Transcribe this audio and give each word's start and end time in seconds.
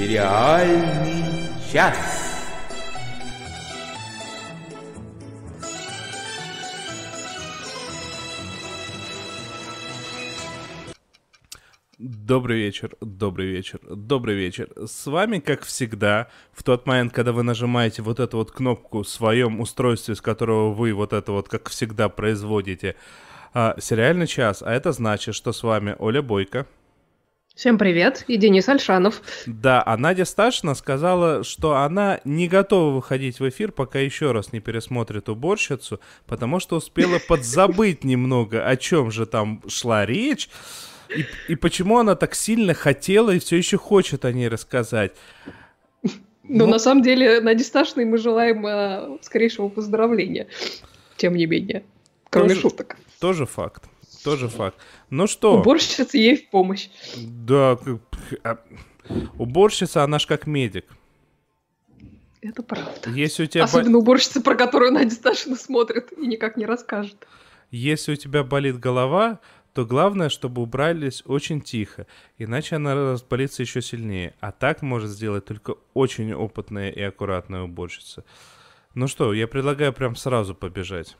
Сериальный 0.00 1.50
час. 1.70 1.94
Добрый 11.98 12.60
вечер, 12.60 12.96
добрый 13.02 13.48
вечер, 13.48 13.78
добрый 13.82 14.36
вечер. 14.36 14.70
С 14.86 15.04
вами, 15.06 15.38
как 15.38 15.64
всегда, 15.64 16.28
в 16.54 16.62
тот 16.62 16.86
момент, 16.86 17.12
когда 17.12 17.32
вы 17.32 17.42
нажимаете 17.42 18.00
вот 18.00 18.20
эту 18.20 18.38
вот 18.38 18.52
кнопку 18.52 19.02
в 19.02 19.08
своем 19.08 19.60
устройстве, 19.60 20.14
с 20.14 20.22
которого 20.22 20.72
вы 20.72 20.94
вот 20.94 21.12
это 21.12 21.32
вот, 21.32 21.50
как 21.50 21.68
всегда, 21.68 22.08
производите, 22.08 22.96
а, 23.52 23.76
сериальный 23.78 24.26
час. 24.26 24.62
А 24.62 24.72
это 24.72 24.92
значит, 24.92 25.34
что 25.34 25.52
с 25.52 25.62
вами 25.62 25.94
Оля 25.98 26.22
Бойко. 26.22 26.66
Всем 27.54 27.76
привет, 27.78 28.24
и 28.26 28.36
Денис 28.36 28.68
Альшанов. 28.68 29.20
Да, 29.44 29.82
а 29.84 29.96
Надя 29.96 30.24
Сташина 30.24 30.74
сказала, 30.74 31.44
что 31.44 31.76
она 31.76 32.20
не 32.24 32.48
готова 32.48 32.94
выходить 32.94 33.38
в 33.40 33.48
эфир, 33.48 33.72
пока 33.72 33.98
еще 33.98 34.32
раз 34.32 34.52
не 34.52 34.60
пересмотрит 34.60 35.28
уборщицу, 35.28 36.00
потому 36.26 36.60
что 36.60 36.76
успела 36.76 37.18
подзабыть 37.28 38.04
немного, 38.04 38.66
о 38.66 38.76
чем 38.76 39.10
же 39.10 39.26
там 39.26 39.62
шла 39.68 40.06
речь, 40.06 40.48
и, 41.14 41.26
и 41.48 41.56
почему 41.56 41.98
она 41.98 42.14
так 42.14 42.34
сильно 42.34 42.72
хотела 42.72 43.30
и 43.32 43.40
все 43.40 43.56
еще 43.56 43.76
хочет 43.76 44.24
о 44.24 44.32
ней 44.32 44.48
рассказать. 44.48 45.12
Но 46.44 46.64
ну, 46.64 46.66
на 46.66 46.78
самом 46.78 47.02
деле 47.02 47.40
Наде 47.40 47.64
Сташиной 47.64 48.06
мы 48.06 48.16
желаем 48.16 48.66
э, 48.66 49.18
скорейшего 49.22 49.68
поздравления, 49.68 50.46
тем 51.16 51.34
не 51.34 51.46
менее, 51.46 51.82
кроме 52.30 52.50
тоже, 52.50 52.60
шуток. 52.60 52.96
Тоже 53.20 53.44
факт. 53.44 53.89
Тоже 54.24 54.48
факт. 54.48 54.78
Ну 55.08 55.26
что? 55.26 55.60
Уборщица 55.60 56.16
ей 56.16 56.36
в 56.36 56.50
помощь. 56.50 56.88
Да, 57.16 57.78
а, 58.44 58.58
уборщица, 59.38 60.04
она 60.04 60.18
ж 60.18 60.26
как 60.26 60.46
медик. 60.46 60.86
Это 62.42 62.62
правда. 62.62 63.10
Если 63.10 63.44
у 63.44 63.46
тебя 63.46 63.64
Особенно 63.64 63.98
бо... 63.98 63.98
уборщица, 63.98 64.40
про 64.40 64.54
которую 64.54 64.92
Надя 64.92 65.14
Сташина 65.14 65.56
смотрит 65.56 66.12
и 66.16 66.26
никак 66.26 66.56
не 66.56 66.64
расскажет. 66.64 67.26
Если 67.70 68.12
у 68.12 68.16
тебя 68.16 68.42
болит 68.42 68.78
голова, 68.78 69.40
то 69.74 69.84
главное, 69.84 70.28
чтобы 70.30 70.62
убрались 70.62 71.22
очень 71.26 71.60
тихо, 71.60 72.06
иначе 72.38 72.76
она 72.76 72.94
разболится 72.94 73.62
еще 73.62 73.82
сильнее. 73.82 74.34
А 74.40 74.52
так 74.52 74.82
может 74.82 75.10
сделать 75.10 75.44
только 75.44 75.76
очень 75.94 76.32
опытная 76.32 76.90
и 76.90 77.00
аккуратная 77.00 77.62
уборщица. 77.62 78.24
Ну 78.94 79.06
что, 79.06 79.32
я 79.32 79.46
предлагаю 79.46 79.92
прям 79.92 80.16
сразу 80.16 80.54
побежать. 80.54 81.16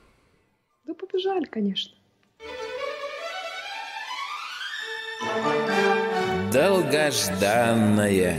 Да 0.86 0.94
побежали, 0.94 1.44
конечно. 1.44 1.94
Долгожданное. 6.52 8.36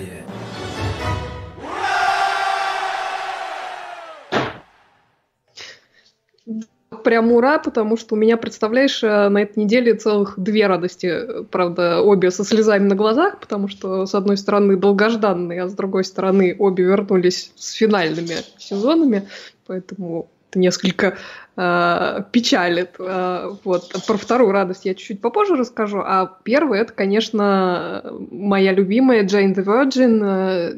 Прям 7.04 7.32
ура, 7.32 7.58
потому 7.58 7.98
что 7.98 8.16
у 8.16 8.18
меня, 8.18 8.38
представляешь, 8.38 9.04
э, 9.04 9.30
на 9.30 9.40
этой 9.40 9.64
неделе 9.64 9.96
целых 9.96 10.36
две 10.38 10.68
радости. 10.68 11.44
Правда, 11.50 12.02
обе 12.02 12.30
со 12.32 12.44
слезами 12.44 12.88
на 12.88 12.95
глазах, 12.95 13.40
потому 13.40 13.68
что, 13.68 14.06
с 14.06 14.14
одной 14.14 14.38
стороны, 14.38 14.76
долгожданные, 14.76 15.64
а 15.64 15.68
с 15.68 15.73
другой 15.73 16.04
стороны, 16.04 16.56
обе 16.60 16.84
вернулись 16.84 17.54
с 17.56 17.72
финальными 17.72 18.36
сезонами. 18.58 19.28
Поэтому 19.66 20.30
это 20.52 20.60
несколько 20.60 21.18
э, 21.56 22.24
печалит. 22.32 22.96
Э, 23.00 23.52
вот. 23.64 23.94
Про 24.06 24.18
вторую 24.18 24.52
радость 24.52 24.86
я 24.86 24.94
чуть-чуть 24.94 25.22
попозже 25.22 25.56
расскажу. 25.56 26.00
А 26.00 26.38
первая, 26.44 26.82
это, 26.82 26.94
конечно, 26.94 28.04
моя 28.32 28.73
любимая 28.73 29.26
Джейн 29.26 29.54
the 29.54 29.64
Virgin, 29.64 30.22
э, 30.23 30.73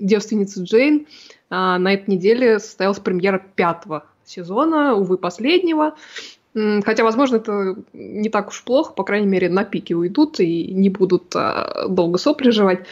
девственница 0.00 0.62
Джейн. 0.62 1.06
Э, 1.50 1.76
на 1.76 1.92
этой 1.92 2.10
неделе 2.10 2.58
состоялась 2.58 2.98
премьера 2.98 3.42
пятого 3.54 4.04
сезона, 4.24 4.94
увы, 4.94 5.18
последнего. 5.18 5.94
Хотя, 6.52 7.04
возможно, 7.04 7.36
это 7.36 7.76
не 7.92 8.28
так 8.28 8.48
уж 8.48 8.64
плохо, 8.64 8.92
по 8.92 9.04
крайней 9.04 9.28
мере, 9.28 9.48
на 9.48 9.62
пике 9.62 9.94
уйдут 9.94 10.40
и 10.40 10.72
не 10.72 10.88
будут 10.88 11.32
а, 11.36 11.86
долго 11.88 12.18
сопли 12.18 12.50
жевать. 12.50 12.86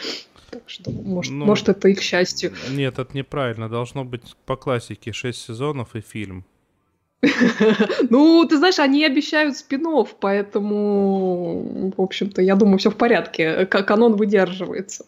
Так 0.51 0.63
что, 0.67 0.91
может, 0.91 1.31
ну, 1.31 1.45
может, 1.45 1.69
это 1.69 1.87
их 1.89 2.01
счастью. 2.01 2.53
Нет, 2.71 2.99
это 2.99 3.15
неправильно. 3.15 3.69
Должно 3.69 4.03
быть 4.03 4.35
по 4.45 4.55
классике 4.55 5.11
6 5.13 5.37
сезонов 5.37 5.95
и 5.95 6.01
фильм. 6.01 6.45
Ну, 8.09 8.45
ты 8.45 8.57
знаешь, 8.57 8.79
они 8.79 9.05
обещают 9.05 9.57
спин 9.57 9.79
поэтому, 10.19 11.91
в 11.95 12.01
общем-то, 12.01 12.41
я 12.41 12.55
думаю, 12.55 12.77
все 12.79 12.89
в 12.89 12.95
порядке. 12.95 13.65
Канон 13.65 14.15
выдерживается. 14.15 15.05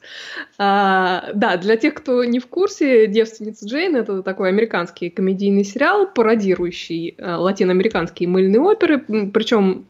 А, 0.58 1.30
да, 1.34 1.58
для 1.58 1.78
тех, 1.78 1.94
кто 1.94 2.24
не 2.24 2.40
в 2.40 2.48
курсе, 2.48 3.08
«Девственница 3.08 3.66
Джейн»— 3.66 3.96
это 3.98 4.24
такой 4.24 4.50
американский 4.50 5.10
комедийный 5.10 5.64
сериал, 5.64 6.08
пародирующий 6.08 7.16
а, 7.18 7.38
латиноамериканские 7.38 8.30
мыльные 8.30 8.62
оперы. 8.62 9.00
Причем 9.00 9.86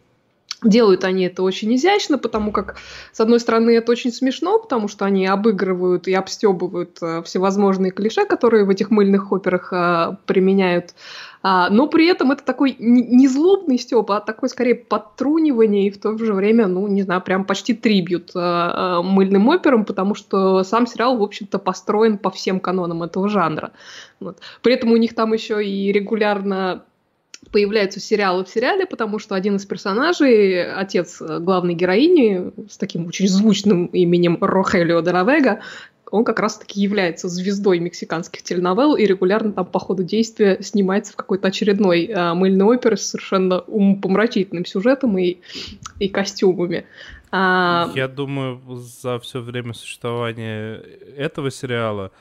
Делают 0.63 1.03
они 1.05 1.23
это 1.23 1.41
очень 1.41 1.73
изящно, 1.75 2.19
потому 2.19 2.51
как, 2.51 2.77
с 3.11 3.19
одной 3.19 3.39
стороны, 3.39 3.71
это 3.71 3.91
очень 3.91 4.11
смешно, 4.11 4.59
потому 4.59 4.87
что 4.87 5.05
они 5.05 5.25
обыгрывают 5.25 6.07
и 6.07 6.13
обстебывают 6.13 6.99
э, 7.01 7.23
всевозможные 7.23 7.91
клише, 7.91 8.25
которые 8.25 8.65
в 8.65 8.69
этих 8.69 8.91
мыльных 8.91 9.31
операх 9.31 9.73
э, 9.73 10.17
применяют. 10.27 10.93
А, 11.41 11.69
но 11.71 11.87
при 11.87 12.05
этом 12.05 12.31
это 12.31 12.43
такой 12.43 12.75
не 12.77 13.27
злобный 13.27 13.79
стёб, 13.79 14.11
а 14.11 14.19
такой 14.19 14.49
скорее 14.49 14.75
подтрунивание 14.75 15.87
и 15.87 15.89
в 15.89 15.99
то 15.99 16.15
же 16.15 16.33
время, 16.33 16.67
ну, 16.67 16.87
не 16.87 17.01
знаю, 17.01 17.21
прям 17.21 17.45
почти 17.45 17.73
трибют 17.73 18.29
э, 18.35 19.01
мыльным 19.03 19.49
операм, 19.49 19.83
потому 19.83 20.13
что 20.13 20.63
сам 20.63 20.85
сериал, 20.85 21.17
в 21.17 21.23
общем-то, 21.23 21.57
построен 21.57 22.19
по 22.19 22.29
всем 22.29 22.59
канонам 22.59 23.01
этого 23.01 23.29
жанра. 23.29 23.71
Вот. 24.19 24.37
При 24.61 24.75
этом 24.75 24.91
у 24.91 24.97
них 24.97 25.15
там 25.15 25.33
еще 25.33 25.65
и 25.65 25.91
регулярно 25.91 26.83
появляются 27.51 27.99
сериалы 27.99 28.45
в 28.45 28.49
сериале, 28.49 28.85
потому 28.85 29.19
что 29.19 29.35
один 29.35 29.57
из 29.57 29.65
персонажей, 29.65 30.71
отец 30.71 31.21
главной 31.21 31.73
героини 31.73 32.51
с 32.69 32.77
таким 32.77 33.07
очень 33.07 33.27
звучным 33.27 33.87
именем 33.87 34.37
Рохелио 34.41 35.01
де 35.01 35.11
Равега, 35.11 35.61
он 36.11 36.25
как 36.25 36.39
раз-таки 36.39 36.81
является 36.81 37.29
звездой 37.29 37.79
мексиканских 37.79 38.43
теленовелл 38.43 38.95
и 38.95 39.05
регулярно 39.05 39.53
там 39.53 39.65
по 39.65 39.79
ходу 39.79 40.03
действия 40.03 40.57
снимается 40.61 41.13
в 41.13 41.15
какой-то 41.15 41.47
очередной 41.47 42.05
э, 42.05 42.33
мыльной 42.33 42.75
опере 42.75 42.97
с 42.97 43.07
совершенно 43.07 43.59
умопомрачительным 43.61 44.65
сюжетом 44.65 45.17
и, 45.17 45.37
и 45.99 46.09
костюмами. 46.09 46.85
А... 47.31 47.89
Я 47.95 48.09
думаю, 48.09 48.61
за 48.75 49.19
все 49.19 49.39
время 49.39 49.73
существования 49.73 50.83
этого 51.15 51.49
сериала 51.49 52.11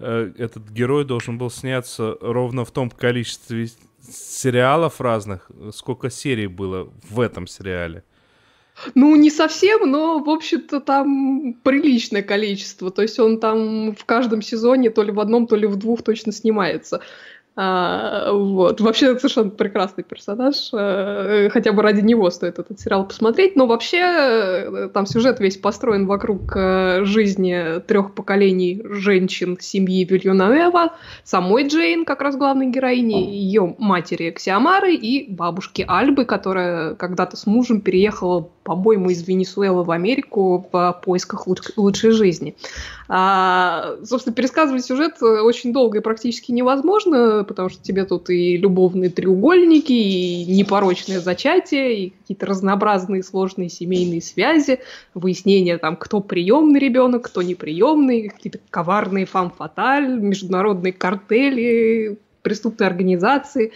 э, 0.00 0.32
этот 0.36 0.68
герой 0.68 1.04
должен 1.04 1.38
был 1.38 1.50
сняться 1.50 2.18
ровно 2.20 2.64
в 2.64 2.72
том 2.72 2.90
количестве 2.90 3.68
сериалов 4.10 5.00
разных, 5.00 5.50
сколько 5.72 6.10
серий 6.10 6.46
было 6.46 6.92
в 7.10 7.20
этом 7.20 7.46
сериале. 7.46 8.02
Ну, 8.94 9.16
не 9.16 9.30
совсем, 9.30 9.90
но, 9.90 10.18
в 10.18 10.28
общем-то, 10.28 10.80
там 10.80 11.54
приличное 11.62 12.22
количество. 12.22 12.90
То 12.90 13.02
есть 13.02 13.18
он 13.18 13.40
там 13.40 13.94
в 13.94 14.04
каждом 14.04 14.42
сезоне 14.42 14.90
то 14.90 15.02
ли 15.02 15.12
в 15.12 15.20
одном, 15.20 15.46
то 15.46 15.56
ли 15.56 15.66
в 15.66 15.76
двух 15.76 16.02
точно 16.02 16.32
снимается. 16.32 17.00
А, 17.58 18.32
вот. 18.32 18.82
Вообще, 18.82 19.18
совершенно 19.18 19.48
прекрасный 19.48 20.04
персонаж. 20.04 20.68
А, 20.74 21.48
хотя 21.50 21.72
бы 21.72 21.80
ради 21.80 22.02
него 22.02 22.28
стоит 22.30 22.58
этот 22.58 22.78
сериал 22.78 23.06
посмотреть. 23.08 23.56
Но 23.56 23.66
вообще, 23.66 23.98
э, 23.98 24.88
там 24.92 25.06
сюжет 25.06 25.40
весь 25.40 25.56
построен 25.56 26.06
вокруг 26.06 26.54
э, 26.54 27.04
жизни 27.04 27.80
трех 27.80 28.14
поколений 28.14 28.82
женщин 28.84 29.56
семьи 29.58 30.04
Вильюнавева, 30.04 30.92
самой 31.24 31.66
Джейн, 31.66 32.04
как 32.04 32.20
раз 32.20 32.36
главной 32.36 32.66
героини, 32.66 33.24
ее 33.24 33.74
матери 33.78 34.30
Ксиамары 34.32 34.94
и 34.94 35.32
бабушки 35.32 35.82
Альбы, 35.88 36.26
которая 36.26 36.94
когда-то 36.94 37.38
с 37.38 37.46
мужем 37.46 37.80
переехала, 37.80 38.50
по-моему, 38.64 39.08
из 39.08 39.26
Венесуэлы 39.26 39.82
в 39.82 39.90
Америку 39.90 40.68
в 40.70 41.00
поисках 41.02 41.46
луч- 41.46 41.72
лучшей 41.76 42.10
жизни. 42.10 42.54
А, 43.08 43.94
собственно, 44.04 44.34
пересказывать 44.34 44.84
сюжет 44.84 45.22
очень 45.22 45.72
долго 45.72 45.98
и 45.98 46.02
практически 46.02 46.52
невозможно, 46.52 47.45
потому 47.46 47.68
что 47.68 47.82
тебе 47.82 48.04
тут 48.04 48.30
и 48.30 48.56
любовные 48.56 49.10
треугольники, 49.10 49.92
и 49.92 50.44
непорочное 50.46 51.20
зачатие, 51.20 51.98
и 51.98 52.10
какие-то 52.10 52.46
разнообразные 52.46 53.22
сложные 53.22 53.68
семейные 53.68 54.20
связи, 54.20 54.80
выяснение 55.14 55.78
там, 55.78 55.96
кто 55.96 56.20
приемный 56.20 56.80
ребенок, 56.80 57.22
кто 57.22 57.42
неприемный, 57.42 58.28
какие-то 58.28 58.58
коварные 58.70 59.26
фам-фаталь, 59.26 60.20
международные 60.20 60.92
картели, 60.92 62.18
преступные 62.42 62.86
организации, 62.86 63.72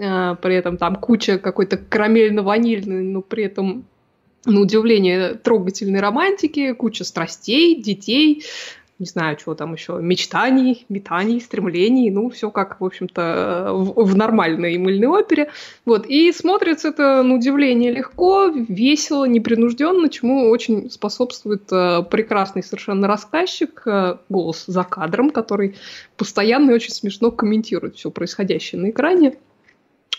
а, 0.00 0.34
при 0.36 0.54
этом 0.54 0.76
там 0.76 0.96
куча 0.96 1.38
какой-то 1.38 1.76
карамельно-ванильной, 1.76 3.02
но 3.02 3.22
при 3.22 3.44
этом 3.44 3.84
на 4.44 4.60
удивление 4.60 5.34
трогательной 5.34 6.00
романтики, 6.00 6.72
куча 6.72 7.04
страстей, 7.04 7.80
детей, 7.80 8.44
не 8.98 9.06
знаю, 9.06 9.36
чего 9.36 9.54
там 9.54 9.74
еще, 9.74 9.98
мечтаний, 10.00 10.84
метаний, 10.88 11.40
стремлений, 11.40 12.10
ну, 12.10 12.30
все 12.30 12.50
как, 12.50 12.80
в 12.80 12.84
общем-то, 12.84 13.70
в, 13.72 14.04
в 14.04 14.16
нормальной 14.16 14.76
мыльной 14.76 15.06
опере. 15.06 15.50
Вот, 15.84 16.06
и 16.06 16.32
смотрится 16.32 16.88
это, 16.88 17.22
на 17.22 17.34
удивление, 17.34 17.92
легко, 17.92 18.46
весело, 18.46 19.24
непринужденно, 19.24 20.08
чему 20.08 20.50
очень 20.50 20.90
способствует 20.90 21.70
э, 21.70 22.02
прекрасный 22.10 22.64
совершенно 22.64 23.06
рассказчик, 23.06 23.82
э, 23.86 24.16
голос 24.28 24.64
за 24.66 24.82
кадром, 24.82 25.30
который 25.30 25.76
постоянно 26.16 26.72
и 26.72 26.74
очень 26.74 26.92
смешно 26.92 27.30
комментирует 27.30 27.96
все 27.96 28.10
происходящее 28.10 28.80
на 28.80 28.90
экране. 28.90 29.36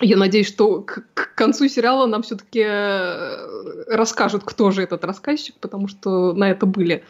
Я 0.02 0.16
надеюсь, 0.16 0.48
что 0.48 0.82
к, 0.82 1.04
к 1.14 1.36
концу 1.36 1.68
сериала 1.68 2.06
нам 2.06 2.22
все-таки 2.22 2.64
э, 2.66 3.86
расскажут, 3.88 4.44
кто 4.46 4.72
же 4.72 4.82
этот 4.82 5.04
рассказчик, 5.04 5.56
потому 5.60 5.90
что 5.90 6.32
на 6.32 6.50
это 6.50 6.66
были 6.66 7.04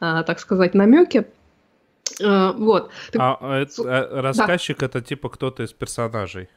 так 0.00 0.40
сказать, 0.40 0.74
намеки. 0.74 1.26
А, 2.22 2.52
вот. 2.52 2.90
А, 3.16 3.38
а 3.40 3.58
это, 3.60 3.82
а, 3.84 4.22
рассказчик 4.22 4.78
да. 4.78 4.86
это 4.86 5.00
типа 5.00 5.28
кто-то 5.28 5.62
из 5.62 5.72
персонажей? 5.72 6.48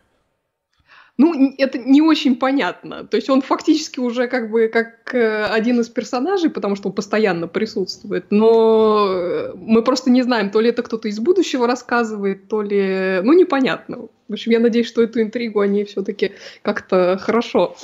Ну, 1.18 1.54
это 1.58 1.78
не 1.78 2.02
очень 2.02 2.38
понятно. 2.38 3.06
То 3.06 3.18
есть 3.18 3.30
он 3.30 3.42
фактически 3.42 4.00
уже 4.00 4.30
как 4.30 4.50
бы 4.50 4.70
как 4.70 5.14
э, 5.14 5.44
один 5.44 5.82
из 5.82 5.90
персонажей, 5.90 6.50
потому 6.50 6.78
что 6.78 6.88
он 6.88 6.96
постоянно 6.96 7.50
присутствует. 7.50 8.28
Но 8.30 9.52
мы 9.56 9.84
просто 9.84 10.12
не 10.12 10.22
знаем, 10.22 10.50
то 10.50 10.62
ли 10.62 10.70
это 10.70 10.82
кто-то 10.82 11.10
из 11.10 11.20
будущего 11.20 11.68
рассказывает, 11.68 12.48
то 12.48 12.62
ли... 12.62 13.20
Ну, 13.22 13.34
непонятно. 13.34 14.08
В 14.30 14.34
общем, 14.34 14.54
я 14.54 14.60
надеюсь, 14.60 14.88
что 14.88 15.04
эту 15.04 15.22
интригу 15.22 15.60
они 15.60 15.84
все-таки 15.84 16.32
как-то 16.62 17.18
хорошо 17.22 17.76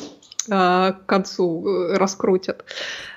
а, 0.50 0.94
к 0.94 1.06
концу 1.06 1.68
э, 1.68 1.98
раскрутят. 1.98 2.64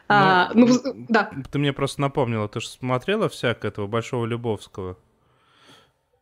А, 0.09 0.51
ну, 0.55 0.67
ну, 0.67 1.07
да. 1.09 1.31
Ты 1.51 1.59
мне 1.59 1.73
просто 1.73 2.01
напомнила, 2.01 2.49
ты 2.49 2.61
же 2.61 2.69
смотрела 2.69 3.29
всякое 3.29 3.69
этого 3.69 3.87
Большого 3.87 4.25
Любовского? 4.25 4.97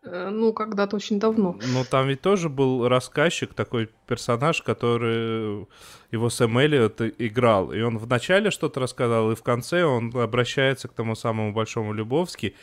Э, 0.02 0.30
ну, 0.30 0.52
когда-то 0.52 0.96
очень 0.96 1.18
давно. 1.18 1.58
Ну, 1.72 1.84
там 1.88 2.08
ведь 2.08 2.20
тоже 2.20 2.48
был 2.48 2.88
рассказчик, 2.88 3.54
такой 3.54 3.88
персонаж, 4.06 4.62
который 4.62 5.66
его 6.10 6.30
Сэм 6.30 6.58
Эллиот 6.58 7.00
играл. 7.18 7.72
И 7.72 7.80
он 7.80 7.98
вначале 7.98 8.50
что-то 8.50 8.80
рассказал, 8.80 9.32
и 9.32 9.36
в 9.36 9.42
конце 9.42 9.84
он 9.84 10.12
обращается 10.16 10.88
к 10.88 10.92
тому 10.92 11.14
самому 11.14 11.52
Большому 11.52 11.92
Любовски, 11.92 12.54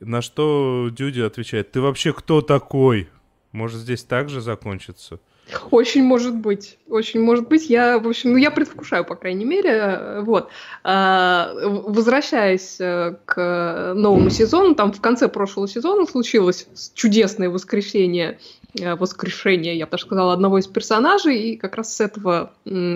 на 0.00 0.22
что 0.22 0.88
Дюди 0.90 1.20
отвечает, 1.20 1.72
ты 1.72 1.80
вообще 1.80 2.12
кто 2.12 2.40
такой? 2.40 3.08
Может, 3.52 3.80
здесь 3.80 4.02
так 4.02 4.28
же 4.28 4.40
закончится? 4.40 5.20
Очень 5.70 6.04
может 6.04 6.34
быть, 6.34 6.78
очень 6.88 7.20
может 7.20 7.48
быть. 7.48 7.68
Я, 7.68 7.98
в 7.98 8.08
общем, 8.08 8.32
ну 8.32 8.36
я 8.38 8.50
предвкушаю, 8.50 9.04
по 9.04 9.14
крайней 9.14 9.44
мере, 9.44 10.20
вот. 10.22 10.48
А, 10.82 11.52
возвращаясь 11.54 12.76
э, 12.80 13.16
к 13.26 13.92
новому 13.94 14.30
сезону, 14.30 14.74
там 14.74 14.92
в 14.92 15.00
конце 15.00 15.28
прошлого 15.28 15.68
сезона 15.68 16.06
случилось 16.06 16.66
чудесное 16.94 17.50
воскрешение, 17.50 18.38
э, 18.80 18.94
воскрешение, 18.94 19.76
я 19.76 19.84
бы 19.84 19.92
даже 19.92 20.04
сказала, 20.04 20.32
одного 20.32 20.58
из 20.58 20.66
персонажей, 20.66 21.38
и 21.38 21.56
как 21.56 21.76
раз 21.76 21.94
с 21.94 22.00
этого 22.00 22.52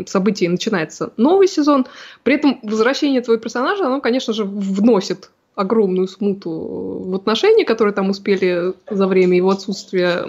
события 0.06 0.48
начинается 0.48 1.12
новый 1.18 1.48
сезон. 1.48 1.86
При 2.22 2.34
этом 2.34 2.60
возвращение 2.62 3.20
этого 3.20 3.36
персонажа, 3.36 3.86
оно, 3.86 4.00
конечно 4.00 4.32
же, 4.32 4.44
вносит 4.44 5.30
огромную 5.58 6.06
смуту 6.06 6.50
в 7.04 7.14
отношения, 7.16 7.64
которые 7.64 7.92
там 7.92 8.10
успели 8.10 8.74
за 8.88 9.06
время 9.08 9.36
его 9.36 9.50
отсутствия 9.50 10.22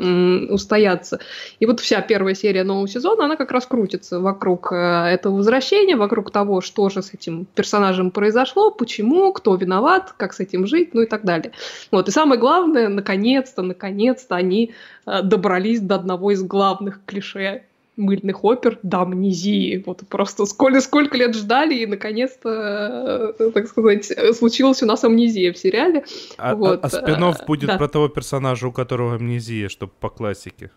устояться. 0.50 1.20
И 1.60 1.68
вот 1.68 1.80
вся 1.80 2.02
первая 2.02 2.34
серия 2.34 2.64
нового 2.64 2.88
сезона, 2.88 3.26
она 3.26 3.36
как 3.36 3.52
раз 3.52 3.68
крутится 3.68 4.20
вокруг 4.20 4.72
э, 4.72 4.76
этого 4.76 5.36
возвращения, 5.36 5.96
вокруг 5.96 6.31
того, 6.31 6.62
что 6.62 6.90
же 6.90 7.04
с 7.04 7.14
этим 7.14 7.46
персонажем 7.54 8.10
произошло, 8.10 8.72
почему, 8.72 9.31
кто 9.31 9.56
виноват, 9.56 10.16
как 10.18 10.34
с 10.34 10.40
этим 10.40 10.66
жить, 10.66 10.96
ну 10.96 11.02
и 11.02 11.06
так 11.06 11.24
далее. 11.24 11.52
Вот. 11.92 12.08
И 12.08 12.12
самое 12.12 12.40
главное, 12.40 12.90
наконец-то, 12.90 13.62
наконец-то 13.62 14.36
они 14.36 14.72
э, 15.06 15.22
добрались 15.22 15.80
до 15.80 15.96
одного 15.96 16.32
из 16.32 16.42
главных 16.42 17.02
клише 17.06 17.64
мыльных 18.00 18.44
опер 18.44 18.80
до 18.84 19.01
амнезии. 19.01 19.84
Вот 19.86 20.01
просто 20.07 20.46
сколько, 20.46 20.81
сколько 20.81 21.18
лет 21.18 21.36
ждали, 21.36 21.75
и 21.75 21.86
наконец-то, 21.86 23.36
э, 23.38 23.51
так 23.51 23.68
сказать, 23.68 24.12
случилась 24.36 24.81
у 24.81 24.86
нас 24.86 25.04
амнезия 25.04 25.54
в 25.54 25.57
сериале. 25.57 26.06
А, 26.38 26.56
вот. 26.56 26.84
а, 26.84 26.88
а 26.88 26.90
спин 26.90 27.46
будет 27.46 27.68
да. 27.68 27.78
про 27.78 27.88
того 27.88 28.07
персонажа, 28.07 28.68
у 28.68 28.72
которого 28.72 29.16
амнезия, 29.16 29.69
чтобы 29.69 29.92
по 30.00 30.10
классике. 30.10 30.72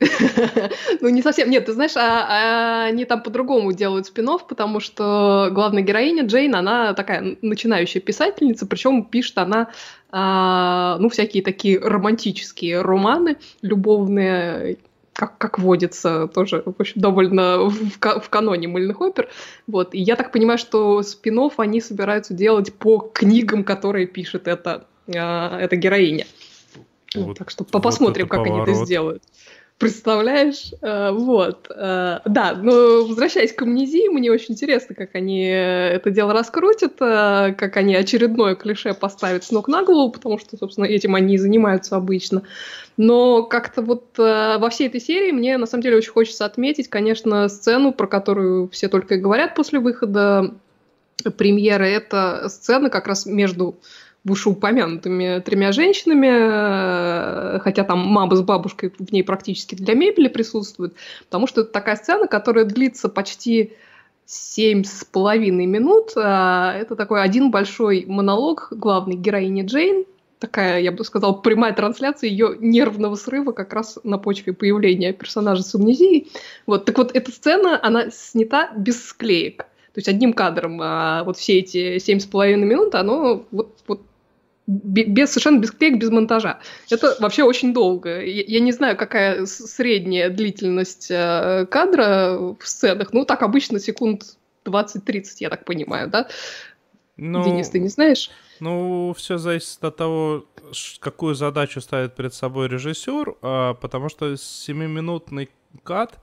Ну, 1.00 1.08
не 1.08 1.22
совсем. 1.22 1.50
Нет, 1.50 1.66
ты 1.66 1.72
знаешь, 1.72 1.96
а, 1.96 2.26
а, 2.28 2.84
они 2.86 3.04
там 3.04 3.22
по-другому 3.22 3.72
делают 3.72 4.06
спин 4.06 4.24
потому 4.48 4.80
что 4.80 5.50
главная 5.52 5.82
героиня 5.82 6.24
Джейн, 6.24 6.54
она 6.54 6.94
такая 6.94 7.36
начинающая 7.42 8.00
писательница, 8.00 8.66
причем 8.66 9.04
пишет 9.04 9.36
она, 9.38 9.68
а, 10.10 10.96
ну, 10.98 11.08
всякие 11.08 11.42
такие 11.42 11.78
романтические 11.78 12.80
романы 12.80 13.36
любовные, 13.60 14.78
как, 15.14 15.38
как 15.38 15.58
водится, 15.58 16.26
тоже, 16.26 16.62
в 16.66 16.80
общем, 16.80 17.00
довольно 17.00 17.68
в, 17.68 17.98
в 17.98 18.28
каноне 18.28 18.68
мыльных 18.68 19.00
опер. 19.00 19.28
Вот. 19.66 19.94
И 19.94 20.00
я 20.00 20.16
так 20.16 20.32
понимаю, 20.32 20.58
что 20.58 21.02
спин 21.02 21.40
они 21.56 21.80
собираются 21.80 22.34
делать 22.34 22.74
по 22.74 22.98
книгам, 22.98 23.64
которые 23.64 24.06
пишет 24.06 24.48
эта, 24.48 24.86
э, 25.06 25.12
эта 25.14 25.76
героиня. 25.76 26.26
Вот, 27.14 27.38
так 27.38 27.50
что 27.50 27.64
вот 27.70 27.82
посмотрим, 27.82 28.28
как 28.28 28.44
поворот. 28.44 28.68
они 28.68 28.72
это 28.72 28.84
сделают. 28.84 29.22
Представляешь? 29.78 30.72
Э, 30.82 31.10
вот. 31.10 31.68
Э, 31.68 32.20
да, 32.24 32.54
но 32.54 33.04
возвращаясь 33.06 33.52
к 33.52 33.62
амнезии, 33.62 34.08
мне 34.08 34.30
очень 34.30 34.54
интересно, 34.54 34.94
как 34.94 35.16
они 35.16 35.46
это 35.46 36.10
дело 36.10 36.32
раскрутят, 36.32 36.94
э, 37.00 37.54
как 37.58 37.76
они 37.76 37.96
очередное 37.96 38.54
клише 38.54 38.94
поставят 38.94 39.42
с 39.42 39.50
ног 39.50 39.66
на 39.66 39.82
голову, 39.82 40.12
потому 40.12 40.38
что, 40.38 40.56
собственно, 40.56 40.84
этим 40.84 41.16
они 41.16 41.34
и 41.34 41.38
занимаются 41.38 41.96
обычно. 41.96 42.42
Но 42.96 43.42
как-то 43.42 43.82
вот 43.82 44.16
во 44.16 44.68
всей 44.70 44.86
этой 44.86 45.00
серии 45.00 45.32
мне, 45.32 45.58
на 45.58 45.66
самом 45.66 45.82
деле, 45.82 45.96
очень 45.96 46.12
хочется 46.12 46.44
отметить, 46.44 46.88
конечно, 46.88 47.48
сцену, 47.48 47.92
про 47.92 48.06
которую 48.06 48.68
все 48.68 48.88
только 48.88 49.16
и 49.16 49.18
говорят 49.18 49.56
после 49.56 49.80
выхода 49.80 50.54
премьеры. 51.36 51.88
Это 51.88 52.48
сцена 52.48 52.90
как 52.90 53.08
раз 53.08 53.26
между 53.26 53.80
вышеупомянутыми 54.24 55.40
тремя 55.40 55.72
женщинами, 55.72 56.28
э, 56.30 57.58
хотя 57.60 57.84
там 57.84 58.00
мама 58.00 58.34
с 58.36 58.42
бабушкой 58.42 58.92
в 58.98 59.12
ней 59.12 59.22
практически 59.22 59.74
для 59.74 59.94
мебели 59.94 60.28
присутствуют, 60.28 60.94
потому 61.26 61.46
что 61.46 61.60
это 61.60 61.70
такая 61.70 61.96
сцена, 61.96 62.26
которая 62.26 62.64
длится 62.64 63.08
почти 63.08 63.74
семь 64.26 64.84
с 64.84 65.04
половиной 65.04 65.66
минут. 65.66 66.12
А 66.16 66.74
это 66.74 66.96
такой 66.96 67.22
один 67.22 67.50
большой 67.50 68.04
монолог 68.06 68.68
главной 68.70 69.16
героини 69.16 69.62
Джейн, 69.62 70.06
такая, 70.38 70.80
я 70.80 70.92
бы 70.92 71.04
сказала, 71.04 71.32
прямая 71.32 71.72
трансляция 71.72 72.30
ее 72.30 72.56
нервного 72.58 73.14
срыва 73.16 73.52
как 73.52 73.72
раз 73.72 73.98
на 74.04 74.18
почве 74.18 74.52
появления 74.52 75.12
персонажа 75.12 75.62
с. 75.62 75.74
Вот, 76.66 76.84
так 76.84 76.96
вот, 76.98 77.14
эта 77.14 77.30
сцена, 77.30 77.78
она 77.82 78.10
снята 78.10 78.70
без 78.76 79.06
склеек. 79.06 79.66
То 79.94 79.98
есть 79.98 80.08
одним 80.08 80.32
кадром 80.32 80.80
а 80.82 81.22
вот 81.22 81.36
все 81.36 81.58
эти 81.58 81.98
семь 81.98 82.18
с 82.18 82.26
половиной 82.26 82.66
минут, 82.66 82.96
оно 82.96 83.46
вот, 83.52 83.78
вот 83.86 84.02
без, 84.66 85.30
совершенно 85.30 85.58
без 85.58 85.70
клеек, 85.70 85.98
без 85.98 86.10
монтажа. 86.10 86.60
Это 86.90 87.16
вообще 87.20 87.44
очень 87.44 87.74
долго. 87.74 88.22
Я, 88.22 88.44
я 88.46 88.60
не 88.60 88.72
знаю, 88.72 88.96
какая 88.96 89.44
средняя 89.46 90.30
длительность 90.30 91.10
э, 91.10 91.66
кадра 91.70 92.38
в 92.58 92.66
сценах. 92.66 93.12
Ну, 93.12 93.24
так 93.24 93.42
обычно 93.42 93.78
секунд 93.78 94.36
20-30, 94.64 95.24
я 95.40 95.50
так 95.50 95.64
понимаю, 95.64 96.08
да? 96.08 96.28
Ну, 97.16 97.44
Денис, 97.44 97.68
ты 97.68 97.78
не 97.78 97.88
знаешь? 97.88 98.30
Ну, 98.60 99.14
все 99.16 99.38
зависит 99.38 99.82
от 99.84 99.96
того, 99.96 100.46
какую 101.00 101.34
задачу 101.34 101.80
ставит 101.80 102.14
перед 102.14 102.34
собой 102.34 102.68
режиссер, 102.68 103.36
а, 103.42 103.74
потому 103.74 104.08
что 104.08 104.32
7-минутный 104.32 105.50
кат 105.82 106.18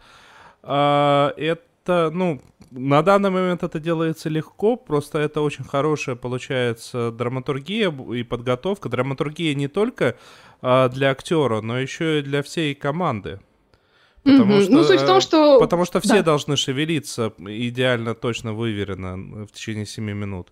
а, 0.64 1.34
это, 1.38 2.10
ну, 2.14 2.42
на 2.72 3.02
данный 3.04 3.30
момент 3.30 3.64
это 3.64 3.80
делается 3.80 4.30
легко, 4.30 4.76
просто 4.78 5.20
это 5.20 5.42
очень 5.42 5.64
хорошая 5.64 6.16
получается 6.16 7.12
драматургия 7.12 7.92
и 8.14 8.24
подготовка. 8.24 8.90
Драматургия 8.90 9.54
не 9.54 9.68
только 9.68 10.18
а, 10.62 10.90
для 10.90 11.12
актера, 11.12 11.62
но 11.62 11.78
еще 11.78 12.20
и 12.20 12.22
для 12.22 12.42
всей 12.42 12.74
команды. 12.74 13.40
Потому 14.24 14.54
mm-hmm. 14.54 14.64
что, 14.64 14.72
ну, 14.72 14.84
суть 14.84 15.02
в 15.02 15.06
том, 15.06 15.20
что... 15.20 15.60
Потому 15.60 15.86
что 15.86 16.00
все 16.00 16.18
да. 16.18 16.24
должны 16.24 16.56
шевелиться 16.56 17.34
идеально, 17.40 18.14
точно, 18.14 18.54
выверено 18.54 19.46
в 19.46 19.52
течение 19.52 19.86
7 19.86 20.04
минут. 20.04 20.52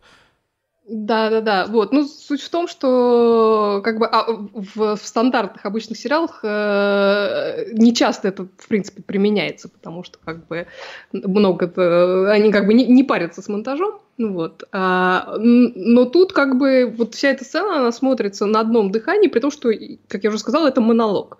Да, 0.92 1.30
да, 1.30 1.42
да. 1.42 1.66
Вот. 1.68 1.92
Ну, 1.94 2.06
суть 2.06 2.42
в 2.42 2.50
том, 2.50 2.68
что 2.68 3.82
как 3.84 4.00
бы 4.00 4.08
а, 4.08 4.26
в, 4.28 4.96
в 4.96 5.02
стандартных 5.04 5.64
обычных 5.66 6.00
сериалах 6.00 6.40
э, 6.44 7.72
не 7.74 7.94
часто 7.94 8.30
это, 8.30 8.48
в 8.58 8.68
принципе, 8.68 9.04
применяется, 9.04 9.70
потому 9.70 10.04
что 10.04 10.18
как 10.26 10.48
бы 10.48 10.66
много 11.12 12.32
они 12.32 12.52
как 12.52 12.66
бы 12.66 12.74
не, 12.74 12.88
не 12.88 13.04
парятся 13.04 13.44
с 13.44 13.50
монтажом. 13.50 14.00
Ну 14.18 14.34
вот. 14.34 14.64
А, 14.72 15.36
но 15.38 16.06
тут 16.06 16.34
как 16.34 16.58
бы 16.58 16.92
вот 16.98 17.14
вся 17.14 17.30
эта 17.30 17.46
сцена, 17.46 17.78
она 17.82 17.92
смотрится 17.92 18.48
на 18.48 18.60
одном 18.60 18.92
дыхании, 18.92 19.28
при 19.28 19.40
том, 19.40 19.52
что, 19.52 19.72
как 20.08 20.24
я 20.24 20.30
уже 20.30 20.40
сказала, 20.40 20.68
это 20.68 20.82
монолог. 20.82 21.38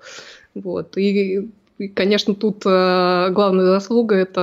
Вот. 0.54 0.96
И 0.98 1.50
и, 1.80 1.88
конечно, 1.88 2.36
тут 2.36 2.64
э, 2.66 3.30
главная 3.32 3.68
заслуга 3.68 4.16
это 4.16 4.42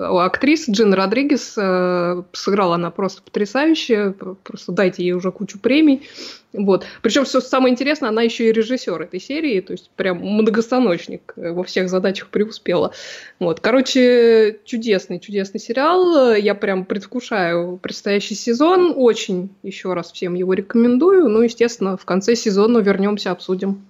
э, 0.00 0.16
актриса 0.24 0.70
Джин 0.70 0.94
Родригес. 0.94 1.54
Э, 1.58 2.22
сыграла 2.32 2.76
она 2.76 2.92
просто 2.92 3.20
потрясающе. 3.20 4.14
Просто 4.44 4.70
дайте 4.70 5.02
ей 5.02 5.10
уже 5.10 5.32
кучу 5.32 5.58
премий. 5.58 6.08
Вот. 6.52 6.86
Причем, 7.02 7.26
что 7.26 7.40
самое 7.40 7.72
интересное, 7.72 8.10
она 8.10 8.22
еще 8.22 8.48
и 8.48 8.52
режиссер 8.52 9.02
этой 9.02 9.20
серии, 9.20 9.60
то 9.60 9.72
есть 9.72 9.90
прям 9.96 10.18
многостаночник 10.18 11.32
э, 11.34 11.50
во 11.50 11.64
всех 11.64 11.88
задачах 11.88 12.28
преуспела. 12.28 12.92
Вот. 13.40 13.58
Короче, 13.58 14.60
чудесный, 14.64 15.18
чудесный 15.18 15.58
сериал. 15.58 16.32
Я 16.36 16.54
прям 16.54 16.84
предвкушаю 16.84 17.76
предстоящий 17.78 18.36
сезон. 18.36 18.92
Очень 18.94 19.50
еще 19.64 19.94
раз 19.94 20.12
всем 20.12 20.34
его 20.34 20.54
рекомендую. 20.54 21.28
Ну, 21.28 21.42
естественно, 21.42 21.96
в 21.96 22.04
конце 22.04 22.36
сезона 22.36 22.78
вернемся, 22.78 23.32
обсудим. 23.32 23.82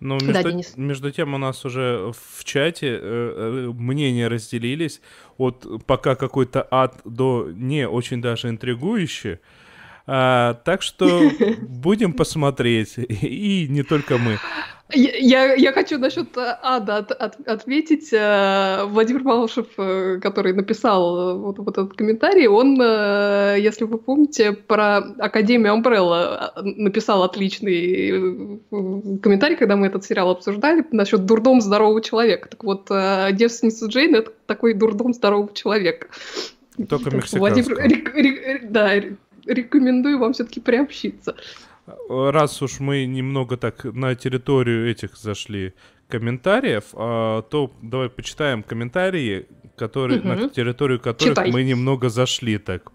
Ну, 0.00 0.14
между, 0.14 0.32
да, 0.32 0.42
Денис. 0.42 0.76
между 0.76 1.10
тем 1.10 1.34
у 1.34 1.38
нас 1.38 1.64
уже 1.64 2.12
в 2.12 2.44
чате 2.44 2.86
э, 2.86 2.98
э, 3.02 3.72
мнения 3.72 4.28
разделились 4.28 5.00
от 5.38 5.66
пока 5.86 6.14
какой-то 6.14 6.66
ад 6.70 7.00
до 7.04 7.50
не 7.52 7.88
очень 7.88 8.22
даже 8.22 8.48
интригующий. 8.48 9.38
А, 10.06 10.54
так 10.64 10.82
что 10.82 11.30
будем 11.60 12.12
посмотреть. 12.12 12.96
И 12.98 13.66
не 13.68 13.82
только 13.82 14.18
мы. 14.18 14.38
Я, 14.90 15.52
я 15.52 15.72
хочу 15.72 15.98
насчет 15.98 16.34
э, 16.38 16.58
ада 16.62 16.96
от, 16.96 17.12
от, 17.12 17.46
ответить. 17.46 18.10
Э, 18.10 18.84
Владимир 18.86 19.22
Малышев, 19.22 19.66
э, 19.76 20.18
который 20.22 20.54
написал 20.54 21.38
вот, 21.38 21.58
вот 21.58 21.76
этот 21.76 21.92
комментарий, 21.92 22.46
он, 22.46 22.80
если 23.60 23.84
вы 23.84 23.98
помните, 23.98 24.52
про 24.52 24.98
Академию 25.18 25.74
Амбрелла 25.74 26.54
написал 26.62 27.22
отличный 27.22 28.60
комментарий, 28.70 29.56
когда 29.56 29.76
мы 29.76 29.88
этот 29.88 30.04
сериал 30.04 30.30
обсуждали, 30.30 30.84
насчет 30.90 31.26
дурдом 31.26 31.60
здорового 31.60 32.00
человека. 32.02 32.48
Так 32.48 32.64
вот, 32.64 32.88
девственница 33.32 33.86
Джейн— 33.86 34.14
это 34.16 34.32
такой 34.46 34.72
дурдом 34.72 35.12
здорового 35.12 35.52
человека. 35.52 36.06
Только 36.88 37.10
мексиканского. 37.10 37.40
Владимир, 37.40 38.60
да, 38.70 38.94
рекомендую 39.44 40.18
вам 40.18 40.32
все-таки 40.32 40.60
приобщиться 40.60 41.34
раз 42.08 42.62
уж 42.62 42.80
мы 42.80 43.06
немного 43.06 43.56
так 43.56 43.84
на 43.84 44.14
территорию 44.14 44.90
этих 44.90 45.16
зашли 45.16 45.74
комментариев, 46.08 46.84
а, 46.94 47.42
то 47.42 47.72
давай 47.82 48.08
почитаем 48.08 48.62
комментарии, 48.62 49.46
которые, 49.76 50.20
угу. 50.20 50.28
на 50.28 50.48
территорию 50.48 51.00
которых 51.00 51.36
Читай. 51.36 51.52
мы 51.52 51.62
немного 51.62 52.08
зашли 52.08 52.58
так. 52.58 52.92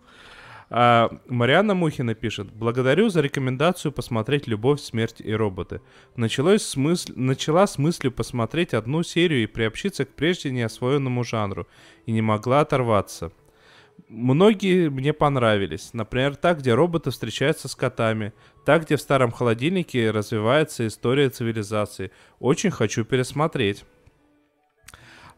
А, 0.70 1.12
Марианна 1.28 1.76
Мухина 1.76 2.16
пишет. 2.16 2.52
Благодарю 2.52 3.10
за 3.10 3.22
рекомендацию 3.22 3.92
посмотреть 3.92 4.48
«Любовь, 4.48 4.82
смерть 4.82 5.22
и 5.22 5.32
роботы». 5.32 5.82
Началось 6.16 6.64
с 6.64 6.76
мысль... 6.76 7.14
Начала 7.16 7.68
с 7.68 7.78
мыслью 7.78 8.12
посмотреть 8.12 8.74
одну 8.74 9.04
серию 9.04 9.44
и 9.44 9.46
приобщиться 9.46 10.06
к 10.06 10.10
прежде 10.10 10.50
неосвоенному 10.50 11.24
жанру. 11.24 11.68
И 12.08 12.12
не 12.12 12.24
могла 12.24 12.62
оторваться. 12.62 13.32
Многие 14.08 14.90
мне 14.90 15.12
понравились. 15.12 15.90
Например, 15.94 16.36
так, 16.36 16.60
где 16.60 16.74
роботы 16.74 17.10
встречаются 17.10 17.68
с 17.68 17.76
котами. 17.76 18.34
Так, 18.66 18.86
где 18.86 18.96
в 18.96 19.02
старом 19.02 19.32
холодильнике 19.32 20.12
развивается 20.12 20.86
история 20.86 21.30
цивилизации. 21.30 22.12
Очень 22.40 22.72
хочу 22.72 23.06
пересмотреть. 23.06 23.86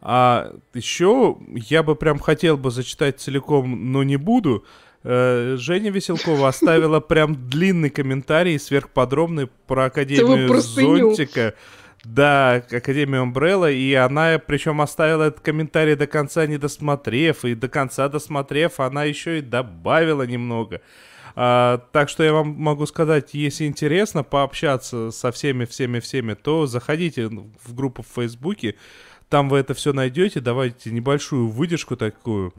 А 0.00 0.52
еще 0.74 1.38
я 1.48 1.82
бы 1.82 1.96
прям 1.96 2.18
хотел 2.18 2.56
бы 2.56 2.70
зачитать 2.70 3.18
целиком, 3.18 3.92
но 3.92 4.02
не 4.02 4.16
буду. 4.16 4.64
Э, 5.02 5.56
Женя 5.58 5.90
Веселкова 5.90 6.48
оставила 6.48 7.00
прям 7.00 7.48
длинный 7.48 7.90
комментарий, 7.90 8.58
сверхподробный 8.58 9.48
про 9.66 9.86
Академию 9.86 10.60
Зонтика. 10.60 11.54
Да, 12.08 12.62
Академию 12.70 13.24
Umbrella, 13.24 13.72
и 13.72 13.92
она, 13.94 14.38
причем 14.38 14.80
оставила 14.80 15.24
этот 15.24 15.40
комментарий 15.40 15.96
до 15.96 16.06
конца 16.06 16.46
не 16.46 16.56
досмотрев, 16.56 17.44
и 17.44 17.56
до 17.56 17.68
конца 17.68 18.08
досмотрев, 18.08 18.78
она 18.78 19.02
еще 19.02 19.40
и 19.40 19.42
добавила 19.42 20.22
немного. 20.22 20.82
А, 21.34 21.78
так 21.90 22.08
что 22.08 22.22
я 22.22 22.32
вам 22.32 22.50
могу 22.50 22.86
сказать, 22.86 23.34
если 23.34 23.64
интересно 23.64 24.22
пообщаться 24.22 25.10
со 25.10 25.32
всеми, 25.32 25.64
всеми, 25.64 25.98
всеми, 25.98 26.34
то 26.34 26.66
заходите 26.66 27.28
в 27.28 27.74
группу 27.74 28.02
в 28.02 28.14
Фейсбуке, 28.14 28.76
там 29.28 29.48
вы 29.48 29.58
это 29.58 29.74
все 29.74 29.92
найдете, 29.92 30.38
давайте 30.38 30.92
небольшую 30.92 31.48
выдержку 31.48 31.96
такую. 31.96 32.54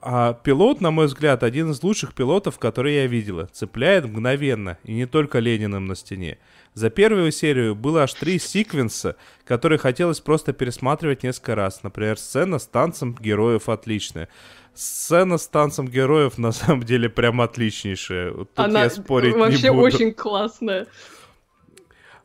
А 0.00 0.32
пилот, 0.32 0.80
на 0.80 0.92
мой 0.92 1.06
взгляд, 1.06 1.42
один 1.42 1.72
из 1.72 1.82
лучших 1.82 2.14
пилотов, 2.14 2.58
которые 2.58 3.02
я 3.02 3.06
видела. 3.08 3.46
Цепляет 3.46 4.04
мгновенно, 4.04 4.78
и 4.84 4.92
не 4.92 5.06
только 5.06 5.40
Лениным 5.40 5.86
на 5.86 5.96
стене. 5.96 6.38
За 6.74 6.88
первую 6.88 7.32
серию 7.32 7.74
было 7.74 8.04
аж 8.04 8.14
три 8.14 8.38
секвенса, 8.38 9.16
которые 9.44 9.78
хотелось 9.78 10.20
просто 10.20 10.52
пересматривать 10.52 11.24
несколько 11.24 11.56
раз. 11.56 11.82
Например, 11.82 12.16
сцена 12.16 12.60
с 12.60 12.66
танцем 12.68 13.16
героев 13.18 13.68
отличная. 13.68 14.28
Сцена 14.72 15.36
с 15.36 15.48
танцем 15.48 15.88
героев 15.88 16.38
на 16.38 16.52
самом 16.52 16.84
деле 16.84 17.08
прям 17.08 17.40
отличнейшая. 17.40 18.30
Тут 18.30 18.50
Она 18.54 18.84
я 18.84 18.90
спорить 18.90 19.34
вообще 19.34 19.62
не 19.62 19.70
буду. 19.70 19.82
очень 19.82 20.12
классная. 20.12 20.86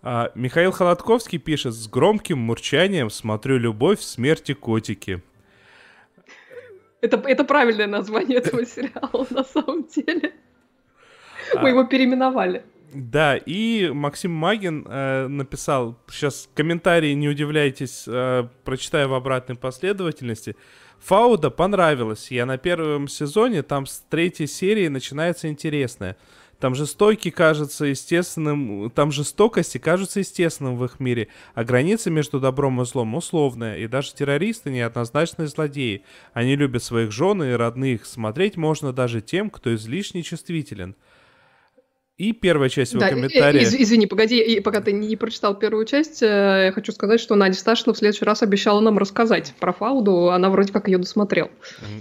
А, 0.03 0.31
Михаил 0.35 0.71
Холодковский 0.71 1.39
пишет, 1.39 1.73
с 1.73 1.87
громким 1.87 2.37
мурчанием 2.37 3.09
смотрю 3.09 3.57
«Любовь, 3.57 4.01
смерть 4.01 4.51
и 4.51 4.53
котики». 4.53 5.23
Это, 7.03 7.21
это 7.27 7.43
правильное 7.43 7.87
название 7.87 8.37
этого 8.37 8.65
сериала, 8.65 9.27
на 9.29 9.43
самом 9.43 9.83
деле. 9.87 10.33
Мы 11.55 11.67
а. 11.67 11.69
его 11.69 11.83
переименовали. 11.83 12.63
Да, 12.93 13.35
и 13.35 13.89
Максим 13.93 14.31
Магин 14.31 14.85
э, 14.87 15.27
написал, 15.27 15.99
сейчас 16.09 16.47
комментарии, 16.55 17.11
не 17.13 17.27
удивляйтесь, 17.27 18.05
э, 18.07 18.47
прочитаю 18.63 19.09
в 19.09 19.15
обратной 19.15 19.55
последовательности. 19.55 20.55
Фауда 20.99 21.49
понравилось. 21.49 22.31
Я 22.31 22.45
на 22.45 22.57
первом 22.57 23.09
сезоне, 23.09 23.63
там 23.63 23.85
с 23.85 24.05
третьей 24.09 24.47
серии 24.47 24.87
начинается 24.87 25.49
интересное. 25.49 26.15
Там 26.59 26.75
жестокий 26.75 27.29
кажется 27.29 27.85
естественным, 27.85 28.89
там 28.89 29.11
жестокости 29.11 29.77
кажутся 29.77 30.19
естественным 30.19 30.77
в 30.77 30.85
их 30.85 30.99
мире, 30.99 31.27
а 31.55 31.63
граница 31.63 32.09
между 32.09 32.39
добром 32.39 32.81
и 32.81 32.85
злом 32.85 33.15
условная, 33.15 33.77
и 33.77 33.87
даже 33.87 34.13
террористы 34.13 34.71
неоднозначные 34.71 35.47
злодеи. 35.47 36.03
Они 36.33 36.55
любят 36.55 36.83
своих 36.83 37.11
жен 37.11 37.43
и 37.43 37.51
родных, 37.51 38.05
смотреть 38.05 38.55
можно 38.55 38.93
даже 38.93 39.19
тем, 39.19 39.49
кто 39.49 39.75
излишне 39.75 40.23
чувствителен. 40.23 40.95
И 42.17 42.31
первая 42.31 42.69
часть 42.69 42.93
его 42.93 43.01
да, 43.01 43.09
комментария... 43.09 43.61
Из, 43.61 43.73
извини, 43.73 44.05
погоди, 44.05 44.59
пока 44.59 44.81
ты 44.81 44.91
не 44.93 45.15
прочитал 45.15 45.57
первую 45.57 45.85
часть, 45.85 46.21
э, 46.21 46.65
я 46.65 46.71
хочу 46.71 46.91
сказать, 46.91 47.19
что 47.19 47.33
Надя 47.33 47.55
Сташина 47.55 47.91
в 47.91 47.97
следующий 47.97 48.23
раз 48.23 48.43
обещала 48.43 48.79
нам 48.81 48.99
рассказать 48.99 49.55
про 49.59 49.73
Фауду, 49.73 50.29
она 50.29 50.51
вроде 50.51 50.71
как 50.71 50.87
ее 50.87 50.99
досмотрел. 50.99 51.49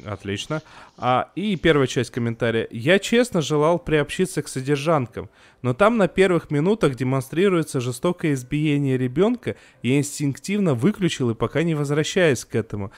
Отлично. 0.04 0.60
А, 0.98 1.30
и 1.34 1.56
первая 1.56 1.86
часть 1.86 2.10
комментария. 2.10 2.68
Я 2.70 2.98
честно 2.98 3.40
желал 3.40 3.78
приобщиться 3.78 4.42
к 4.42 4.48
содержанкам, 4.48 5.30
но 5.62 5.72
там 5.72 5.96
на 5.96 6.08
первых 6.08 6.50
минутах 6.50 6.94
демонстрируется 6.94 7.80
жестокое 7.80 8.34
избиение 8.34 8.98
ребенка, 8.98 9.56
я 9.82 9.96
инстинктивно 9.96 10.74
выключил 10.74 11.30
и 11.30 11.34
пока 11.34 11.62
не 11.62 11.74
возвращаюсь 11.74 12.44
к 12.44 12.54
этому. 12.54 12.92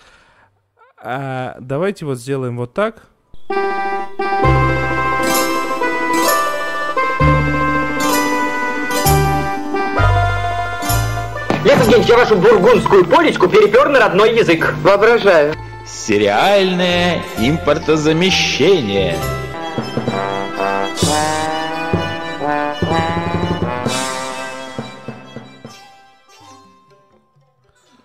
А, 0.96 1.58
давайте 1.60 2.06
вот 2.06 2.18
сделаем 2.18 2.56
вот 2.56 2.74
так. 2.74 3.06
Я 11.86 12.16
вашу 12.16 12.36
бургундскую 12.36 13.04
полечку 13.04 13.46
перепер 13.46 13.90
на 13.90 14.00
родной 14.00 14.36
язык. 14.38 14.74
Воображаю. 14.82 15.54
Сериальное 15.86 17.22
импортозамещение. 17.38 19.16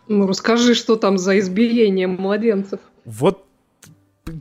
Ну, 0.09 0.27
расскажи, 0.27 0.75
что 0.75 0.97
там 0.97 1.17
за 1.17 1.39
избиение 1.39 2.07
младенцев. 2.07 2.81
Вот 3.05 3.45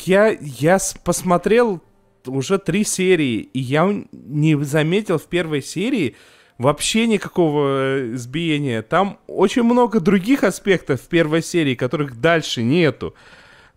я, 0.04 0.36
я 0.40 0.78
посмотрел 1.04 1.80
уже 2.26 2.58
три 2.58 2.82
серии, 2.84 3.48
и 3.52 3.60
я 3.60 4.04
не 4.12 4.56
заметил 4.64 5.18
в 5.18 5.26
первой 5.26 5.62
серии, 5.62 6.16
вообще 6.58 7.06
никакого 7.06 7.66
э, 7.66 8.14
избиения. 8.14 8.82
Там 8.82 9.18
очень 9.26 9.62
много 9.62 10.00
других 10.00 10.44
аспектов 10.44 11.00
в 11.00 11.08
первой 11.08 11.42
серии, 11.42 11.74
которых 11.74 12.20
дальше 12.20 12.62
нету. 12.62 13.14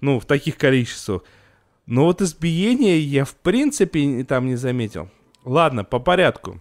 Ну, 0.01 0.19
в 0.19 0.25
таких 0.25 0.57
количествах. 0.57 1.23
Но 1.85 2.05
вот 2.05 2.21
избиение 2.21 2.99
я 2.99 3.23
в 3.23 3.35
принципе 3.35 4.23
там 4.23 4.47
не 4.47 4.55
заметил. 4.55 5.09
Ладно, 5.45 5.83
по 5.83 5.99
порядку. 5.99 6.59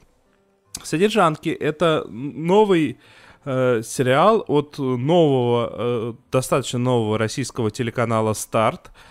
Содержанки 0.83 1.49
это 1.49 2.05
новый 2.09 2.99
э, 3.45 3.83
сериал 3.83 4.45
от 4.47 4.79
нового, 4.79 5.73
э, 5.73 6.15
достаточно 6.31 6.79
нового 6.79 7.19
российского 7.19 7.71
телеканала 7.71 8.35
Старт. 8.35 8.89
Э, 8.89 9.10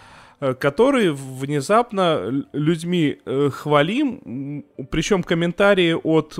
который 0.53 1.11
внезапно 1.11 2.45
людьми 2.53 3.19
э, 3.25 3.49
хвалим, 3.51 4.65
причем 4.89 5.23
комментарии 5.23 5.93
от 5.93 6.39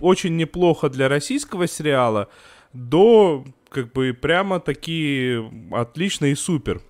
очень 0.00 0.36
неплохо 0.36 0.88
для 0.88 1.08
российского 1.08 1.66
сериала 1.66 2.28
до 2.72 3.44
как 3.68 3.92
бы 3.92 4.14
прямо 4.14 4.60
такие 4.60 5.50
отлично 5.70 6.26
и 6.26 6.34
супер. 6.34 6.80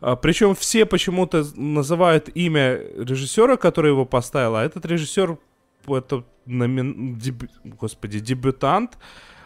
А, 0.00 0.16
причем 0.16 0.54
все 0.54 0.86
почему-то 0.86 1.44
называют 1.54 2.28
имя 2.34 2.78
режиссера, 2.96 3.56
который 3.56 3.90
его 3.90 4.04
поставил, 4.04 4.56
а 4.56 4.64
этот 4.64 4.84
режиссер, 4.86 5.38
это, 5.88 6.24
намен... 6.46 7.16
дебю... 7.16 7.48
господи, 7.64 8.20
дебютант, 8.20 8.98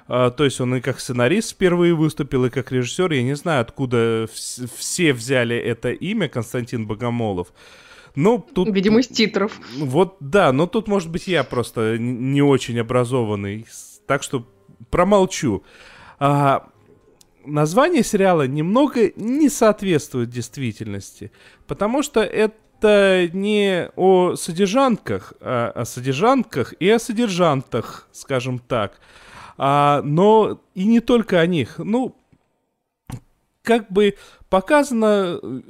а, 0.09 0.31
то 0.31 0.45
есть 0.45 0.61
он 0.61 0.75
и 0.75 0.81
как 0.81 1.01
сценарист 1.01 1.53
впервые 1.53 1.95
выступил, 1.95 2.47
и 2.47 2.51
как 2.51 2.73
режиссер. 2.73 3.13
Я 3.13 3.23
не 3.23 3.37
знаю, 3.37 3.61
откуда 3.61 4.25
вс- 4.25 4.69
все 4.77 5.13
взяли 5.13 5.55
это 5.57 5.91
имя, 5.91 6.29
Константин 6.29 6.87
Богомолов. 6.87 7.53
Ну, 8.15 8.39
тут... 8.39 8.69
Видимо, 8.75 9.01
из 9.01 9.09
титров. 9.09 9.61
Вот, 9.77 10.17
да, 10.19 10.51
но 10.53 10.67
тут, 10.67 10.89
может 10.89 11.11
быть, 11.11 11.29
я 11.29 11.45
просто 11.45 11.99
не 11.99 12.43
очень 12.43 12.81
образованный, 12.81 13.67
так 14.07 14.23
что 14.23 14.49
промолчу. 14.91 15.63
А, 16.19 16.69
название 17.45 18.03
сериала 18.03 18.47
немного 18.47 19.13
не 19.15 19.51
соответствует 19.51 20.31
действительности, 20.31 21.31
потому 21.67 22.03
что 22.03 22.23
это 22.23 23.29
не 23.33 23.91
о 23.95 24.37
содержанках, 24.37 25.35
а 25.41 25.71
о 25.71 25.85
содержанках 25.85 26.73
и 26.81 26.89
о 26.89 26.99
содержантах, 26.99 28.09
скажем 28.13 28.59
так. 28.59 29.01
А, 29.59 30.01
но 30.03 30.61
и 30.75 30.85
не 30.87 31.01
только 31.01 31.41
о 31.41 31.47
них. 31.47 31.79
Ну, 31.79 32.17
как 33.63 33.91
бы 33.91 34.17
показана 34.49 35.39
э, 35.43 35.61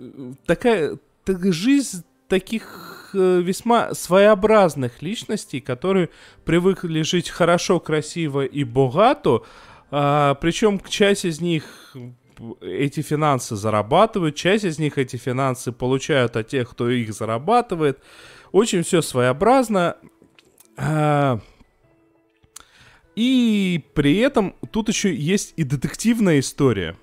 такая, 0.47 0.99
такая 1.25 1.53
жизнь 1.53 2.05
таких 2.29 3.11
э, 3.15 3.41
весьма 3.41 3.95
своеобразных 3.95 5.03
личностей, 5.03 5.61
которые 5.61 6.11
привыкли 6.45 7.03
жить 7.03 7.31
хорошо, 7.31 7.81
красиво 7.81 8.45
и 8.45 8.63
богато, 8.63 9.43
а, 9.91 10.35
причем 10.35 10.81
часть 10.87 11.25
из 11.25 11.41
них 11.41 11.97
эти 12.61 13.01
финансы 13.01 13.57
зарабатывают, 13.57 14.37
часть 14.37 14.65
из 14.65 14.79
них 14.79 14.99
эти 14.99 15.17
финансы 15.17 15.73
получают 15.73 16.37
от 16.37 16.49
тех, 16.49 16.71
кто 16.71 16.89
их 16.89 17.13
зарабатывает. 17.13 17.99
Очень 18.53 18.83
все 18.83 19.03
своеобразно. 19.03 19.97
А, 20.77 21.41
и 23.19 23.85
при 23.95 24.19
этом 24.19 24.55
тут 24.71 24.89
еще 24.89 25.13
есть 25.13 25.53
и 25.57 25.65
детективная 25.65 26.39
история. 26.39 26.95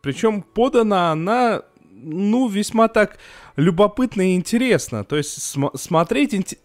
Причем 0.00 0.42
подана 0.42 1.10
она, 1.10 1.62
ну, 1.90 2.46
весьма 2.46 2.86
так 2.86 3.18
любопытно 3.56 4.30
и 4.30 4.36
интересно. 4.36 5.02
То 5.02 5.16
есть 5.16 5.42
см- 5.42 5.76
смотреть... 5.76 6.56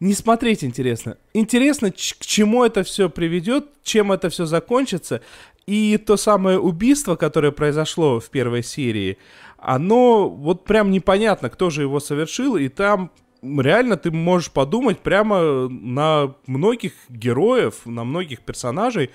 Не 0.00 0.14
смотреть 0.14 0.64
интересно. 0.64 1.18
Интересно, 1.32 1.92
к 1.92 1.96
чему 1.96 2.64
это 2.64 2.82
все 2.82 3.08
приведет, 3.08 3.66
чем 3.84 4.10
это 4.10 4.28
все 4.28 4.44
закончится. 4.44 5.22
И 5.68 5.96
то 5.96 6.16
самое 6.16 6.58
убийство, 6.58 7.14
которое 7.14 7.52
произошло 7.52 8.18
в 8.18 8.28
первой 8.28 8.64
серии, 8.64 9.18
оно 9.56 10.28
вот 10.28 10.64
прям 10.64 10.90
непонятно, 10.90 11.48
кто 11.48 11.70
же 11.70 11.82
его 11.82 12.00
совершил, 12.00 12.56
и 12.56 12.68
там 12.68 13.12
реально 13.42 13.96
ты 13.96 14.10
можешь 14.10 14.50
подумать 14.50 15.00
прямо 15.00 15.68
на 15.68 16.34
многих 16.46 16.92
героев, 17.08 17.84
на 17.84 18.04
многих 18.04 18.40
персонажей, 18.40 19.10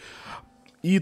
и 0.83 1.01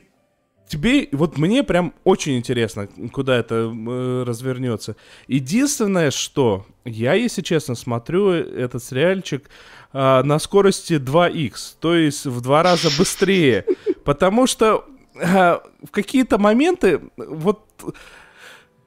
тебе, 0.67 1.09
вот 1.11 1.37
мне 1.37 1.63
прям 1.63 1.93
очень 2.03 2.37
интересно, 2.37 2.87
куда 3.11 3.37
это 3.37 3.55
э, 3.55 4.23
развернется. 4.25 4.95
Единственное, 5.27 6.11
что 6.11 6.65
я, 6.85 7.13
если 7.13 7.41
честно, 7.41 7.75
смотрю 7.75 8.29
этот 8.31 8.83
сериальчик 8.83 9.49
э, 9.93 10.21
на 10.23 10.39
скорости 10.39 10.93
2х, 10.93 11.75
то 11.79 11.95
есть 11.95 12.25
в 12.25 12.41
два 12.41 12.63
раза 12.63 12.89
быстрее, 12.97 13.65
потому 14.03 14.47
что 14.47 14.85
э, 15.15 15.59
в 15.83 15.91
какие-то 15.91 16.37
моменты 16.37 17.01
вот 17.17 17.61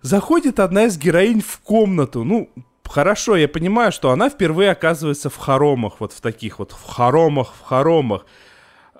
заходит 0.02 0.61
одна 0.61 0.85
из 0.85 0.99
героинь 0.99 1.40
в 1.40 1.61
комнату, 1.61 2.25
ну, 2.25 2.50
хорошо, 2.88 3.37
я 3.37 3.49
понимаю, 3.49 3.92
что 3.92 4.11
она 4.11 4.28
впервые 4.30 4.71
оказывается 4.71 5.30
в 5.30 5.37
хоромах, 5.37 6.00
вот 6.00 6.12
в 6.12 6.21
таких 6.21 6.59
вот, 6.59 6.73
в 6.73 6.85
хоромах, 6.85 7.54
в 7.54 7.62
хоромах. 7.62 8.26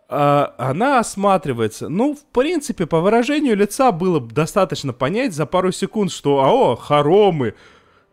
А, 0.09 0.55
она 0.59 1.01
осматривается. 1.01 1.89
Ну, 1.89 2.15
в 2.15 2.25
принципе, 2.33 2.87
по 2.87 3.01
выражению 3.01 3.57
лица 3.57 3.93
было 3.93 4.21
достаточно 4.21 4.93
понять 4.93 5.35
за 5.35 5.45
пару 5.45 5.71
секунд, 5.71 6.13
что, 6.13 6.41
ао, 6.41 6.77
хоромы, 6.77 7.55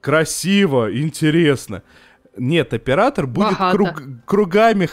красиво, 0.01 0.93
интересно. 0.93 1.83
Нет, 2.37 2.73
оператор 2.73 3.27
будет 3.27 3.57
круг, 3.71 4.01
кругами 4.25 4.89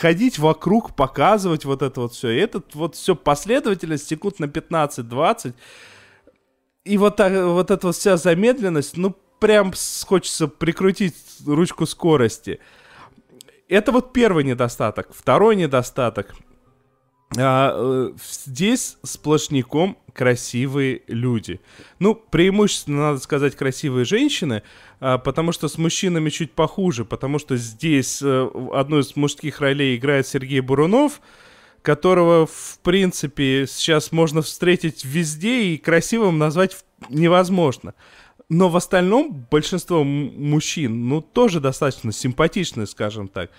ходить 0.00 0.38
вокруг, 0.38 0.94
показывать 0.94 1.64
вот 1.64 1.80
это 1.80 2.02
вот 2.02 2.12
все. 2.12 2.28
И 2.30 2.36
этот 2.36 2.74
вот 2.74 2.94
все 2.94 3.16
последовательность 3.16 4.06
секунд 4.06 4.38
на 4.38 4.44
15-20. 4.44 5.54
И 6.84 6.98
вот, 6.98 7.16
так, 7.16 7.32
вот 7.32 7.70
эта 7.70 7.86
вот 7.86 7.96
вся 7.96 8.18
замедленность, 8.18 8.98
ну, 8.98 9.16
прям 9.44 9.74
хочется 10.06 10.48
прикрутить 10.48 11.14
ручку 11.44 11.84
скорости. 11.84 12.60
Это 13.68 13.92
вот 13.92 14.14
первый 14.14 14.42
недостаток. 14.42 15.08
Второй 15.14 15.54
недостаток. 15.54 16.34
А, 17.36 17.74
э, 17.76 18.12
здесь 18.46 18.96
сплошняком 19.02 19.98
красивые 20.14 21.02
люди. 21.08 21.60
Ну, 21.98 22.14
преимущественно, 22.14 23.10
надо 23.10 23.18
сказать, 23.18 23.54
красивые 23.54 24.06
женщины, 24.06 24.62
а, 24.98 25.18
потому 25.18 25.52
что 25.52 25.68
с 25.68 25.76
мужчинами 25.76 26.30
чуть 26.30 26.52
похуже, 26.52 27.04
потому 27.04 27.38
что 27.38 27.58
здесь 27.58 28.22
а, 28.24 28.50
одну 28.72 29.00
из 29.00 29.14
мужских 29.14 29.60
ролей 29.60 29.96
играет 29.96 30.26
Сергей 30.26 30.60
Бурунов, 30.60 31.20
которого, 31.82 32.46
в 32.46 32.78
принципе, 32.82 33.66
сейчас 33.68 34.10
можно 34.10 34.40
встретить 34.40 35.04
везде 35.04 35.64
и 35.64 35.76
красивым 35.76 36.38
назвать 36.38 36.82
невозможно. 37.10 37.92
Но 38.54 38.68
в 38.68 38.76
остальном 38.76 39.46
большинство 39.50 40.04
мужчин, 40.04 41.08
ну, 41.08 41.20
тоже 41.20 41.58
достаточно 41.58 42.12
симпатичны, 42.12 42.86
скажем 42.86 43.26
так. 43.26 43.50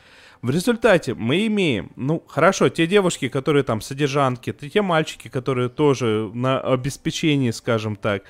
В 0.41 0.49
результате 0.49 1.15
мы 1.15 1.47
имеем, 1.47 1.91
ну, 1.97 2.23
хорошо, 2.25 2.69
те 2.69 2.87
девушки, 2.87 3.27
которые 3.27 3.63
там 3.63 3.81
содержанки, 3.81 4.53
те 4.53 4.81
мальчики, 4.81 5.27
которые 5.27 5.67
тоже 5.67 6.31
на 6.33 6.61
обеспечении, 6.61 7.51
скажем 7.51 7.97
так, 7.97 8.23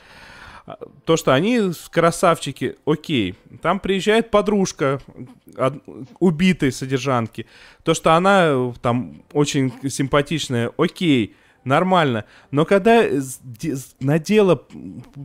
а, 0.65 0.79
то, 1.05 1.17
что 1.17 1.35
они 1.35 1.71
красавчики, 1.91 2.77
окей. 2.85 3.35
Там 3.61 3.79
приезжает 3.79 4.31
подружка 4.31 4.99
убитой 6.19 6.71
содержанки. 6.71 7.45
То, 7.83 7.93
что 7.93 8.13
она 8.15 8.73
там 8.81 9.21
очень 9.33 9.71
симпатичная, 9.87 10.71
окей 10.77 11.35
нормально. 11.65 12.25
Но 12.51 12.65
когда 12.65 13.03
на 13.99 14.19
дело 14.19 14.63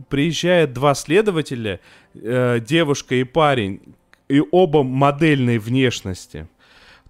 приезжает 0.09 0.73
два 0.73 0.93
следователя, 0.95 1.79
э, 2.13 2.59
девушка 2.59 3.15
и 3.15 3.23
парень, 3.23 3.81
и 4.27 4.41
оба 4.51 4.83
модельной 4.83 5.57
внешности, 5.57 6.47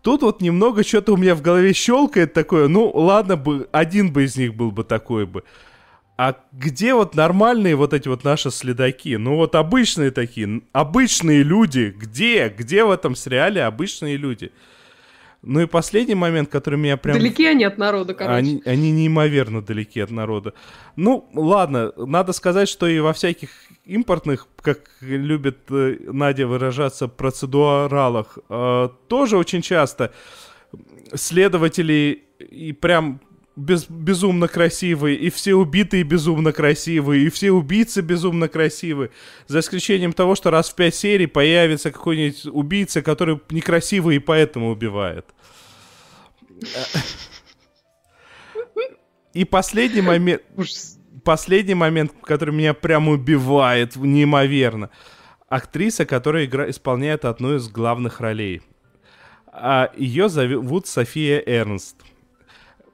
тут 0.02 0.22
вот 0.22 0.42
немного 0.42 0.84
что-то 0.84 1.14
у 1.14 1.18
меня 1.18 1.36
в 1.36 1.42
голове 1.42 1.74
щелкает 1.74 2.34
такое, 2.34 2.68
ну 2.68 2.92
ладно 2.94 3.38
бы, 3.38 3.68
один 3.72 4.12
бы 4.12 4.24
из 4.24 4.36
них 4.36 4.54
был 4.56 4.72
бы 4.72 4.84
такой 4.84 5.26
бы. 5.26 5.44
А 6.18 6.36
где 6.52 6.94
вот 6.94 7.16
нормальные 7.16 7.76
вот 7.76 7.94
эти 7.94 8.08
вот 8.08 8.24
наши 8.24 8.52
следаки? 8.52 9.18
Ну 9.18 9.38
вот 9.38 9.56
обычные 9.56 10.12
такие, 10.12 10.62
обычные 10.72 11.42
люди. 11.42 11.92
Где? 11.98 12.48
Где 12.50 12.84
в 12.84 12.92
этом 12.92 13.16
сериале 13.16 13.64
обычные 13.64 14.18
люди? 14.18 14.52
Ну 15.44 15.60
и 15.60 15.66
последний 15.66 16.14
момент, 16.16 16.50
который 16.50 16.78
меня 16.78 16.98
прям... 16.98 17.18
Далеки 17.18 17.48
они 17.48 17.64
от 17.64 17.78
народа, 17.78 18.14
короче. 18.14 18.36
Они, 18.36 18.62
они 18.66 18.92
неимоверно 18.92 19.62
далеки 19.62 20.00
от 20.00 20.12
народа. 20.12 20.54
Ну, 20.96 21.28
ладно, 21.34 21.92
надо 21.98 22.32
сказать, 22.34 22.70
что 22.70 22.86
и 22.88 23.00
во 23.00 23.12
всяких 23.12 23.50
импортных, 23.84 24.48
как 24.62 24.82
любит 25.02 25.60
э, 25.72 25.98
Надя 26.12 26.46
выражаться, 26.46 27.08
процедуралах, 27.08 28.38
э, 28.50 28.90
тоже 29.08 29.38
очень 29.38 29.64
часто 29.64 30.14
следователи 31.16 32.24
и 32.40 32.72
прям 32.74 33.20
без, 33.56 33.86
безумно 33.90 34.48
красивые, 34.48 35.18
и 35.18 35.30
все 35.30 35.56
убитые 35.56 36.04
безумно 36.04 36.52
красивые, 36.52 37.26
и 37.26 37.30
все 37.30 37.52
убийцы 37.52 38.02
безумно 38.02 38.48
красивые. 38.48 39.12
За 39.48 39.60
исключением 39.60 40.14
того, 40.14 40.36
что 40.36 40.52
раз 40.52 40.70
в 40.70 40.76
пять 40.76 40.96
серий 40.96 41.28
появится 41.28 41.92
какой-нибудь 41.92 42.46
убийца, 42.48 43.02
который 43.02 43.42
некрасивый 43.50 44.16
и 44.18 44.20
поэтому 44.20 44.72
убивает. 44.72 45.26
И 49.34 49.46
последний 49.46 50.02
момент... 50.02 50.42
Последний 51.24 51.76
момент, 51.76 52.14
который 52.24 52.52
меня 52.52 52.74
прям 52.74 53.08
убивает 53.08 53.96
неимоверно. 53.96 54.90
Актриса, 55.50 56.04
которая 56.04 56.46
игра... 56.46 56.68
исполняет 56.68 57.26
одну 57.26 57.58
из 57.58 57.70
главных 57.70 58.22
ролей. 58.22 58.64
А 59.46 59.92
ее 59.96 60.30
зовут 60.30 60.88
София 60.88 61.44
Эрнст 61.46 61.98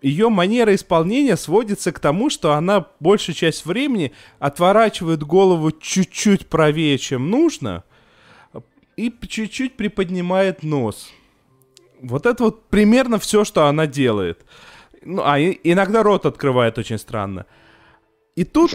ее 0.01 0.29
манера 0.29 0.73
исполнения 0.75 1.37
сводится 1.37 1.91
к 1.91 1.99
тому, 1.99 2.29
что 2.29 2.53
она 2.53 2.85
большую 2.99 3.35
часть 3.35 3.65
времени 3.65 4.13
отворачивает 4.39 5.23
голову 5.23 5.71
чуть-чуть 5.71 6.47
правее, 6.47 6.97
чем 6.97 7.29
нужно, 7.29 7.83
и 8.95 9.13
чуть-чуть 9.27 9.75
приподнимает 9.75 10.63
нос. 10.63 11.09
Вот 12.01 12.25
это 12.25 12.43
вот 12.45 12.67
примерно 12.67 13.17
все, 13.19 13.43
что 13.43 13.65
она 13.65 13.87
делает. 13.87 14.45
Ну, 15.03 15.21
а 15.23 15.39
иногда 15.39 16.03
рот 16.03 16.25
открывает 16.25 16.77
очень 16.77 16.97
странно. 16.97 17.45
И 18.35 18.43
тут 18.43 18.71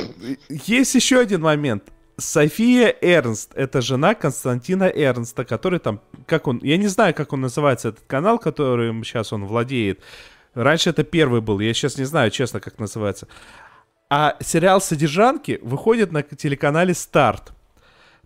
есть 0.49 0.95
еще 0.95 1.21
один 1.21 1.43
момент. 1.43 1.85
София 2.17 2.95
Эрнст, 3.01 3.53
это 3.55 3.81
жена 3.81 4.15
Константина 4.15 4.85
Эрнста, 4.85 5.45
который 5.45 5.79
там, 5.79 6.01
как 6.27 6.47
он, 6.47 6.61
я 6.63 6.77
не 6.77 6.89
знаю, 6.89 7.15
как 7.15 7.33
он 7.33 7.41
называется, 7.41 7.89
этот 7.89 8.05
канал, 8.07 8.39
которым 8.39 9.03
сейчас 9.03 9.33
он 9.33 9.47
владеет. 9.47 10.01
Раньше 10.55 10.91
это 10.91 11.03
первый 11.05 11.41
был, 11.41 11.61
я 11.61 11.73
сейчас 11.73 11.97
не 11.99 12.05
знаю, 12.05 12.31
честно, 12.31 12.61
как 12.61 12.79
называется. 12.79 13.27
А 14.11 14.37
сериал 14.41 14.81
«Содержанки» 14.81 15.59
выходит 15.63 16.13
на 16.13 16.23
телеканале 16.23 16.95
«Старт». 16.95 17.53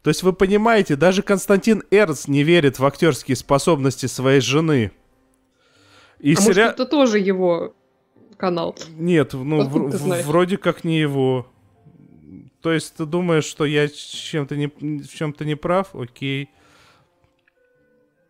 То 0.02 0.10
есть 0.10 0.22
вы 0.22 0.32
понимаете, 0.32 0.96
даже 0.96 1.22
Константин 1.22 1.82
Эрнст 1.90 2.28
не 2.28 2.42
верит 2.42 2.78
в 2.78 2.84
актерские 2.84 3.36
способности 3.36 4.06
своей 4.06 4.40
жены. 4.40 4.92
И 6.18 6.34
а 6.34 6.40
может, 6.40 6.54
сериал... 6.54 6.70
это 6.70 6.86
тоже 6.86 7.18
его 7.18 7.74
канал? 8.36 8.76
Нет, 8.90 9.32
ну, 9.32 9.68
в- 9.68 10.22
вроде 10.22 10.56
как 10.56 10.84
не 10.84 10.98
его. 10.98 11.46
То 12.62 12.72
есть 12.72 12.96
ты 12.96 13.04
думаешь, 13.04 13.44
что 13.44 13.64
я 13.64 13.88
чем-то 13.88 14.56
не, 14.56 14.66
в 14.68 15.08
чем-то 15.08 15.44
не 15.44 15.56
прав? 15.56 15.94
Окей. 15.94 16.50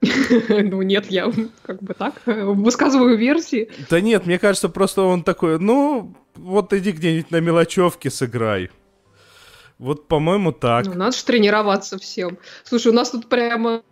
Ну 0.48 0.82
нет, 0.82 1.06
я 1.10 1.32
как 1.62 1.82
бы 1.82 1.94
так 1.94 2.14
э, 2.26 2.44
высказываю 2.44 3.16
версии. 3.16 3.70
Да 3.90 4.00
нет, 4.00 4.26
мне 4.26 4.38
кажется, 4.38 4.68
просто 4.68 5.02
он 5.02 5.22
такой, 5.22 5.58
ну, 5.58 6.14
вот 6.34 6.72
иди 6.72 6.92
где-нибудь 6.92 7.30
на 7.30 7.40
мелочевке 7.40 8.10
сыграй. 8.10 8.70
Вот, 9.78 10.08
по-моему, 10.08 10.52
так. 10.52 10.86
Ну, 10.86 10.94
надо 10.94 11.16
же 11.16 11.24
тренироваться 11.24 11.98
всем. 11.98 12.38
Слушай, 12.64 12.92
у 12.92 12.94
нас 12.94 13.10
тут 13.10 13.28
прямо 13.28 13.82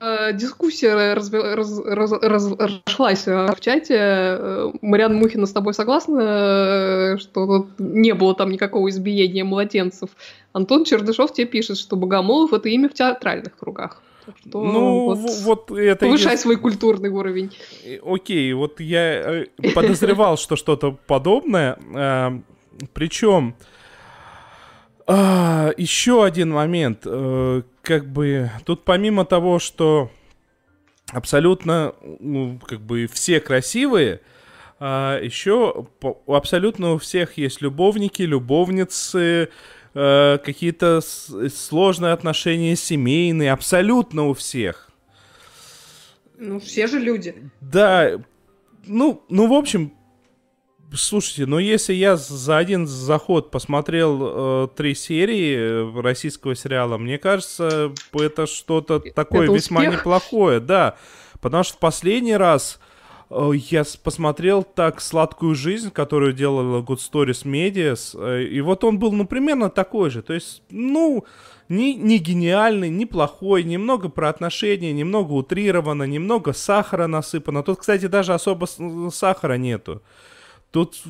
э, 0.00 0.32
дискуссия 0.32 1.14
разве- 1.14 1.54
раз- 1.54 1.80
раз- 1.84 2.12
раз- 2.12 2.52
разошлась 2.58 3.28
э, 3.28 3.46
в 3.54 3.60
чате. 3.60 4.72
Марианна 4.82 5.16
Мухина 5.16 5.46
с 5.46 5.52
тобой 5.52 5.74
согласна, 5.74 7.18
что 7.20 7.46
тут 7.46 7.78
не 7.78 8.14
было 8.14 8.34
там 8.34 8.50
никакого 8.50 8.88
избиения 8.90 9.44
младенцев? 9.44 10.10
Антон 10.52 10.84
Чердышов 10.84 11.32
тебе 11.32 11.46
пишет, 11.46 11.78
что 11.78 11.96
Богомолов— 11.96 12.52
это 12.54 12.68
имя 12.68 12.88
в 12.88 12.94
театральных 12.94 13.56
кругах. 13.56 14.02
Что 14.40 14.62
ну, 14.62 15.14
вот 15.14 15.18
вот 15.42 15.70
это... 15.70 16.06
повышай 16.06 16.34
единс- 16.34 16.38
свой 16.38 16.56
культурный 16.56 17.10
уровень. 17.10 17.50
Окей, 18.04 18.52
вот 18.52 18.80
я 18.80 19.00
э, 19.00 19.46
подозревал, 19.74 20.36
что 20.36 20.56
что-то 20.56 20.92
подобное. 21.06 21.78
Причем 22.92 23.54
еще 25.06 26.24
один 26.24 26.50
момент. 26.50 27.00
э, 27.06 27.62
Как 27.82 28.06
бы 28.06 28.50
тут 28.66 28.84
помимо 28.84 29.24
того, 29.24 29.58
что 29.58 30.10
абсолютно, 31.10 31.94
ну, 32.20 32.60
как 32.66 32.80
бы 32.80 33.06
все 33.10 33.40
красивые, 33.40 34.20
еще 34.80 35.86
абсолютно 36.26 36.92
у 36.92 36.98
всех 36.98 37.36
есть 37.38 37.62
любовники, 37.62 38.22
любовницы, 38.22 39.48
э, 39.94 40.38
какие-то 40.44 41.00
сложные 41.00 42.12
отношения 42.12 42.76
семейные, 42.76 43.52
абсолютно 43.52 44.28
у 44.28 44.34
всех. 44.34 44.90
Ну, 46.38 46.60
все 46.60 46.86
же 46.86 46.98
люди. 46.98 47.34
Да, 47.60 48.12
ну, 48.86 49.24
ну, 49.28 49.48
в 49.48 49.52
общем, 49.52 49.92
слушайте, 50.94 51.46
ну, 51.46 51.58
если 51.58 51.92
я 51.92 52.16
за 52.16 52.58
один 52.58 52.86
заход 52.86 53.50
посмотрел 53.50 54.18
э, 54.64 54.68
три 54.76 54.94
серии 54.94 55.56
э, 55.56 56.00
российского 56.00 56.54
сериала, 56.54 56.96
мне 56.96 57.18
кажется, 57.18 57.92
это 58.12 58.46
что-то 58.46 59.00
такое 59.00 59.44
это 59.44 59.52
весьма 59.52 59.86
неплохое, 59.86 60.60
да. 60.60 60.96
Потому 61.40 61.64
что 61.64 61.74
в 61.74 61.78
последний 61.78 62.36
раз 62.36 62.80
э, 62.80 62.87
я 63.30 63.84
с- 63.84 63.96
посмотрел 63.96 64.62
так 64.62 65.00
«Сладкую 65.00 65.54
жизнь», 65.54 65.90
которую 65.90 66.32
делала 66.32 66.80
Good 66.82 66.98
Stories 66.98 67.44
Media, 67.44 67.94
э, 68.14 68.44
и 68.44 68.60
вот 68.60 68.84
он 68.84 68.98
был, 68.98 69.12
ну, 69.12 69.26
примерно 69.26 69.68
такой 69.70 70.10
же. 70.10 70.22
То 70.22 70.32
есть, 70.34 70.62
ну, 70.70 71.24
не, 71.68 71.94
не 71.94 72.18
гениальный, 72.18 72.88
не 72.88 73.04
плохой, 73.06 73.64
немного 73.64 74.08
про 74.08 74.30
отношения, 74.30 74.92
немного 74.92 75.32
утрировано, 75.32 76.04
немного 76.04 76.52
сахара 76.54 77.06
насыпано. 77.06 77.62
Тут, 77.62 77.80
кстати, 77.80 78.06
даже 78.06 78.32
особо 78.32 78.64
с- 78.66 79.14
сахара 79.14 79.58
нету. 79.58 80.00
Тут, 80.70 81.02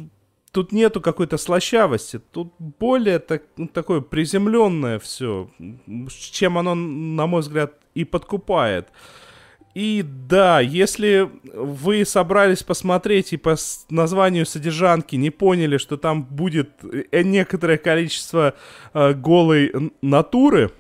тут 0.51 0.73
нету 0.73 1.01
какой-то 1.01 1.37
слащавости. 1.39 2.21
Тут 2.33 2.53
более 2.59 3.21
так, 3.21 3.43
ну, 3.57 3.69
такое 3.69 4.01
приземленное 4.01 4.99
все, 4.99 5.49
чем 6.33 6.59
оно, 6.59 6.75
на 6.75 7.27
мой 7.29 7.43
взгляд, 7.43 7.75
и 7.95 8.05
подкупает. 8.05 8.89
И 9.79 10.03
да, 10.03 10.59
если 10.59 11.31
вы 11.55 12.05
собрались 12.05 12.65
посмотреть 12.65 13.33
и 13.33 13.37
по 13.37 13.55
названию 13.91 14.45
содержанки 14.45 15.15
не 15.15 15.31
поняли, 15.31 15.77
что 15.77 15.97
там 15.97 16.25
будет 16.25 16.71
э, 16.83 17.23
некоторое 17.23 17.79
количество 17.79 18.55
э, 18.93 19.13
голой 19.13 19.73
натуры, 20.03 20.73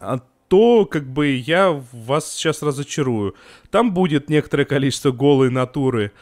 а, 0.00 0.20
то 0.48 0.86
как 0.86 1.04
бы 1.06 1.32
я 1.32 1.84
вас 1.92 2.32
сейчас 2.32 2.62
разочарую. 2.62 3.34
Там 3.70 3.92
будет 3.92 4.30
некоторое 4.30 4.64
количество 4.64 5.10
голой 5.10 5.50
натуры. 5.50 6.12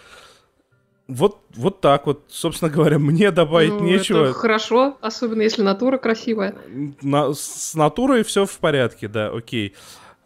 Вот, 1.07 1.39
вот 1.55 1.81
так 1.81 2.07
вот, 2.07 2.25
собственно 2.27 2.69
говоря, 2.69 2.99
мне 2.99 3.31
добавить 3.31 3.75
Ну, 3.75 3.85
нечего. 3.85 4.25
Это 4.25 4.33
хорошо, 4.33 4.99
особенно 5.01 5.43
если 5.43 5.63
натура 5.63 5.99
красивая. 5.99 6.57
На- 7.01 7.33
с 7.33 7.77
натурой 7.77 8.25
все 8.25 8.45
в 8.45 8.59
порядке, 8.59 9.07
да, 9.07 9.29
окей. 9.29 9.77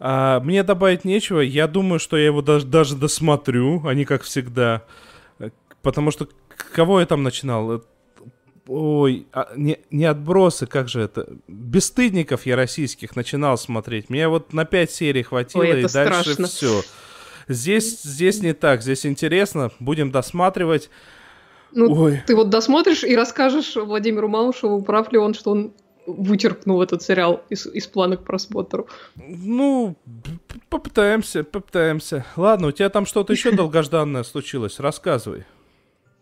А, 0.06 0.38
мне 0.40 0.62
добавить 0.62 1.06
нечего. 1.06 1.40
Я 1.40 1.66
думаю, 1.66 1.98
что 1.98 2.18
я 2.18 2.26
его 2.26 2.42
даже, 2.42 2.66
даже 2.66 2.94
досмотрю, 2.94 3.86
а 3.86 3.94
не 3.94 4.04
как 4.04 4.22
всегда. 4.22 4.82
Э, 5.38 5.48
Потому 5.80 6.10
что 6.10 6.28
кого 6.74 7.00
я 7.00 7.06
там 7.06 7.22
начинал? 7.22 7.76
Э, 7.76 7.80
Ой, 8.66 9.26
а, 9.32 9.50
не, 9.56 9.78
не 9.90 10.04
отбросы, 10.04 10.66
как 10.66 10.90
же 10.90 11.00
это? 11.00 11.26
Бесстыдников 11.48 12.44
я 12.44 12.54
российских 12.54 13.16
начинал 13.16 13.56
смотреть. 13.56 14.10
Меня 14.10 14.28
вот 14.28 14.52
на 14.52 14.66
пять 14.66 14.90
серий 14.90 15.22
хватило, 15.22 15.62
Ой, 15.62 15.80
и 15.80 15.88
дальше 15.88 15.88
страшно. 15.88 16.46
все. 16.48 16.82
Здесь, 17.48 18.02
здесь 18.02 18.42
не 18.42 18.52
так, 18.52 18.82
здесь 18.82 19.06
интересно, 19.06 19.70
будем 19.80 20.10
досматривать. 20.10 20.90
Ну, 21.72 21.90
Ой. 21.90 22.22
ты 22.26 22.36
вот 22.36 22.50
досмотришь 22.50 23.04
и 23.04 23.16
расскажешь 23.16 23.74
Владимиру 23.74 24.28
Малышеву, 24.28 24.82
прав 24.82 25.10
ли 25.12 25.18
он, 25.18 25.32
что 25.32 25.52
он 25.52 25.72
вычеркнул 26.06 26.82
этот 26.82 27.02
сериал 27.02 27.42
из, 27.48 27.66
из 27.66 27.86
плана 27.86 28.16
к 28.16 28.24
просмотру. 28.24 28.88
Ну, 29.16 29.96
попытаемся, 30.68 31.44
попытаемся. 31.44 32.24
Ладно, 32.36 32.68
у 32.68 32.72
тебя 32.72 32.90
там 32.90 33.06
что-то 33.06 33.32
еще 33.32 33.50
долгожданное 33.56 34.22
случилось, 34.22 34.80
рассказывай. 34.80 35.44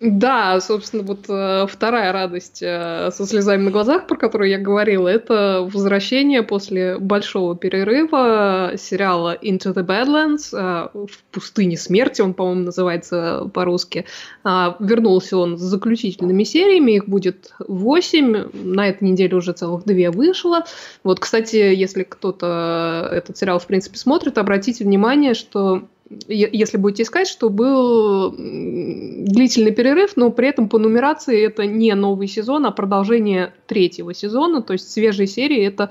Да, 0.05 0.61
собственно, 0.61 1.05
вот 1.05 1.27
э, 1.29 1.67
вторая 1.71 2.11
радость 2.11 2.61
э, 2.61 3.11
со 3.13 3.25
слезами 3.25 3.63
на 3.63 3.71
глазах, 3.71 4.09
про 4.09 4.17
которую 4.17 4.51
я 4.51 4.59
говорила, 4.59 5.07
это 5.07 5.69
возвращение 5.73 6.43
после 6.43 6.99
большого 6.99 7.55
перерыва 7.55 8.73
сериала 8.77 9.39
Into 9.41 9.73
the 9.73 9.87
Badlands 9.87 10.49
э, 10.53 10.89
в 11.07 11.23
пустыне 11.31 11.77
смерти, 11.77 12.21
он, 12.21 12.35
по-моему, 12.35 12.63
называется 12.63 13.49
по-русски. 13.55 14.05
А, 14.43 14.77
вернулся 14.81 15.37
он 15.37 15.57
с 15.57 15.61
заключительными 15.61 16.43
сериями, 16.43 16.97
их 16.97 17.09
будет 17.09 17.55
восемь, 17.61 18.49
на 18.53 18.89
этой 18.89 19.05
неделе 19.09 19.37
уже 19.37 19.53
целых 19.53 19.85
две 19.85 20.11
вышло. 20.11 20.65
Вот, 21.05 21.21
кстати, 21.21 21.55
если 21.55 22.03
кто-то 22.03 23.09
этот 23.13 23.39
сериал, 23.39 23.61
в 23.61 23.69
принципе, 23.69 23.99
смотрит, 23.99 24.37
обратите 24.37 24.83
внимание, 24.83 25.35
что 25.35 25.85
если 26.29 26.77
будете 26.77 27.03
искать, 27.03 27.29
что 27.29 27.49
был 27.49 28.35
длительный 28.37 29.73
перерыв, 29.73 30.17
но 30.17 30.31
при 30.31 30.49
этом 30.49 30.69
по 30.69 30.79
нумерации 30.79 31.45
это 31.45 31.67
не 31.67 31.95
новый 31.95 32.29
сезон, 32.29 32.67
а 32.67 32.71
продолжение 32.71 33.55
третьего 33.67 34.15
сезона, 34.15 34.63
то 34.63 34.73
есть 34.73 34.91
свежие 34.91 35.27
серии 35.27 35.65
это 35.65 35.91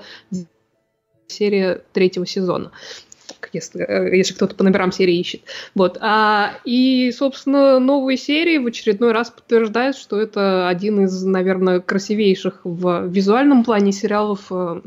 серия 1.26 1.82
третьего 1.92 2.26
сезона. 2.26 2.70
Если, 3.52 3.82
э, 3.82 4.16
если 4.16 4.34
кто-то 4.34 4.54
по 4.54 4.64
номерам 4.64 4.92
серии 4.92 5.18
ищет. 5.18 5.42
Вот. 5.74 5.98
А, 6.00 6.54
и, 6.64 7.10
собственно, 7.12 7.78
новые 7.78 8.16
серии 8.16 8.58
в 8.58 8.66
очередной 8.66 9.12
раз 9.12 9.30
подтверждают, 9.30 9.96
что 9.96 10.20
это 10.20 10.68
один 10.68 11.04
из, 11.04 11.22
наверное, 11.24 11.80
красивейших 11.80 12.60
в 12.64 13.06
визуальном 13.08 13.64
плане 13.64 13.92
сериалов 13.92 14.46
э, 14.50 14.80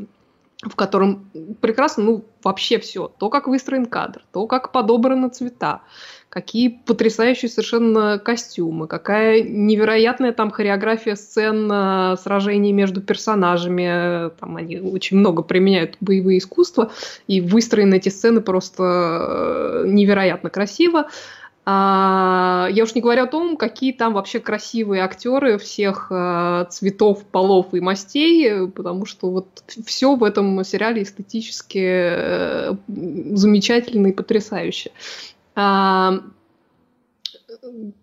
в 0.62 0.74
котором 0.74 1.30
прекрасно, 1.60 2.04
ну, 2.04 2.24
вообще 2.42 2.78
все. 2.78 3.08
То, 3.18 3.28
как 3.28 3.46
выстроен 3.46 3.86
кадр, 3.86 4.22
то, 4.32 4.46
как 4.46 4.72
подобраны 4.72 5.28
цвета, 5.28 5.82
какие 6.30 6.68
потрясающие 6.68 7.50
совершенно 7.50 8.18
костюмы, 8.18 8.86
какая 8.86 9.42
невероятная 9.42 10.32
там 10.32 10.50
хореография 10.50 11.14
сцен 11.14 11.70
э, 11.70 12.16
сражений 12.16 12.72
между 12.72 13.02
персонажами. 13.02 14.30
Там 14.40 14.56
они 14.56 14.78
очень 14.80 15.18
много 15.18 15.42
применяют 15.42 15.96
боевые 16.00 16.38
искусства, 16.38 16.90
и 17.26 17.40
выстроены 17.40 17.96
эти 17.96 18.08
сцены 18.08 18.40
просто 18.40 18.82
э, 18.82 19.84
невероятно 19.88 20.48
красиво. 20.48 21.08
А, 21.68 22.68
я 22.70 22.84
уж 22.84 22.94
не 22.94 23.00
говорю 23.00 23.24
о 23.24 23.26
том, 23.26 23.56
какие 23.56 23.92
там 23.92 24.14
вообще 24.14 24.38
красивые 24.38 25.02
актеры 25.02 25.58
всех 25.58 26.06
э, 26.12 26.66
цветов, 26.70 27.24
полов 27.24 27.74
и 27.74 27.80
мастей, 27.80 28.68
потому 28.68 29.04
что 29.04 29.30
вот 29.30 29.64
все 29.84 30.14
в 30.14 30.22
этом 30.22 30.62
сериале 30.62 31.02
эстетически 31.02 31.82
э, 31.82 32.74
замечательно 32.86 34.06
и 34.06 34.12
потрясающе. 34.12 34.92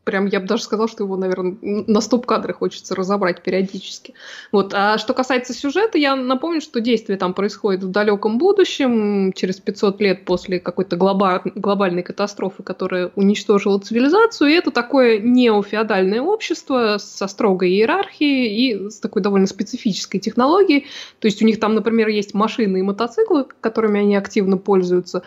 Прям 0.04 0.26
я 0.28 0.40
бы 0.40 0.48
даже 0.48 0.64
сказала, 0.64 0.88
что 0.88 1.04
его, 1.04 1.16
наверное, 1.18 1.58
на 1.62 2.02
стоп-кадры 2.02 2.54
хочется 2.54 2.96
разобрать 2.96 3.42
периодически. 3.42 4.14
Вот. 4.52 4.74
А 4.74 4.98
что 4.98 5.14
касается 5.14 5.54
сюжета, 5.54 5.98
я 5.98 6.16
напомню, 6.16 6.62
что 6.62 6.82
действие 6.82 7.18
там 7.18 7.34
происходит 7.34 7.84
в 7.84 7.92
далеком 7.92 8.38
будущем, 8.38 9.34
через 9.34 9.60
500 9.60 10.02
лет 10.02 10.26
после 10.26 10.60
какой-то 10.60 10.96
глоба- 10.96 11.42
глобальной 11.56 12.04
катастрофы, 12.04 12.64
которая 12.64 13.12
уничтожила 13.16 13.80
цивилизацию, 13.80 14.50
и 14.50 14.54
это 14.54 14.72
такое 14.72 15.20
неофеодальное 15.20 16.22
общество 16.22 16.98
со 17.00 17.28
строгой 17.28 17.72
иерархией 17.72 18.48
и 18.48 18.90
с 18.90 19.00
такой 19.00 19.22
довольно 19.22 19.48
специфической 19.48 20.20
технологией. 20.20 20.88
То 21.20 21.28
есть 21.28 21.42
у 21.42 21.46
них 21.46 21.60
там, 21.60 21.76
например, 21.76 22.08
есть 22.08 22.34
машины 22.34 22.80
и 22.80 22.84
мотоциклы, 22.84 23.46
которыми 23.62 24.02
они 24.02 24.16
активно 24.16 24.58
пользуются, 24.58 25.24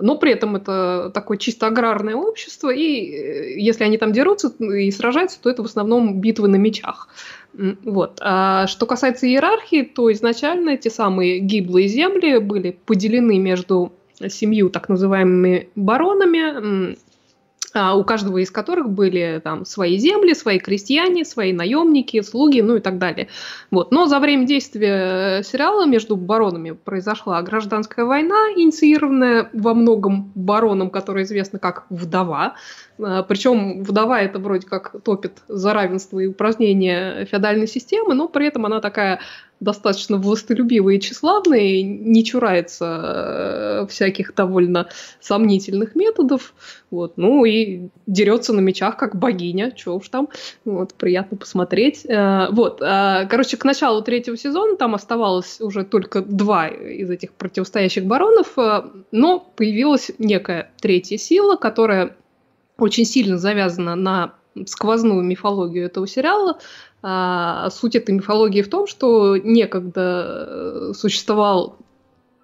но 0.00 0.16
при 0.16 0.32
этом 0.32 0.56
это 0.56 1.10
такое 1.14 1.38
чисто 1.38 1.66
аграрное 1.66 2.14
общество, 2.14 2.70
и 2.70 3.10
э, 3.10 3.60
если 3.60 3.84
они 3.84 3.98
там 3.98 4.12
дерутся 4.12 4.48
и 4.58 4.90
сражаются, 4.90 5.40
то 5.40 5.50
это 5.50 5.62
в 5.62 5.66
основном 5.66 6.20
битвы 6.20 6.48
на 6.48 6.56
мечах. 6.56 7.08
Вот. 7.52 8.18
А 8.20 8.66
что 8.66 8.86
касается 8.86 9.26
иерархии, 9.26 9.82
то 9.82 10.12
изначально 10.12 10.70
эти 10.70 10.88
самые 10.88 11.40
гиблые 11.40 11.88
земли 11.88 12.38
были 12.38 12.76
поделены 12.86 13.38
между 13.38 13.92
семью 14.28 14.70
так 14.70 14.88
называемыми 14.88 15.68
баронами, 15.74 16.96
у 17.74 18.04
каждого 18.04 18.38
из 18.38 18.50
которых 18.50 18.90
были 18.90 19.40
там 19.42 19.64
свои 19.64 19.96
земли, 19.98 20.34
свои 20.34 20.58
крестьяне, 20.58 21.24
свои 21.24 21.52
наемники, 21.52 22.20
слуги, 22.22 22.60
ну 22.60 22.76
и 22.76 22.80
так 22.80 22.98
далее. 22.98 23.28
Вот. 23.70 23.92
Но 23.92 24.06
за 24.06 24.18
время 24.18 24.46
действия 24.46 25.38
э, 25.38 25.42
сериала 25.42 25.86
между 25.86 26.16
баронами 26.16 26.72
произошла 26.72 27.40
гражданская 27.42 28.04
война, 28.04 28.52
инициированная 28.56 29.50
во 29.52 29.74
многом 29.74 30.32
бароном, 30.34 30.90
который 30.90 31.24
известно 31.24 31.58
как 31.58 31.86
«Вдова». 31.90 32.54
А, 32.98 33.22
Причем 33.22 33.82
«Вдова» 33.82 34.20
это 34.20 34.38
вроде 34.38 34.66
как 34.66 34.94
топит 35.02 35.38
за 35.48 35.72
равенство 35.72 36.18
и 36.18 36.26
упразднение 36.26 37.24
феодальной 37.26 37.66
системы, 37.68 38.14
но 38.14 38.28
при 38.28 38.46
этом 38.46 38.66
она 38.66 38.80
такая 38.80 39.20
достаточно 39.60 40.16
властолюбивый 40.16 40.96
и 40.96 41.00
тщеславный, 41.00 41.82
не 41.82 42.24
чурается 42.24 43.82
э, 43.82 43.86
всяких 43.88 44.34
довольно 44.34 44.88
сомнительных 45.20 45.94
методов, 45.94 46.54
вот, 46.90 47.18
ну 47.18 47.44
и 47.44 47.88
дерется 48.06 48.54
на 48.54 48.60
мечах 48.60 48.96
как 48.96 49.16
богиня, 49.16 49.70
чего 49.72 49.96
уж 49.96 50.08
там, 50.08 50.28
вот, 50.64 50.94
приятно 50.94 51.36
посмотреть. 51.36 52.06
Э, 52.06 52.48
вот, 52.50 52.80
э, 52.80 53.26
короче, 53.28 53.58
к 53.58 53.64
началу 53.64 54.02
третьего 54.02 54.36
сезона 54.36 54.76
там 54.76 54.94
оставалось 54.94 55.60
уже 55.60 55.84
только 55.84 56.22
два 56.22 56.68
из 56.68 57.10
этих 57.10 57.32
противостоящих 57.32 58.06
баронов, 58.06 58.56
но 59.12 59.40
появилась 59.56 60.10
некая 60.18 60.70
третья 60.80 61.18
сила, 61.18 61.56
которая 61.56 62.16
очень 62.78 63.04
сильно 63.04 63.36
завязана 63.36 63.94
на 63.94 64.34
сквозную 64.66 65.22
мифологию 65.22 65.86
этого 65.86 66.06
сериала, 66.06 66.58
а, 67.02 67.70
суть 67.70 67.96
этой 67.96 68.14
мифологии 68.14 68.62
в 68.62 68.68
том, 68.68 68.86
что 68.86 69.36
некогда 69.36 70.90
э, 70.90 70.92
существовал 70.94 71.76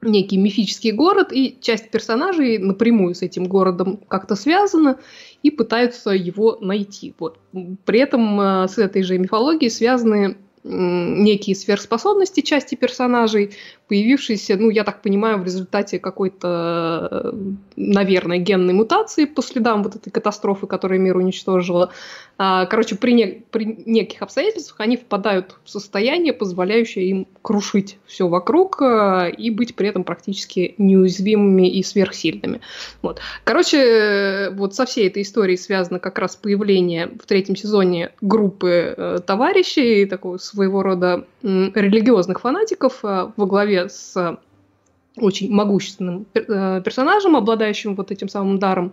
некий 0.02 0.36
мифический 0.38 0.92
город, 0.92 1.28
и 1.32 1.58
часть 1.60 1.90
персонажей 1.90 2.58
напрямую 2.58 3.14
с 3.14 3.22
этим 3.22 3.44
городом 3.44 3.98
как-то 4.08 4.34
связана 4.34 4.98
и 5.42 5.50
пытаются 5.50 6.10
его 6.10 6.58
найти. 6.60 7.14
Вот. 7.18 7.38
При 7.84 8.00
этом 8.00 8.40
э, 8.40 8.68
с 8.68 8.78
этой 8.78 9.02
же 9.02 9.18
мифологией 9.18 9.70
связаны 9.70 10.38
некие 10.68 11.54
сверхспособности 11.54 12.40
части 12.40 12.74
персонажей, 12.74 13.52
появившиеся, 13.88 14.56
ну, 14.56 14.70
я 14.70 14.84
так 14.84 15.02
понимаю, 15.02 15.38
в 15.38 15.44
результате 15.44 15.98
какой-то, 15.98 17.08
э, 17.12 17.32
наверное, 17.76 18.38
генной 18.38 18.74
мутации 18.74 19.26
по 19.26 19.42
следам 19.42 19.82
вот 19.84 19.94
этой 19.94 20.10
катастрофы, 20.10 20.66
которая 20.66 20.98
мир 20.98 21.16
уничтожила. 21.16 21.92
А, 22.38 22.66
короче, 22.66 22.96
при, 22.96 23.12
не, 23.12 23.44
при 23.50 23.64
неких 23.86 24.22
обстоятельствах 24.22 24.80
они 24.80 24.96
впадают 24.96 25.56
в 25.64 25.70
состояние, 25.70 26.32
позволяющее 26.32 27.08
им 27.08 27.26
крушить 27.42 27.98
все 28.06 28.28
вокруг 28.28 28.82
э, 28.82 29.30
и 29.30 29.50
быть 29.50 29.76
при 29.76 29.88
этом 29.88 30.02
практически 30.02 30.74
неуязвимыми 30.78 31.70
и 31.70 31.82
сверхсильными. 31.82 32.60
Вот. 33.02 33.20
Короче, 33.44 33.78
э, 33.78 34.50
вот 34.50 34.74
со 34.74 34.84
всей 34.84 35.06
этой 35.06 35.22
историей 35.22 35.56
связано 35.56 36.00
как 36.00 36.18
раз 36.18 36.34
появление 36.34 37.06
в 37.22 37.26
третьем 37.26 37.54
сезоне 37.54 38.10
группы 38.20 39.22
товарищей, 39.26 40.06
такого 40.06 40.38
своего 40.38 40.82
рода 40.82 41.24
религиозных 41.42 42.40
фанатиков 42.40 43.02
во 43.02 43.32
главе 43.36 43.75
с 43.76 44.38
очень 45.18 45.50
могущественным 45.50 46.26
э, 46.34 46.82
персонажем, 46.84 47.36
обладающим 47.36 47.94
вот 47.94 48.10
этим 48.10 48.28
самым 48.28 48.58
даром. 48.58 48.92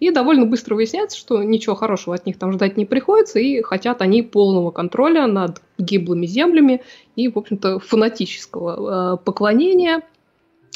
И 0.00 0.10
довольно 0.10 0.44
быстро 0.44 0.74
выясняется, 0.74 1.16
что 1.16 1.42
ничего 1.42 1.74
хорошего 1.74 2.14
от 2.14 2.26
них 2.26 2.38
там 2.38 2.52
ждать 2.52 2.76
не 2.76 2.84
приходится, 2.84 3.38
и 3.38 3.62
хотят 3.62 4.02
они 4.02 4.22
полного 4.22 4.70
контроля 4.70 5.26
над 5.26 5.62
гиблыми 5.78 6.26
землями 6.26 6.82
и, 7.16 7.28
в 7.28 7.38
общем-то, 7.38 7.78
фанатического 7.78 9.14
э, 9.14 9.24
поклонения. 9.24 10.02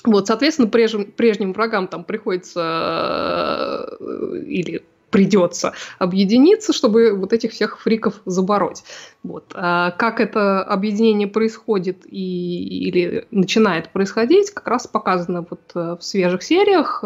Вот, 0.05 0.29
соответственно, 0.29 0.69
прежним, 0.69 1.11
прежним 1.13 1.53
врагам 1.53 1.89
там 1.89 2.05
приходится 2.05 3.99
э, 4.01 4.39
или 4.47 4.83
придется 5.11 5.73
объединиться, 5.99 6.73
чтобы 6.73 7.13
вот 7.15 7.33
этих 7.33 7.53
всех 7.53 7.81
фриков 7.81 8.21
забороть. 8.27 8.83
Вот. 9.23 9.53
А 9.55 9.93
как 9.93 10.21
это 10.21 10.63
объединение 10.63 11.29
происходит 11.29 12.05
и, 12.07 12.89
или 12.89 13.27
начинает 13.31 13.91
происходить, 13.91 14.51
как 14.51 14.69
раз 14.69 14.87
показано 14.87 15.45
вот 15.49 15.61
э, 15.75 15.97
в 15.99 16.03
свежих 16.03 16.43
сериях 16.43 17.05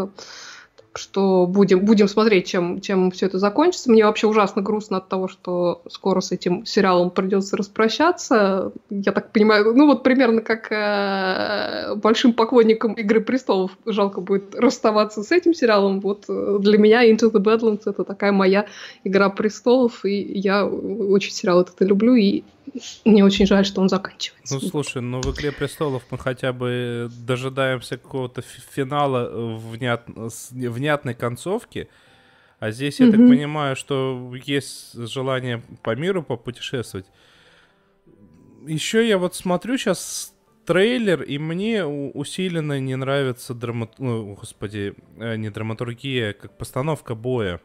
что 0.94 1.46
будем, 1.46 1.85
будем 1.85 2.09
смотреть, 2.09 2.46
чем, 2.46 2.81
чем 2.81 3.11
все 3.11 3.26
это 3.26 3.38
закончится. 3.38 3.90
Мне 3.90 4.05
вообще 4.05 4.26
ужасно 4.26 4.61
грустно 4.61 4.96
от 4.96 5.09
того, 5.09 5.29
что 5.29 5.83
скоро 5.88 6.20
с 6.20 6.33
этим 6.33 6.66
сериалом 6.66 7.11
придется 7.11 7.57
распрощаться. 7.57 8.72
Я 8.90 9.12
так 9.12 9.33
понимаю, 9.33 9.72
ну 9.74 9.87
вот 9.87 10.03
примерно 10.03 10.40
как 10.40 10.72
э, 10.72 11.94
большим 11.94 12.33
поклонникам 12.33 12.94
Игры 12.94 13.20
престолов 13.20 13.72
жалко 13.87 14.20
будет 14.20 14.55
расставаться 14.55 15.22
с 15.22 15.31
этим 15.31 15.55
сериалом. 15.55 16.00
Вот 16.00 16.24
э, 16.29 16.59
для 16.61 16.79
меня 16.79 17.09
Into 17.09 17.31
the 17.31 17.42
Badlands 17.42 17.83
это 17.87 18.03
такая 18.05 18.33
моя 18.33 18.66
Игра 19.05 19.31
престолов, 19.31 20.05
и 20.05 20.16
я 20.16 20.66
очень 20.66 21.33
сериал 21.33 21.61
этот 21.61 21.81
люблю, 21.81 22.14
и 22.14 22.42
мне 23.04 23.24
очень 23.24 23.46
жаль, 23.46 23.64
что 23.64 23.80
он 23.80 23.88
заканчивается. 23.88 24.54
Ну, 24.54 24.61
слушай, 24.61 25.02
ну 25.02 25.20
в 25.20 25.35
«Игре 25.35 25.52
престолов» 25.52 26.02
мы 26.11 26.18
хотя 26.18 26.52
бы 26.52 27.11
дожидаемся 27.11 27.96
какого-то 27.96 28.42
финала 28.42 29.56
внят... 29.56 30.04
внятной 30.06 31.14
концовки, 31.14 31.88
а 32.59 32.70
здесь, 32.70 33.00
я 33.00 33.06
mm-hmm. 33.06 33.11
так 33.11 33.20
понимаю, 33.20 33.76
что 33.76 34.35
есть 34.44 34.94
желание 34.94 35.62
по 35.83 35.94
миру 35.94 36.22
попутешествовать. 36.22 37.06
Еще 38.66 39.09
я 39.09 39.16
вот 39.16 39.35
смотрю 39.35 39.78
сейчас 39.78 40.35
трейлер, 40.66 41.22
и 41.22 41.38
мне 41.38 41.87
усиленно 41.87 42.78
не 42.78 42.96
нравится 42.96 43.54
драмат... 43.54 43.98
Ну, 43.98 44.35
господи, 44.35 44.94
э, 45.16 45.37
не 45.37 45.50
драматургия, 45.50 46.35
как 46.35 46.59
постановка 46.59 47.14
боя 47.14 47.61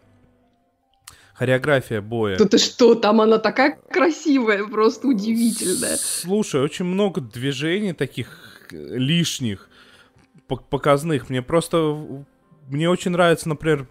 хореография 1.35 2.01
боя. 2.01 2.37
Да 2.37 2.45
ты 2.45 2.57
что, 2.57 2.95
там 2.95 3.21
она 3.21 3.37
такая 3.37 3.77
красивая, 3.91 4.65
просто 4.65 5.07
удивительная. 5.07 5.97
Слушай, 5.97 6.61
очень 6.61 6.85
много 6.85 7.21
движений 7.21 7.93
таких 7.93 8.67
э, 8.71 8.75
лишних, 8.97 9.69
показных. 10.47 11.29
Мне 11.29 11.41
просто... 11.41 11.97
Мне 12.67 12.89
очень 12.89 13.11
нравится, 13.11 13.47
например, 13.47 13.85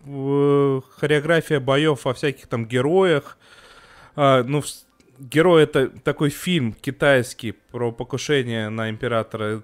хореография 0.99 1.61
боев 1.61 2.05
во 2.05 2.13
всяких 2.13 2.49
там 2.49 2.67
героях. 2.67 3.39
А, 4.17 4.43
ну, 4.43 4.63
Герой 5.19 5.65
это 5.65 5.89
такой 5.89 6.31
фильм 6.31 6.73
китайский 6.73 7.53
про 7.53 7.93
покушение 7.93 8.69
на 8.69 8.91
императора. 8.91 9.63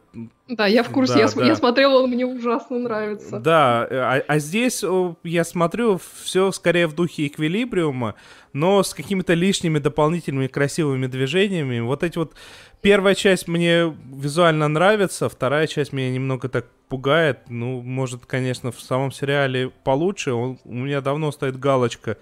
Да, 0.48 0.66
я 0.66 0.82
в 0.82 0.90
курсе, 0.90 1.14
да, 1.14 1.20
я, 1.20 1.28
да. 1.28 1.46
я 1.46 1.56
смотрел, 1.56 1.94
он 1.96 2.10
мне 2.10 2.26
ужасно 2.26 2.78
нравится. 2.78 3.38
Да, 3.38 3.86
а, 3.90 4.22
а 4.26 4.38
здесь 4.38 4.84
я 5.22 5.44
смотрю 5.44 6.00
все 6.22 6.50
скорее 6.52 6.86
в 6.86 6.94
духе 6.94 7.26
эквилибриума, 7.26 8.14
но 8.52 8.82
с 8.82 8.94
какими-то 8.94 9.34
лишними 9.34 9.78
дополнительными 9.78 10.46
красивыми 10.46 11.06
движениями. 11.06 11.80
Вот 11.80 12.02
эти 12.02 12.18
вот 12.18 12.34
первая 12.80 13.14
часть 13.14 13.48
мне 13.48 13.94
визуально 14.12 14.68
нравится, 14.68 15.28
вторая 15.28 15.66
часть 15.66 15.92
меня 15.92 16.10
немного 16.10 16.48
так 16.48 16.66
пугает. 16.88 17.38
Ну, 17.48 17.80
может, 17.80 18.26
конечно, 18.26 18.72
в 18.72 18.80
самом 18.80 19.12
сериале 19.12 19.70
получше. 19.84 20.32
Он, 20.32 20.58
у 20.64 20.74
меня 20.74 21.00
давно 21.00 21.30
стоит 21.32 21.58
галочка 21.58 22.18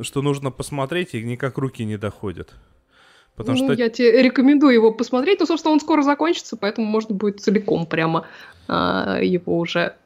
что 0.00 0.22
нужно 0.22 0.50
посмотреть, 0.50 1.14
и 1.14 1.22
никак 1.22 1.58
руки 1.58 1.84
не 1.84 1.96
доходят. 1.96 2.54
Потому 3.36 3.58
ну, 3.58 3.64
что... 3.64 3.82
я 3.82 3.88
тебе 3.88 4.22
рекомендую 4.22 4.74
его 4.74 4.92
посмотреть. 4.92 5.40
Ну, 5.40 5.46
собственно, 5.46 5.72
он 5.72 5.80
скоро 5.80 6.02
закончится, 6.02 6.56
поэтому 6.56 6.86
можно 6.86 7.14
будет 7.14 7.40
целиком 7.40 7.86
прямо 7.86 8.26
а, 8.68 9.18
его 9.20 9.58
уже 9.58 9.96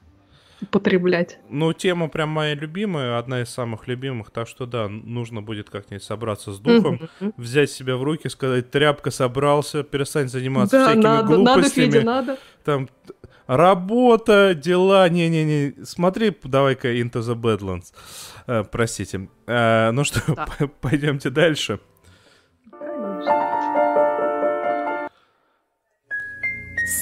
употреблять. 0.63 1.39
Ну, 1.51 1.73
тема 1.73 2.09
прям 2.09 2.31
моя 2.31 2.55
любимая, 2.55 3.19
одна 3.19 3.43
из 3.43 3.49
самых 3.49 3.87
любимых, 3.87 4.31
так 4.31 4.49
что 4.49 4.67
да, 4.67 4.89
нужно 4.89 5.43
будет 5.43 5.71
как-нибудь 5.71 6.03
собраться 6.03 6.53
с 6.53 6.59
духом, 6.59 7.09
mm-hmm. 7.21 7.35
взять 7.37 7.71
себя 7.71 7.97
в 7.97 8.03
руки, 8.03 8.29
сказать, 8.29 8.71
тряпка 8.71 9.11
собрался, 9.11 9.85
перестань 9.85 10.29
заниматься 10.29 10.79
да, 10.79 10.87
всякими 10.87 11.03
надо, 11.03 11.27
глупостями. 11.29 11.85
Надо, 11.85 11.93
Федя, 11.93 12.05
надо. 12.05 12.39
Там 12.65 12.89
Работа, 13.49 14.55
дела, 14.55 15.09
не-не-не, 15.09 15.83
смотри, 15.87 16.37
давай-ка 16.45 16.93
Into 16.93 17.21
the 17.21 17.35
Badlands. 17.35 17.95
Э, 18.47 18.63
простите. 18.63 19.31
Э, 19.47 19.91
ну 19.91 20.05
что, 20.05 20.21
Да. 20.35 20.47
пойдемте 20.83 21.31
дальше. 21.31 21.81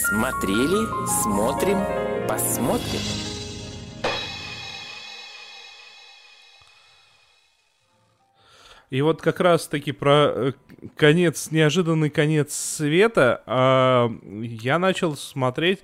Смотрели, 0.08 0.86
смотрим, 1.22 1.78
посмотрим. 2.28 3.00
И 8.90 9.02
вот 9.02 9.20
как 9.20 9.40
раз-таки 9.40 9.90
про 9.90 10.28
э, 10.28 10.52
конец, 10.96 11.50
неожиданный 11.50 12.08
конец 12.08 12.54
света 12.54 13.42
а, 13.46 14.08
я 14.32 14.78
начал 14.78 15.16
смотреть, 15.16 15.80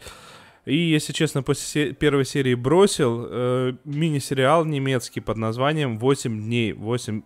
и, 0.64 0.76
если 0.76 1.12
честно, 1.12 1.42
после 1.42 1.64
се- 1.64 1.92
первой 1.92 2.24
серии 2.24 2.54
бросил 2.54 3.26
э, 3.28 3.72
мини-сериал 3.84 4.64
немецкий 4.64 5.20
под 5.20 5.36
названием 5.36 5.98
«8 5.98 6.28
дней». 6.28 6.72
8... 6.72 7.22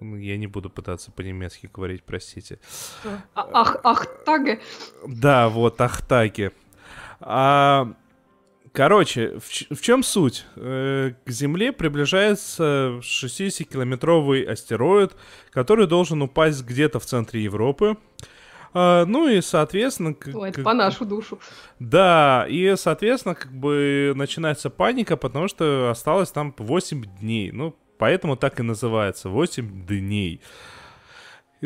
ну, 0.00 0.16
Я 0.16 0.36
не 0.36 0.46
буду 0.46 0.70
пытаться 0.70 1.10
по-немецки 1.12 1.68
говорить, 1.72 2.02
простите. 2.04 2.58
А- 3.34 3.48
Ах, 3.52 3.76
ах, 3.84 4.06
тага. 4.24 4.58
Да, 5.06 5.48
вот, 5.48 5.80
Ахтаки. 5.80 6.50
А, 7.20 7.92
короче, 8.72 9.38
в, 9.38 9.48
ч- 9.48 9.66
в 9.74 9.80
чем 9.80 10.02
суть? 10.02 10.44
Э, 10.56 11.12
к 11.24 11.30
Земле 11.30 11.72
приближается 11.72 13.00
60-километровый 13.00 14.42
астероид, 14.44 15.16
который 15.50 15.86
должен 15.86 16.22
упасть 16.22 16.64
где-то 16.64 16.98
в 17.00 17.06
центре 17.06 17.42
Европы. 17.42 17.96
А, 18.74 19.04
ну 19.06 19.28
и, 19.28 19.40
соответственно... 19.40 20.14
к- 20.14 20.28
Ой, 20.34 20.48
это 20.48 20.56
как- 20.56 20.64
по 20.64 20.74
нашу 20.74 21.04
душу. 21.04 21.38
Да, 21.78 22.44
и, 22.48 22.74
соответственно, 22.76 23.34
как 23.34 23.52
бы 23.52 24.12
начинается 24.16 24.68
паника, 24.68 25.16
потому 25.16 25.48
что 25.48 25.90
осталось 25.90 26.30
там 26.30 26.54
8 26.58 27.04
дней. 27.20 27.52
Ну, 27.52 27.76
поэтому 27.98 28.36
так 28.36 28.58
и 28.60 28.62
называется 28.64 29.28
8 29.28 29.86
дней. 29.86 30.40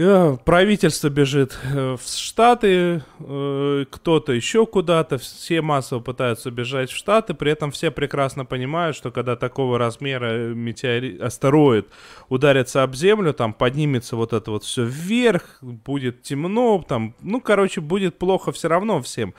Э, 0.01 0.37
Правительство 0.45 1.09
бежит 1.09 1.59
э, 1.65 1.97
в 1.97 2.09
Штаты, 2.09 3.03
э, 3.19 3.85
кто-то 3.91 4.33
еще 4.33 4.65
куда-то, 4.65 5.19
все 5.19 5.61
массово 5.61 5.99
пытаются 5.99 6.53
бежать 6.53 6.93
в 6.93 6.97
Штаты, 6.97 7.35
при 7.35 7.51
этом 7.51 7.73
все 7.73 7.91
прекрасно 7.91 8.45
понимают, 8.45 8.95
что 8.95 9.11
когда 9.11 9.35
такого 9.35 9.77
размера 9.77 10.55
метеорит, 10.55 11.21
астероид 11.21 11.89
ударится 12.29 12.85
об 12.85 12.95
Землю, 12.95 13.35
там 13.35 13.53
поднимется 13.53 14.15
вот 14.15 14.33
это 14.33 14.53
вот 14.53 14.63
все 14.63 14.85
вверх, 14.85 15.59
будет 15.63 16.23
темно, 16.23 16.85
там, 16.87 17.17
ну, 17.21 17.41
короче, 17.41 17.81
будет 17.81 18.21
плохо 18.21 18.53
все 18.53 18.69
равно 18.69 19.03
всем. 19.03 19.35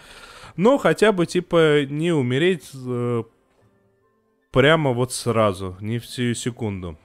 Но 0.58 0.78
хотя 0.78 1.14
бы, 1.14 1.26
типа, 1.26 1.86
не 1.86 2.12
умереть 2.12 2.70
прямо 4.52 4.92
вот 4.92 5.14
сразу, 5.14 5.78
не 5.80 6.00
в 6.00 6.06
секунду. 6.06 6.98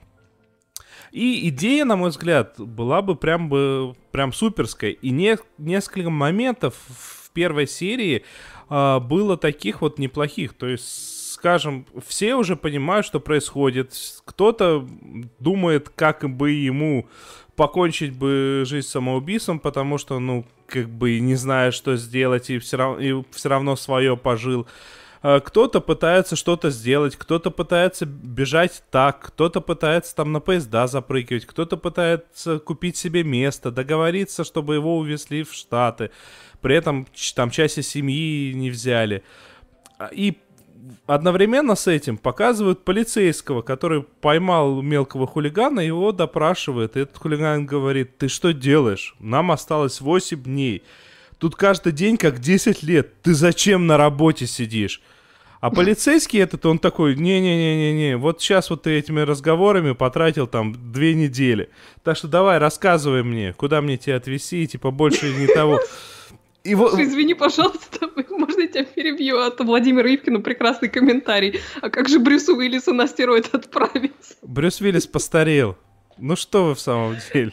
И 1.15 1.47
идея, 1.47 1.85
на 1.85 1.95
мой 1.95 2.09
взгляд, 2.09 2.55
была 2.57 3.01
бы 3.01 3.15
прям 3.15 3.47
бы 3.47 3.95
прям 4.11 4.33
суперская. 4.33 4.91
И 4.91 5.11
не, 5.11 5.37
несколько 5.57 6.09
моментов 6.09 6.75
в 6.89 7.31
первой 7.31 7.67
серии 7.67 8.25
а, 8.67 8.99
было 8.99 9.37
таких 9.37 9.81
вот 9.81 9.97
неплохих. 9.97 10.51
То 10.55 10.67
есть, 10.67 11.31
скажем, 11.31 11.85
все 12.05 12.35
уже 12.35 12.57
понимают, 12.57 13.05
что 13.05 13.21
происходит. 13.21 13.93
Кто-то 14.25 14.85
думает, 15.39 15.87
как 15.87 16.29
бы 16.29 16.51
ему 16.51 17.07
покончить 17.55 18.11
бы 18.11 18.63
жизнь 18.65 18.89
самоубийством, 18.89 19.61
потому 19.61 19.97
что, 19.97 20.19
ну, 20.19 20.45
как 20.67 20.89
бы 20.89 21.21
не 21.21 21.35
зная, 21.35 21.71
что 21.71 21.95
сделать, 21.95 22.49
и 22.49 22.59
все 22.59 22.75
равно, 22.75 22.99
и 22.99 23.23
все 23.31 23.47
равно 23.47 23.77
свое 23.77 24.17
пожил. 24.17 24.67
А, 25.27 25.39
Кто-то 25.39 25.81
пытается 25.81 26.35
что-то 26.35 26.69
сделать, 26.69 27.15
кто-то 27.15 27.49
пытается 27.49 28.05
бежать 28.05 28.83
так, 28.91 29.19
кто-то 29.21 29.59
пытается 29.59 30.15
там 30.15 30.31
на 30.31 30.39
поезда 30.39 30.85
запрыгивать, 30.85 31.47
кто-то 31.47 31.77
пытается 31.77 32.59
купить 32.59 32.95
себе 32.95 33.23
место, 33.23 33.71
договориться, 33.71 34.43
чтобы 34.43 34.75
его 34.75 34.99
увезли 34.99 35.41
в 35.41 35.51
Штаты. 35.51 36.11
При 36.61 36.75
этом 36.75 37.07
там 37.35 37.49
части 37.49 37.81
семьи 37.81 38.53
не 38.53 38.69
взяли. 38.69 39.23
А, 39.97 40.11
И 40.13 40.37
одновременно 41.07 41.73
с 41.73 41.87
этим 41.87 42.17
показывают 42.17 42.85
полицейского, 42.85 43.63
который 43.63 44.03
поймал 44.03 44.83
мелкого 44.83 45.25
хулигана, 45.25 45.79
его 45.79 46.11
допрашивает. 46.11 46.97
И 46.97 46.99
этот 46.99 47.17
хулиган 47.17 47.65
говорит, 47.65 48.19
ты 48.19 48.27
что 48.27 48.53
делаешь? 48.53 49.15
Нам 49.19 49.49
осталось 49.49 50.01
8 50.01 50.43
дней. 50.43 50.83
Тут 51.39 51.55
каждый 51.55 51.93
день 51.93 52.17
как 52.17 52.39
10 52.39 52.83
лет. 52.83 53.23
Ты 53.23 53.33
зачем 53.33 53.87
на 53.87 53.97
работе 53.97 54.45
сидишь? 54.45 55.01
А 55.61 55.71
полицейский 55.71 56.41
этот, 56.41 56.65
он 56.65 56.79
такой, 56.79 57.15
не-не-не-не-не, 57.15 58.17
вот 58.17 58.41
сейчас 58.41 58.69
вот 58.69 58.83
ты 58.83 58.97
этими 58.97 59.21
разговорами 59.21 59.93
потратил 59.93 60.47
там 60.47 60.75
две 60.91 61.13
недели. 61.15 61.69
Так 62.03 62.17
что 62.17 62.27
давай, 62.27 62.59
рассказывай 62.59 63.23
мне, 63.23 63.53
куда 63.53 63.81
мне 63.81 63.97
тебя 63.97 64.17
отвезти, 64.17 64.67
типа 64.67 64.91
больше 64.91 65.33
не 65.33 65.47
того. 65.47 65.79
И 66.63 66.73
вот, 66.73 66.99
Извини, 66.99 67.35
пожалуйста, 67.35 68.09
можно 68.29 68.61
я 68.61 68.67
тебя 68.67 68.83
перебью? 68.83 69.39
От 69.39 69.59
Владимира 69.59 70.13
Ивкина 70.13 70.41
прекрасный 70.41 70.89
комментарий. 70.89 71.59
А 71.81 71.89
как 71.89 72.09
же 72.09 72.19
Брюсу 72.19 72.55
Уиллису 72.55 72.93
на 72.93 73.07
стероид 73.07 73.53
отправиться? 73.53 74.35
Брюс 74.41 74.81
Виллис 74.81 75.05
постарел. 75.05 75.77
Ну 76.17 76.35
что 76.35 76.65
вы 76.65 76.75
в 76.75 76.79
самом 76.79 77.17
деле? 77.33 77.51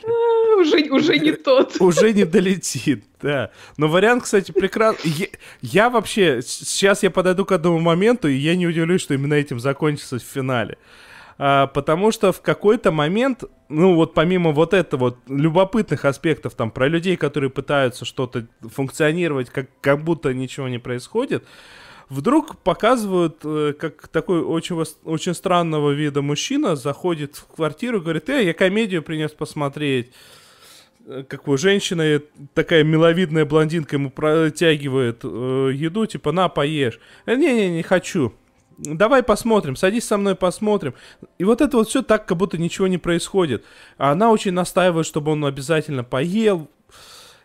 Уже, 0.62 0.90
уже 0.90 1.18
не 1.18 1.32
тот. 1.32 1.76
Уже 1.80 2.12
не 2.12 2.24
долетит, 2.24 3.04
да. 3.20 3.50
Но 3.76 3.88
вариант, 3.88 4.22
кстати, 4.22 4.52
прекрасный. 4.52 5.30
Я, 5.60 5.90
вообще, 5.90 6.40
сейчас 6.42 7.02
я 7.02 7.10
подойду 7.10 7.44
к 7.44 7.52
одному 7.52 7.80
моменту, 7.80 8.28
и 8.28 8.34
я 8.34 8.54
не 8.54 8.66
удивлюсь, 8.66 9.02
что 9.02 9.14
именно 9.14 9.34
этим 9.34 9.60
закончится 9.60 10.18
в 10.18 10.22
финале. 10.22 10.78
А, 11.38 11.66
потому 11.66 12.12
что 12.12 12.30
в 12.32 12.40
какой-то 12.40 12.92
момент, 12.92 13.44
ну 13.68 13.94
вот 13.94 14.14
помимо 14.14 14.52
вот 14.52 14.74
этого 14.74 15.00
вот 15.00 15.18
любопытных 15.26 16.04
аспектов 16.04 16.54
там 16.54 16.70
про 16.70 16.86
людей, 16.86 17.16
которые 17.16 17.50
пытаются 17.50 18.04
что-то 18.04 18.46
функционировать, 18.60 19.50
как, 19.50 19.68
как 19.80 20.04
будто 20.04 20.32
ничего 20.32 20.68
не 20.68 20.78
происходит, 20.78 21.44
вдруг 22.08 22.58
показывают, 22.58 23.38
э, 23.42 23.72
как 23.78 24.08
такой 24.08 24.42
очень, 24.42 24.80
очень 25.04 25.34
странного 25.34 25.90
вида 25.90 26.22
мужчина 26.22 26.76
заходит 26.76 27.36
в 27.36 27.46
квартиру 27.46 27.98
и 27.98 28.02
говорит, 28.02 28.28
э, 28.28 28.44
я 28.44 28.54
комедию 28.54 29.02
принес 29.02 29.32
посмотреть. 29.32 30.12
Э, 31.06 31.24
Как 31.28 31.44
бы 31.44 31.56
женщина, 31.58 32.02
э, 32.02 32.20
такая 32.54 32.84
миловидная 32.84 33.44
блондинка 33.44 33.96
ему 33.96 34.10
протягивает 34.10 35.20
э, 35.24 35.70
еду, 35.74 36.06
типа, 36.06 36.32
на, 36.32 36.48
поешь. 36.48 36.98
«Э, 37.26 37.36
Не-не, 37.36 37.70
не 37.70 37.82
хочу. 37.82 38.32
Давай 38.78 39.22
посмотрим, 39.22 39.76
садись 39.76 40.04
со 40.04 40.16
мной 40.16 40.34
посмотрим. 40.34 40.94
И 41.38 41.44
вот 41.44 41.60
это 41.60 41.76
вот 41.76 41.88
все 41.88 42.02
так, 42.02 42.26
как 42.26 42.36
будто 42.38 42.58
ничего 42.58 42.86
не 42.88 42.98
происходит. 42.98 43.64
А 43.98 44.12
она 44.12 44.30
очень 44.30 44.52
настаивает, 44.52 45.06
чтобы 45.06 45.32
он 45.32 45.44
обязательно 45.44 46.02
поел. 46.04 46.68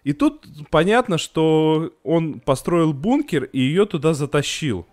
И 0.03 0.13
тут 0.13 0.45
понятно, 0.71 1.17
что 1.17 1.91
он 2.03 2.39
построил 2.39 2.93
бункер 2.93 3.43
и 3.43 3.59
ее 3.59 3.85
туда 3.85 4.13
затащил. 4.13 4.87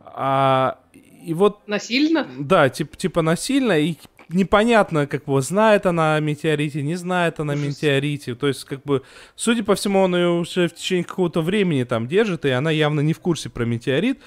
А, 0.00 0.78
и 1.24 1.34
вот 1.34 1.66
Насильно? 1.66 2.26
да, 2.38 2.68
типа, 2.68 2.96
типа 2.96 3.22
насильно, 3.22 3.78
и 3.78 3.96
непонятно, 4.28 5.06
как 5.06 5.24
бы, 5.24 5.40
знает 5.42 5.86
она 5.86 6.16
о 6.16 6.20
метеорите, 6.20 6.82
не 6.82 6.96
знает 6.96 7.40
она 7.40 7.54
о 7.54 7.56
метеорите. 7.56 8.34
То 8.34 8.46
есть, 8.46 8.64
как 8.64 8.82
бы, 8.82 9.02
судя 9.36 9.64
по 9.64 9.74
всему, 9.74 10.00
он 10.00 10.14
ее 10.14 10.28
уже 10.28 10.68
в 10.68 10.74
течение 10.74 11.04
какого-то 11.04 11.40
времени 11.40 11.84
там 11.84 12.06
держит, 12.06 12.44
и 12.44 12.50
она 12.50 12.70
явно 12.70 13.00
не 13.00 13.12
в 13.12 13.20
курсе 13.20 13.50
про 13.50 13.64
метеорит. 13.64 14.20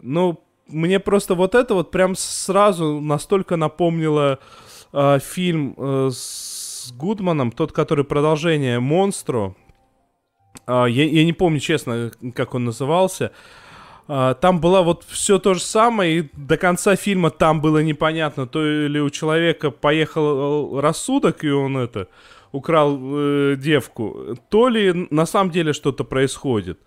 Но 0.00 0.44
мне 0.68 1.00
просто 1.00 1.34
вот 1.34 1.54
это 1.54 1.74
вот 1.74 1.90
прям 1.90 2.14
сразу 2.14 3.00
настолько 3.00 3.56
напомнило 3.56 4.38
э, 4.92 5.18
фильм 5.20 5.74
э, 5.76 6.10
с 6.12 6.92
Гудманом, 6.96 7.52
тот, 7.52 7.72
который 7.72 8.04
продолжение 8.04 8.80
«Монстру». 8.80 9.56
А, 10.66 10.86
я, 10.86 11.04
я 11.04 11.24
не 11.24 11.32
помню, 11.32 11.60
честно, 11.60 12.10
как 12.34 12.54
он 12.54 12.64
назывался. 12.64 13.32
Там 14.08 14.58
было 14.60 14.80
вот 14.80 15.04
все 15.06 15.38
то 15.38 15.52
же 15.52 15.60
самое, 15.60 16.18
и 16.18 16.30
до 16.32 16.56
конца 16.56 16.96
фильма 16.96 17.30
там 17.30 17.60
было 17.60 17.82
непонятно, 17.82 18.46
то 18.46 18.64
ли 18.64 18.98
у 19.02 19.10
человека 19.10 19.70
поехал 19.70 20.78
э, 20.78 20.80
рассудок, 20.80 21.44
и 21.44 21.50
он 21.50 21.76
это 21.76 22.08
украл 22.50 22.98
э, 22.98 23.56
девку, 23.58 24.38
то 24.48 24.68
ли 24.68 25.06
на 25.10 25.26
самом 25.26 25.50
деле 25.50 25.74
что-то 25.74 26.04
происходит. 26.04 26.80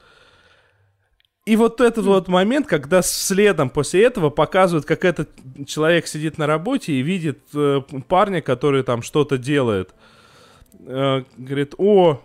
И 1.45 1.55
вот 1.55 1.79
этот 1.79 2.05
вот 2.05 2.27
момент, 2.27 2.65
когда 2.65 3.03
следом 3.03 3.69
после 3.69 4.05
этого 4.05 4.31
показывают, 4.31 4.85
как 4.85 5.05
этот 5.05 5.29
человек 5.67 6.07
сидит 6.07 6.39
на 6.39 6.47
работе 6.47 6.93
и 6.93 7.03
видит 7.03 7.39
э, 7.53 7.81
парня, 8.07 8.41
который 8.41 8.81
там 8.81 9.03
что-то 9.03 9.37
делает. 9.37 9.93
Э, 10.79 11.23
говорит, 11.37 11.75
о, 11.77 12.19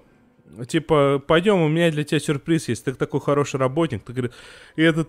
типа, 0.69 1.23
пойдем, 1.27 1.61
у 1.61 1.69
меня 1.69 1.91
для 1.91 2.05
тебя 2.05 2.21
сюрприз 2.21 2.69
есть, 2.69 2.85
ты 2.85 2.95
такой 2.95 3.21
хороший 3.21 3.59
работник. 3.61 4.03
Ты 4.05 4.13
говорит, 4.13 4.33
и 4.77 4.83
этот 4.83 5.09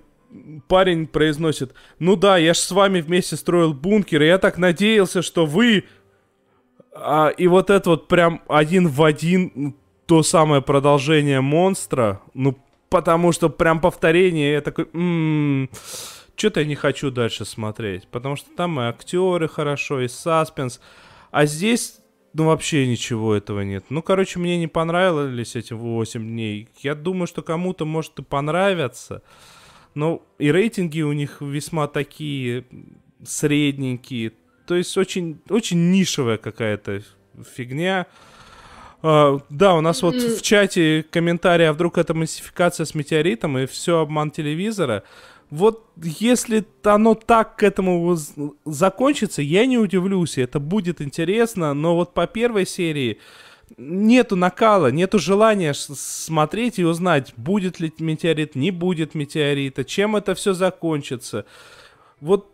парень 0.68 1.08
произносит, 1.08 1.74
ну 2.00 2.16
да, 2.16 2.38
я 2.38 2.54
ж 2.54 2.58
с 2.58 2.72
вами 2.72 3.02
вместе 3.02 3.36
строил 3.36 3.74
бункер, 3.74 4.22
и 4.22 4.28
я 4.28 4.38
так 4.38 4.58
надеялся, 4.58 5.22
что 5.22 5.46
вы... 5.46 5.86
А, 6.94 7.30
и 7.30 7.48
вот 7.48 7.70
это 7.70 7.92
вот 7.92 8.08
прям 8.08 8.42
один 8.48 8.88
в 8.88 9.04
один 9.04 9.76
то 10.08 10.24
самое 10.24 10.62
продолжение 10.62 11.42
монстра, 11.42 12.22
ну 12.34 12.58
потому 12.90 13.32
что 13.34 13.50
прям 13.50 13.80
повторение, 13.80 14.54
я 14.54 14.62
такой, 14.62 14.90
м-м, 14.94 15.70
что-то 16.36 16.62
я 16.62 16.66
не 16.66 16.76
хочу 16.76 17.12
дальше 17.12 17.46
смотреть, 17.46 18.08
потому 18.08 18.36
что 18.36 18.50
там 18.56 18.80
и 18.80 18.84
актеры 18.86 19.48
хорошо, 19.48 20.02
и 20.02 20.08
саспенс, 20.08 20.80
а 21.30 21.46
здесь 21.46 22.00
ну, 22.34 22.46
вообще 22.46 22.88
ничего 22.88 23.36
этого 23.36 23.62
нет. 23.62 23.86
Ну, 23.90 24.02
короче, 24.02 24.40
мне 24.40 24.58
не 24.58 24.68
понравились 24.68 25.56
эти 25.56 25.74
8 25.74 26.22
дней. 26.22 26.70
Я 26.80 26.96
думаю, 26.96 27.28
что 27.28 27.42
кому-то, 27.42 27.86
может, 27.86 28.20
и 28.20 28.24
понравятся. 28.24 29.24
Но 29.96 30.22
и 30.38 30.52
рейтинги 30.52 31.02
у 31.02 31.14
них 31.14 31.42
весьма 31.42 31.88
такие 31.88 32.66
средненькие. 33.24 34.34
То 34.68 34.76
есть 34.76 34.96
очень, 34.98 35.40
очень 35.50 35.92
нишевая 35.92 36.38
какая-то 36.38 37.02
фигня. 37.56 38.06
Uh, 39.02 39.42
да, 39.50 39.76
у 39.76 39.82
нас 39.82 40.02
вот 40.02 40.16
в 40.16 40.42
чате 40.42 41.06
комментарии, 41.10 41.66
а 41.66 41.74
вдруг 41.74 42.00
это 42.00 42.16
массификация 42.16 42.86
с 42.86 42.96
метеоритом 42.96 43.58
и 43.58 43.68
все 43.68 44.00
обман 44.00 44.32
телевизора. 44.32 45.04
Вот 45.50 45.86
если 46.04 46.66
оно 46.84 47.16
так 47.16 47.56
к 47.56 47.64
этому 47.64 48.18
закончится, 48.66 49.42
я 49.42 49.66
не 49.66 49.78
удивлюсь, 49.78 50.38
это 50.38 50.60
будет 50.60 51.02
интересно, 51.02 51.74
но 51.74 51.96
вот 51.96 52.14
по 52.14 52.28
первой 52.28 52.66
серии 52.66 53.20
нету 53.78 54.36
накала, 54.36 54.92
нету 54.92 55.20
желания 55.20 55.74
смотреть 55.74 56.80
и 56.80 56.86
узнать, 56.86 57.34
будет 57.38 57.80
ли 57.80 57.94
метеорит, 58.00 58.56
не 58.56 58.72
будет 58.72 59.16
метеорита, 59.16 59.86
чем 59.86 60.16
это 60.16 60.36
все 60.36 60.54
закончится. 60.54 61.46
Вот 62.20 62.52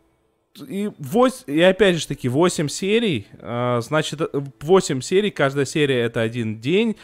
и, 0.68 0.92
8, 1.00 1.44
и 1.48 1.62
опять 1.62 1.98
же 1.98 2.08
таки 2.08 2.30
8 2.30 2.68
серий, 2.68 3.28
а, 3.40 3.82
значит 3.82 4.22
8 4.62 5.02
серий, 5.02 5.32
каждая 5.32 5.66
серия 5.66 6.02
это 6.02 6.22
один 6.22 6.60
день, 6.60 6.96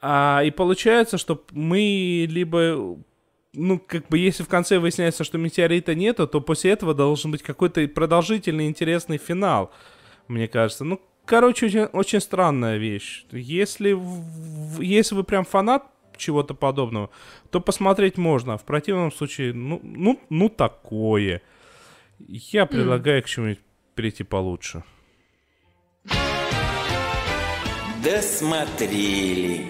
а, 0.00 0.42
и 0.44 0.50
получается, 0.50 1.18
что 1.18 1.42
мы 1.50 2.26
либо 2.28 2.96
ну, 3.56 3.78
как 3.78 4.08
бы, 4.08 4.18
если 4.18 4.42
в 4.42 4.48
конце 4.48 4.78
выясняется, 4.78 5.24
что 5.24 5.38
метеорита 5.38 5.94
нету, 5.94 6.26
то 6.26 6.40
после 6.40 6.72
этого 6.72 6.94
должен 6.94 7.30
быть 7.30 7.42
какой-то 7.42 7.86
продолжительный, 7.88 8.68
интересный 8.68 9.16
финал, 9.16 9.72
мне 10.28 10.46
кажется. 10.46 10.84
Ну, 10.84 11.00
короче, 11.24 11.66
очень, 11.66 11.84
очень 11.84 12.20
странная 12.20 12.76
вещь. 12.76 13.24
Если, 13.32 13.98
если 14.82 15.14
вы 15.14 15.24
прям 15.24 15.44
фанат 15.44 15.84
чего-то 16.16 16.54
подобного, 16.54 17.10
то 17.50 17.60
посмотреть 17.60 18.18
можно. 18.18 18.54
А 18.54 18.58
в 18.58 18.64
противном 18.64 19.10
случае, 19.10 19.54
ну, 19.54 19.80
ну, 19.82 20.20
ну 20.28 20.48
такое. 20.48 21.42
Я 22.18 22.66
предлагаю 22.66 23.20
mm. 23.20 23.24
к 23.24 23.26
чему-нибудь 23.26 23.62
перейти 23.94 24.24
получше. 24.24 24.84
Досмотрели. 28.04 29.66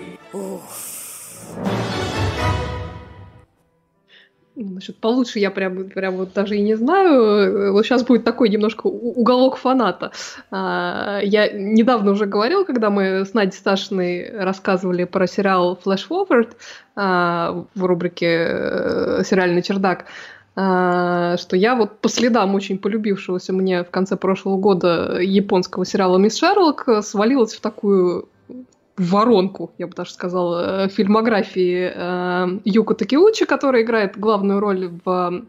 Насчет 4.56 4.96
получше 4.96 5.38
я 5.38 5.50
прям, 5.50 5.90
прям 5.90 6.16
вот 6.16 6.32
даже 6.32 6.56
и 6.56 6.62
не 6.62 6.76
знаю. 6.76 7.74
Вот 7.74 7.84
сейчас 7.84 8.04
будет 8.04 8.24
такой 8.24 8.48
немножко 8.48 8.86
уголок 8.86 9.58
фаната. 9.58 10.12
А, 10.50 11.20
я 11.22 11.48
недавно 11.52 12.12
уже 12.12 12.24
говорил, 12.24 12.64
когда 12.64 12.88
мы 12.88 13.26
с 13.26 13.34
Надей 13.34 13.52
Сташиной 13.52 14.30
рассказывали 14.30 15.04
про 15.04 15.26
сериал 15.26 15.78
Flash 15.84 16.08
Forward 16.08 16.56
а, 16.94 17.66
в 17.74 17.84
рубрике 17.84 18.46
э, 18.48 19.22
«Сериальный 19.26 19.60
чердак», 19.60 20.06
а, 20.54 21.36
что 21.36 21.54
я 21.54 21.74
вот 21.74 22.00
по 22.00 22.08
следам 22.08 22.54
очень 22.54 22.78
полюбившегося 22.78 23.52
мне 23.52 23.84
в 23.84 23.90
конце 23.90 24.16
прошлого 24.16 24.56
года 24.56 25.18
японского 25.20 25.84
сериала 25.84 26.16
«Мисс 26.16 26.38
Шерлок» 26.38 26.88
свалилась 27.02 27.54
в 27.54 27.60
такую 27.60 28.30
воронку, 28.96 29.72
я 29.78 29.86
бы 29.86 29.94
даже 29.94 30.12
сказала, 30.12 30.84
э, 30.84 30.88
фильмографии 30.88 31.92
э, 31.94 32.60
Юко 32.64 32.94
Такиучи, 32.94 33.44
которая 33.44 33.82
играет 33.82 34.18
главную 34.18 34.60
роль 34.60 34.90
в 35.04 35.44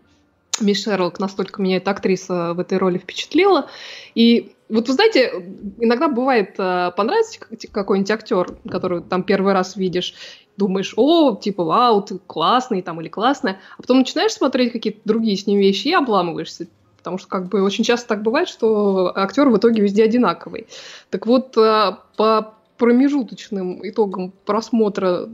Мисс 0.60 0.84
Шерлок, 0.84 1.20
настолько 1.20 1.62
меня 1.62 1.78
эта 1.78 1.92
актриса 1.92 2.54
в 2.54 2.60
этой 2.60 2.78
роли 2.78 2.98
впечатлила. 2.98 3.70
И 4.16 4.54
вот 4.70 4.88
вы 4.88 4.94
знаете, 4.94 5.32
иногда 5.80 6.10
бывает, 6.10 6.56
э, 6.58 6.92
понравится 6.96 7.40
какой-нибудь 7.72 8.12
актер, 8.12 8.58
который 8.70 9.02
там 9.02 9.24
первый 9.24 9.54
раз 9.54 9.78
видишь, 9.78 10.14
думаешь, 10.58 10.94
о, 10.98 11.36
типа, 11.36 11.64
вау, 11.64 12.02
ты 12.02 12.20
классный 12.28 12.82
там 12.82 13.00
или 13.00 13.08
классная, 13.08 13.60
а 13.78 13.82
потом 13.82 14.00
начинаешь 14.00 14.34
смотреть 14.34 14.74
какие-то 14.74 15.00
другие 15.06 15.38
с 15.38 15.48
ним 15.48 15.60
вещи 15.60 15.90
и 15.90 15.94
обламываешься 15.94 16.68
потому 16.98 17.20
что 17.20 17.30
как 17.30 17.48
бы 17.48 17.62
очень 17.62 17.86
часто 17.86 18.10
так 18.10 18.22
бывает, 18.22 18.50
что 18.50 19.14
актер 19.16 19.48
в 19.48 19.56
итоге 19.56 19.82
везде 19.82 20.04
одинаковый. 20.04 20.68
Так 21.10 21.26
вот, 21.26 21.56
э, 21.56 21.96
по 22.18 22.54
промежуточным 22.78 23.88
итогом 23.88 24.34
просмотра 24.46 25.30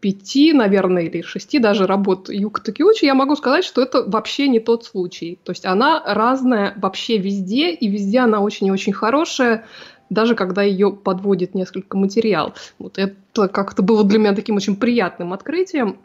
пяти, 0.00 0.52
наверное, 0.52 1.04
или 1.04 1.22
шести 1.22 1.58
даже 1.58 1.86
работ 1.86 2.28
Юка 2.28 2.62
Такиучи, 2.62 3.04
я 3.06 3.14
могу 3.14 3.34
сказать, 3.36 3.64
что 3.64 3.82
это 3.82 4.04
вообще 4.06 4.48
не 4.48 4.60
тот 4.60 4.84
случай. 4.84 5.38
То 5.42 5.52
есть 5.52 5.64
она 5.64 6.02
разная 6.06 6.74
вообще 6.76 7.18
везде, 7.18 7.72
и 7.72 7.88
везде 7.88 8.20
она 8.20 8.40
очень 8.40 8.66
и 8.66 8.70
очень 8.70 8.92
хорошая, 8.92 9.64
даже 10.10 10.34
когда 10.34 10.62
ее 10.62 10.92
подводит 10.92 11.54
несколько 11.54 11.96
материал. 11.96 12.54
Вот 12.78 12.98
это 12.98 13.48
как-то 13.48 13.82
было 13.82 14.04
для 14.04 14.18
меня 14.18 14.34
таким 14.34 14.56
очень 14.56 14.76
приятным 14.76 15.32
открытием. 15.32 15.98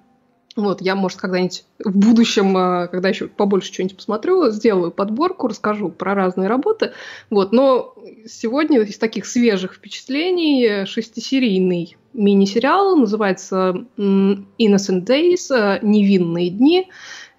Вот, 0.56 0.82
я, 0.82 0.96
может, 0.96 1.20
когда-нибудь 1.20 1.64
в 1.80 1.98
будущем, 1.98 2.58
э, 2.58 2.88
когда 2.90 3.10
еще 3.10 3.28
побольше 3.28 3.72
что-нибудь 3.74 3.98
посмотрю, 3.98 4.50
сделаю 4.50 4.92
подборку, 4.92 5.48
расскажу 5.48 5.90
про 5.90 6.14
разные 6.14 6.50
работы. 6.50 6.92
Вот, 7.30 7.52
но 7.54 7.96
сегодня 8.26 8.82
из 8.82 8.98
таких 8.98 9.26
свежих 9.26 9.74
впечатлений 9.76 10.86
шестисерийный 10.86 11.98
мини-сериал, 12.14 12.98
называется 12.98 13.86
Innocent 13.98 15.06
Days, 15.06 15.50
э, 15.50 15.80
«Невинные 15.82 16.50
дни». 16.50 16.90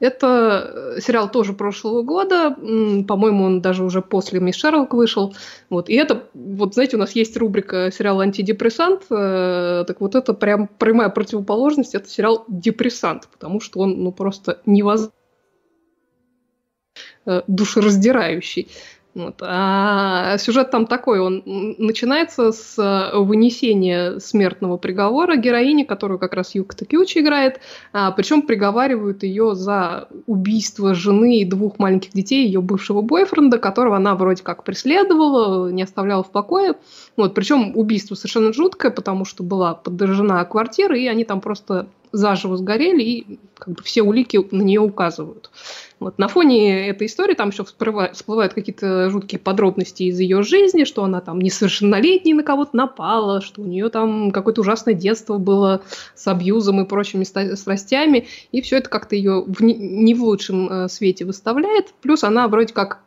Это 0.03 0.97
э, 0.97 1.01
сериал 1.01 1.31
тоже 1.31 1.53
прошлого 1.53 2.03
года, 2.03 2.51
по-моему, 2.51 3.45
он 3.45 3.61
даже 3.61 3.85
уже 3.85 4.03
после 4.03 4.41
«Мисс 4.41 4.57
Шерлок» 4.57 4.95
вышел. 4.95 5.37
Вот. 5.71 5.89
И 5.89 5.95
это, 5.95 6.25
вот 6.35 6.75
знаете, 6.75 6.97
у 6.97 6.99
нас 6.99 7.13
есть 7.13 7.37
рубрика 7.37 7.89
сериал 7.93 8.19
«Антидепрессант», 8.19 9.03
э, 9.11 9.85
так 9.87 10.01
вот 10.01 10.17
это 10.17 10.35
прям 10.35 10.67
прямая 10.67 11.09
противоположность, 11.09 11.95
это 11.95 12.09
сериал 12.09 12.45
«Депрессант», 12.49 13.29
потому 13.31 13.61
что 13.61 13.79
он 13.79 14.03
ну, 14.03 14.11
просто 14.11 14.61
невозможно 14.67 15.13
э, 17.25 17.43
душераздирающий. 17.47 18.73
Вот. 19.15 19.43
А 19.43 20.39
сюжет 20.39 20.71
там 20.71 20.87
такой, 20.87 21.21
он 21.21 21.43
начинается 21.45 22.51
с 22.51 22.79
э, 22.79 23.19
вынесения 23.19 24.19
смертного 24.21 24.79
приговора 24.79 25.37
героини, 25.37 25.83
которую 25.83 26.19
как 26.19 26.33
раз 26.33 26.55
Юка 26.55 26.75
Такиучи 26.75 27.19
играет, 27.19 27.61
а, 27.93 28.11
причем 28.13 28.41
приговаривают 28.41 29.23
ее 29.23 29.55
за 29.55 30.09
убийство 30.27 30.95
жены 30.95 31.41
и 31.41 31.45
двух 31.45 31.79
маленьких 31.79 32.13
детей 32.13 32.47
ее 32.47 32.63
бывшего 32.63 33.03
бойфренда, 33.03 33.59
которого 33.59 33.97
она 33.97 34.15
вроде 34.15 34.43
как 34.43 34.65
преследовала, 34.65 35.71
не 35.71 35.83
оставляла 35.83 36.23
в 36.23 36.31
покое. 36.31 36.77
Вот, 37.19 37.35
причем 37.35 37.73
убийство 37.77 38.15
совершенно 38.15 38.55
жуткое, 38.55 38.91
потому 38.91 39.27
что 39.27 39.43
была 39.43 39.75
подожжена 39.75 40.43
квартира, 40.47 40.97
и 40.97 41.07
они 41.07 41.25
там 41.25 41.43
просто 41.43 41.87
заживо 42.13 42.57
сгорели, 42.57 43.03
и 43.03 43.39
как 43.55 43.75
бы 43.75 43.83
все 43.83 44.03
улики 44.03 44.39
на 44.51 44.63
нее 44.63 44.81
указывают. 44.81 45.51
Вот. 45.99 46.19
На 46.19 46.29
фоне 46.29 46.89
этой 46.89 47.07
истории 47.07 47.35
там 47.35 47.51
еще 47.51 47.65
всплывают, 47.65 48.55
какие-то 48.55 49.09
жуткие 49.09 49.39
подробности 49.39 50.03
из 50.05 50.19
ее 50.19 50.43
жизни, 50.43 50.85
что 50.85 51.05
она 51.05 51.21
там 51.21 51.41
несовершеннолетней 51.41 52.35
на 52.35 52.43
кого-то 52.43 52.77
напала, 52.77 53.41
что 53.41 53.63
у 53.63 53.65
нее 53.65 53.89
там 53.89 54.33
какое-то 54.33 54.63
ужасное 54.63 54.95
детство 54.95 55.39
было 55.39 55.83
с 56.15 56.27
абьюзом 56.27 56.81
и 56.81 56.89
прочими 56.89 57.25
страстями, 57.25 58.27
и 58.51 58.61
все 58.63 58.79
это 58.79 58.89
как-то 58.89 59.15
ее 59.15 59.45
в 59.47 59.63
не, 59.63 59.75
не 59.75 60.15
в 60.15 60.25
лучшем 60.25 60.69
э, 60.69 60.89
свете 60.89 61.25
выставляет. 61.25 61.95
Плюс 62.03 62.25
она 62.25 62.49
вроде 62.49 62.75
как 62.75 63.01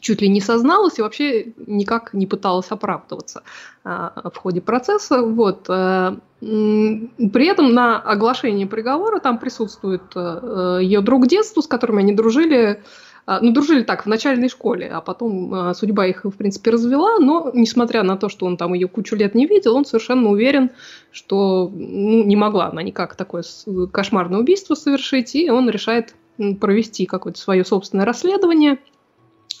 чуть 0.00 0.22
ли 0.22 0.28
не 0.28 0.40
созналась 0.40 0.98
и 0.98 1.02
вообще 1.02 1.52
никак 1.66 2.14
не 2.14 2.26
пыталась 2.26 2.70
оправдываться 2.70 3.42
а, 3.84 4.30
в 4.32 4.36
ходе 4.36 4.60
процесса. 4.60 5.22
Вот. 5.22 5.66
А, 5.68 6.16
при 6.40 7.46
этом 7.46 7.74
на 7.74 7.98
оглашении 7.98 8.64
приговора 8.64 9.18
там 9.18 9.38
присутствует 9.38 10.02
а, 10.14 10.78
ее 10.78 11.00
друг 11.00 11.26
детства, 11.26 11.60
с 11.60 11.66
которым 11.66 11.98
они 11.98 12.12
дружили, 12.12 12.82
а, 13.26 13.40
ну, 13.40 13.52
дружили 13.52 13.82
так, 13.82 14.06
в 14.06 14.08
начальной 14.08 14.48
школе, 14.48 14.88
а 14.88 15.00
потом 15.00 15.52
а, 15.52 15.74
судьба 15.74 16.06
их, 16.06 16.24
в 16.24 16.30
принципе, 16.30 16.70
развела, 16.70 17.18
но, 17.18 17.50
несмотря 17.52 18.02
на 18.04 18.16
то, 18.16 18.28
что 18.28 18.46
он 18.46 18.56
там 18.56 18.74
ее 18.74 18.88
кучу 18.88 19.16
лет 19.16 19.34
не 19.34 19.46
видел, 19.46 19.74
он 19.74 19.84
совершенно 19.84 20.30
уверен, 20.30 20.70
что 21.10 21.70
ну, 21.74 22.24
не 22.24 22.36
могла 22.36 22.68
она 22.68 22.82
никак 22.82 23.16
такое 23.16 23.42
кошмарное 23.92 24.38
убийство 24.38 24.74
совершить, 24.74 25.34
и 25.34 25.50
он 25.50 25.68
решает 25.68 26.14
провести 26.60 27.04
какое-то 27.04 27.38
свое 27.40 27.64
собственное 27.64 28.06
расследование– 28.06 28.78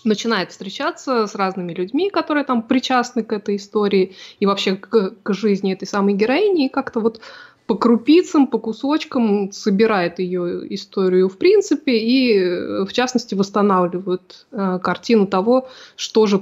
начинает 0.04 0.52
встречаться 0.52 1.26
с 1.26 1.34
разными 1.34 1.72
людьми, 1.72 2.10
которые 2.10 2.44
там 2.44 2.62
причастны 2.62 3.22
к 3.22 3.32
этой 3.32 3.56
истории 3.56 4.16
и 4.40 4.46
вообще 4.46 4.76
к, 4.76 5.14
к 5.22 5.34
жизни 5.34 5.72
этой 5.72 5.86
самой 5.86 6.14
героини, 6.14 6.66
и 6.66 6.68
как-то 6.68 7.00
вот 7.00 7.20
по 7.66 7.74
крупицам, 7.74 8.46
по 8.46 8.58
кусочкам 8.58 9.52
собирает 9.52 10.18
ее 10.20 10.74
историю 10.74 11.28
в 11.28 11.36
принципе 11.36 11.98
и, 11.98 12.84
в 12.86 12.92
частности, 12.92 13.34
восстанавливает 13.34 14.46
э, 14.52 14.78
картину 14.82 15.26
того, 15.26 15.68
что 15.94 16.26
же 16.26 16.40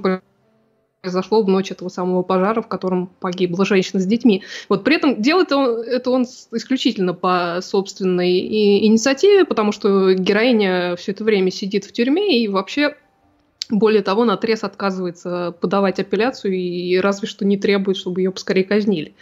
произошло 1.02 1.42
в 1.42 1.48
ночь 1.48 1.72
этого 1.72 1.88
самого 1.88 2.22
пожара, 2.22 2.62
в 2.62 2.68
котором 2.68 3.08
погибла 3.20 3.64
женщина 3.64 4.00
с 4.00 4.06
детьми. 4.06 4.44
Вот 4.68 4.84
при 4.84 4.96
этом 4.96 5.20
делает 5.20 5.50
он, 5.50 5.80
это 5.80 6.10
он 6.10 6.22
исключительно 6.52 7.12
по 7.12 7.58
собственной 7.60 8.86
инициативе, 8.86 9.44
потому 9.44 9.72
что 9.72 10.14
героиня 10.14 10.94
все 10.94 11.10
это 11.10 11.24
время 11.24 11.50
сидит 11.50 11.84
в 11.84 11.92
тюрьме 11.92 12.40
и 12.40 12.46
вообще 12.46 12.96
более 13.70 14.02
того, 14.02 14.24
на 14.24 14.34
отрез 14.34 14.64
отказывается 14.64 15.54
подавать 15.60 15.98
апелляцию 15.98 16.54
и 16.54 16.96
разве 16.98 17.26
что 17.28 17.44
не 17.44 17.56
требует, 17.56 17.96
чтобы 17.96 18.20
ее 18.20 18.30
поскорее 18.30 18.64
казнили. 18.64 19.14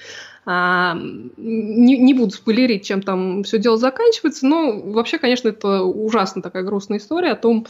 А, 0.47 0.95
не, 1.39 1.97
не 1.97 2.13
буду 2.13 2.33
спойлерить, 2.33 2.85
чем 2.85 3.01
там 3.01 3.45
все 3.45 3.59
дело 3.59 3.79
заканчивается, 3.79 4.47
но 4.47 4.79
вообще, 4.79 5.19
конечно, 5.19 5.49
это 5.49 5.83
ужасно 5.83 6.43
такая 6.43 6.63
грустная 6.63 6.99
история 6.99 7.31
о 7.31 7.37
том, 7.37 7.67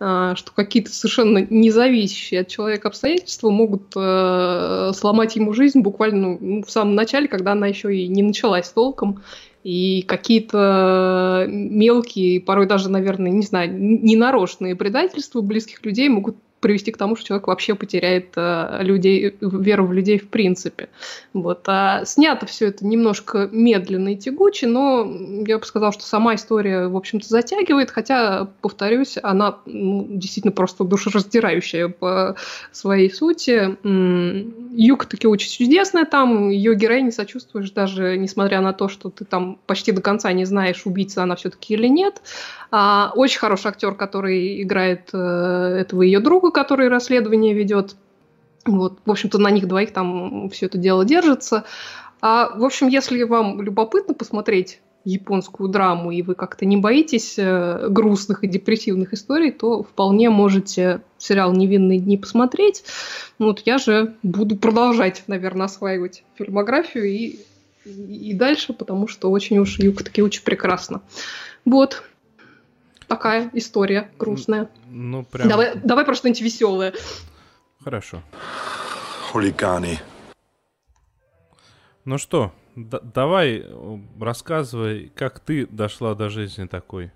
а, 0.00 0.34
что 0.34 0.50
какие-то 0.52 0.90
совершенно 0.90 1.46
независящие 1.48 2.40
от 2.40 2.48
человека 2.48 2.88
обстоятельства 2.88 3.50
могут 3.50 3.92
а, 3.94 4.90
сломать 4.92 5.36
ему 5.36 5.52
жизнь 5.52 5.80
буквально 5.80 6.36
ну, 6.40 6.64
в 6.64 6.70
самом 6.70 6.96
начале, 6.96 7.28
когда 7.28 7.52
она 7.52 7.68
еще 7.68 7.94
и 7.96 8.08
не 8.08 8.24
началась 8.24 8.70
толком. 8.70 9.22
И 9.66 10.02
какие-то 10.02 11.44
мелкие, 11.48 12.40
порой 12.40 12.68
даже, 12.68 12.88
наверное, 12.88 13.32
не 13.32 13.42
знаю, 13.42 13.76
ненарочные 13.76 14.76
предательства 14.76 15.40
близких 15.40 15.84
людей 15.84 16.08
могут 16.08 16.36
привести 16.60 16.90
к 16.90 16.96
тому, 16.96 17.16
что 17.16 17.26
человек 17.26 17.46
вообще 17.46 17.74
потеряет 17.74 18.32
э, 18.36 18.78
людей, 18.80 19.36
веру 19.40 19.86
в 19.86 19.92
людей 19.92 20.18
в 20.18 20.28
принципе. 20.28 20.88
Вот. 21.32 21.62
А 21.66 22.04
снято 22.04 22.46
все 22.46 22.66
это 22.68 22.86
немножко 22.86 23.48
медленно 23.52 24.14
и 24.14 24.16
тягуче, 24.16 24.66
но 24.66 25.10
я 25.46 25.58
бы 25.58 25.64
сказала, 25.64 25.92
что 25.92 26.04
сама 26.04 26.34
история, 26.34 26.88
в 26.88 26.96
общем-то, 26.96 27.26
затягивает, 27.28 27.90
хотя, 27.90 28.48
повторюсь, 28.62 29.18
она 29.22 29.58
ну, 29.66 30.06
действительно 30.08 30.52
просто 30.52 30.84
душераздирающая 30.84 31.88
по 31.88 32.36
своей 32.72 33.12
сути. 33.12 33.76
Юг 34.74 35.06
таки 35.06 35.26
очень 35.26 35.50
чудесная 35.50 36.04
там, 36.04 36.50
ее 36.50 36.74
героине 36.74 37.12
сочувствуешь 37.12 37.70
даже 37.70 38.16
несмотря 38.16 38.60
на 38.60 38.72
то, 38.72 38.88
что 38.88 39.10
ты 39.10 39.24
там 39.24 39.58
почти 39.66 39.92
до 39.92 40.00
конца 40.00 40.32
не 40.32 40.44
знаешь, 40.44 40.82
убийца 40.84 41.22
она 41.22 41.36
все-таки 41.36 41.74
или 41.74 41.88
нет. 41.88 42.22
А, 42.70 43.12
очень 43.14 43.38
хороший 43.38 43.68
актер, 43.68 43.94
который 43.94 44.62
играет 44.62 45.10
э, 45.12 45.78
этого 45.80 46.02
ее 46.02 46.20
друга, 46.20 46.45
который 46.50 46.88
расследование 46.88 47.54
ведет. 47.54 47.96
Вот, 48.64 48.98
в 49.04 49.10
общем-то, 49.10 49.38
на 49.38 49.50
них 49.50 49.68
двоих 49.68 49.92
там 49.92 50.50
все 50.50 50.66
это 50.66 50.78
дело 50.78 51.04
держится. 51.04 51.64
А, 52.20 52.50
в 52.56 52.64
общем, 52.64 52.88
если 52.88 53.22
вам 53.22 53.62
любопытно 53.62 54.14
посмотреть 54.14 54.80
японскую 55.06 55.68
драму, 55.68 56.10
и 56.10 56.20
вы 56.22 56.34
как-то 56.34 56.66
не 56.66 56.76
боитесь 56.76 57.36
э, 57.38 57.86
грустных 57.88 58.42
и 58.42 58.48
депрессивных 58.48 59.14
историй, 59.14 59.52
то 59.52 59.84
вполне 59.84 60.30
можете 60.30 61.00
сериал 61.16 61.52
«Невинные 61.52 62.00
дни» 62.00 62.16
посмотреть. 62.16 62.82
Вот 63.38 63.62
я 63.64 63.78
же 63.78 64.16
буду 64.24 64.56
продолжать, 64.56 65.22
наверное, 65.28 65.66
осваивать 65.66 66.24
фильмографию 66.34 67.04
и, 67.04 67.38
и, 67.84 68.34
дальше, 68.34 68.72
потому 68.72 69.06
что 69.06 69.30
очень 69.30 69.58
уж 69.58 69.76
таки 69.76 70.22
очень 70.22 70.42
прекрасно. 70.42 71.02
Вот, 71.64 72.02
такая 73.08 73.50
история 73.52 74.10
грустная. 74.18 74.68
Ну, 74.88 75.24
прям... 75.24 75.48
Давай, 75.48 75.74
давай 75.76 76.04
про 76.04 76.14
что-нибудь 76.14 76.40
веселое. 76.40 76.94
Хорошо. 77.82 78.22
Хулиганы. 79.30 79.98
Ну 82.04 82.18
что, 82.18 82.52
давай 82.76 83.64
э, 83.64 83.98
рассказывай, 84.20 85.10
как 85.14 85.40
ты 85.40 85.66
дошла 85.66 86.14
до 86.14 86.28
жизни 86.28 86.66
такой. 86.66 87.10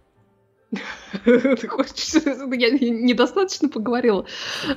Ты 1.24 1.68
хочешь, 1.68 2.14
я 2.14 2.70
недостаточно 2.70 3.68
поговорила. 3.68 4.26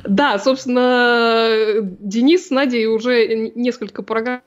Да, 0.04 0.40
собственно, 0.40 1.82
Денис 1.82 2.48
с 2.48 2.50
Надей 2.50 2.88
уже 2.88 3.52
несколько 3.56 4.02
программ 4.02 4.42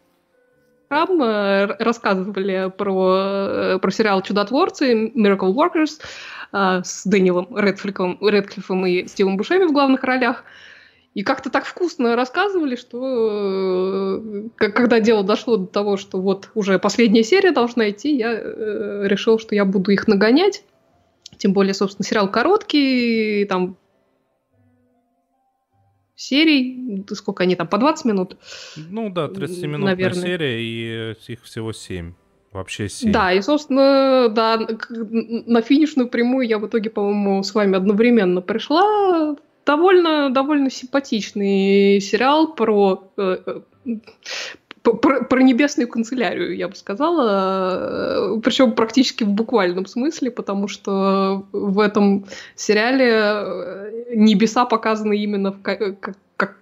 э, 0.91 1.66
рассказывали 1.78 2.72
про, 2.76 3.16
э, 3.16 3.78
про 3.80 3.91
сериал 3.91 4.22
«Чудотворцы», 4.22 5.09
«Miracle 5.14 5.55
Workers», 5.55 6.01
а, 6.53 6.82
с 6.82 7.05
Дэниелом 7.05 7.49
Редклифом, 7.57 8.18
Редклифом 8.20 8.87
и 8.87 9.07
Стивом 9.07 9.37
Бушеми 9.37 9.64
в 9.64 9.72
главных 9.72 10.05
ролях. 10.05 10.45
И 11.14 11.22
как-то 11.22 11.51
так 11.51 11.64
вкусно 11.64 12.14
рассказывали, 12.14 12.76
что 12.76 14.20
э, 14.22 14.49
когда 14.57 15.01
дело 15.01 15.24
дошло 15.24 15.57
до 15.57 15.66
того, 15.66 15.97
что 15.97 16.20
вот 16.20 16.51
уже 16.55 16.78
последняя 16.78 17.24
серия 17.24 17.53
должна 17.53 17.89
идти, 17.91 18.14
я 18.14 18.32
э, 18.34 19.03
решил, 19.07 19.39
что 19.39 19.55
я 19.55 19.64
буду 19.64 19.93
их 19.93 20.09
нагонять. 20.09 20.62
Тем 21.39 21.55
более, 21.55 21.72
собственно, 21.72 22.07
сериал 22.07 22.30
короткий, 22.30 23.47
там 23.47 23.76
серий, 26.17 27.05
сколько 27.14 27.45
они 27.45 27.55
там, 27.55 27.69
по 27.69 27.79
20 27.79 28.05
минут? 28.07 28.37
Ну 28.77 29.11
да, 29.11 29.27
30-минутная 29.27 30.12
серия, 30.12 30.61
и 30.61 31.14
их 31.33 31.43
всего 31.45 31.73
7. 31.73 32.14
Вообще 32.53 32.89
7. 32.89 33.12
Да, 33.12 33.33
и, 33.33 33.43
собственно, 33.43 34.29
да, 34.31 34.59
на 34.89 35.61
финишную 35.61 36.09
прямую 36.09 36.49
я 36.49 36.59
в 36.59 36.67
итоге, 36.67 36.89
по-моему, 36.89 37.43
с 37.43 37.55
вами 37.55 37.77
одновременно 37.77 38.41
пришла. 38.41 39.37
Довольно, 39.67 40.31
довольно 40.31 40.71
симпатичный 40.71 42.01
сериал 42.01 42.55
про, 42.55 43.11
э, 43.17 43.37
э, 43.85 43.97
про, 44.95 45.24
про 45.24 45.43
небесную 45.43 45.89
канцелярию, 45.89 46.57
я 46.57 46.68
бы 46.68 46.76
сказала, 46.76 48.39
причем 48.43 48.72
практически 48.72 49.24
в 49.24 49.30
буквальном 49.30 49.87
смысле, 49.87 50.30
потому 50.30 50.68
что 50.68 51.47
в 51.53 51.80
этом 51.80 52.26
сериале 52.55 53.11
э, 53.11 54.14
небеса 54.14 54.64
показаны 54.64 55.16
именно 55.16 55.53
в, 55.53 55.62
как, 55.62 55.99
как 56.37 56.57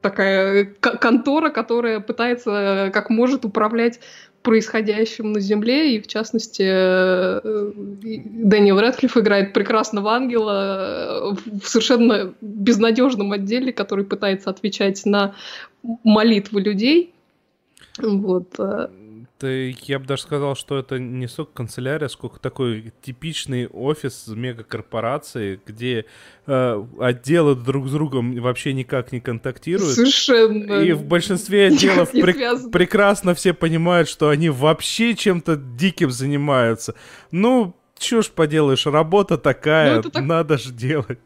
такая 0.00 0.64
контора, 0.64 1.50
которая 1.50 2.00
пытается 2.00 2.90
как 2.92 3.10
может 3.10 3.44
управлять 3.44 4.00
происходящим 4.42 5.32
на 5.32 5.40
Земле, 5.40 5.96
и 5.96 6.00
в 6.00 6.06
частности 6.06 6.64
э, 6.64 7.72
Дэниел 7.74 8.80
Рэдклифф 8.80 9.16
играет 9.18 9.52
прекрасного 9.52 10.12
ангела 10.12 11.34
э, 11.34 11.58
в 11.60 11.66
совершенно 11.68 12.32
безнадежном 12.40 13.32
отделе, 13.32 13.72
который 13.72 14.04
пытается 14.04 14.50
отвечать 14.50 15.04
на 15.04 15.34
молитвы 16.04 16.60
людей. 16.60 17.12
Вот. 18.02 18.54
Э. 18.58 18.88
Ты, 19.38 19.76
я 19.82 20.00
бы 20.00 20.06
даже 20.06 20.22
сказал, 20.22 20.56
что 20.56 20.78
это 20.78 20.98
не 20.98 21.28
столько 21.28 21.52
канцелярия, 21.52 22.08
сколько 22.08 22.40
такой 22.40 22.92
типичный 23.02 23.68
офис 23.68 24.26
мегакорпорации, 24.26 25.60
где 25.64 26.06
э, 26.46 26.84
отделы 26.98 27.54
друг 27.54 27.86
с 27.86 27.92
другом 27.92 28.34
вообще 28.40 28.72
никак 28.72 29.12
не 29.12 29.20
контактируют. 29.20 29.94
Совершенно. 29.94 30.82
И 30.82 30.90
в 30.90 31.04
большинстве 31.04 31.68
отделов 31.68 32.10
пр- 32.10 32.70
прекрасно 32.72 33.34
все 33.34 33.54
понимают, 33.54 34.08
что 34.08 34.28
они 34.28 34.50
вообще 34.50 35.14
чем-то 35.14 35.54
диким 35.54 36.10
занимаются. 36.10 36.96
Ну, 37.30 37.76
чё 37.96 38.22
ж 38.22 38.30
поделаешь, 38.30 38.86
работа 38.86 39.38
такая, 39.38 40.02
ну, 40.02 40.10
так... 40.10 40.24
надо 40.24 40.58
же 40.58 40.72
делать. 40.72 41.20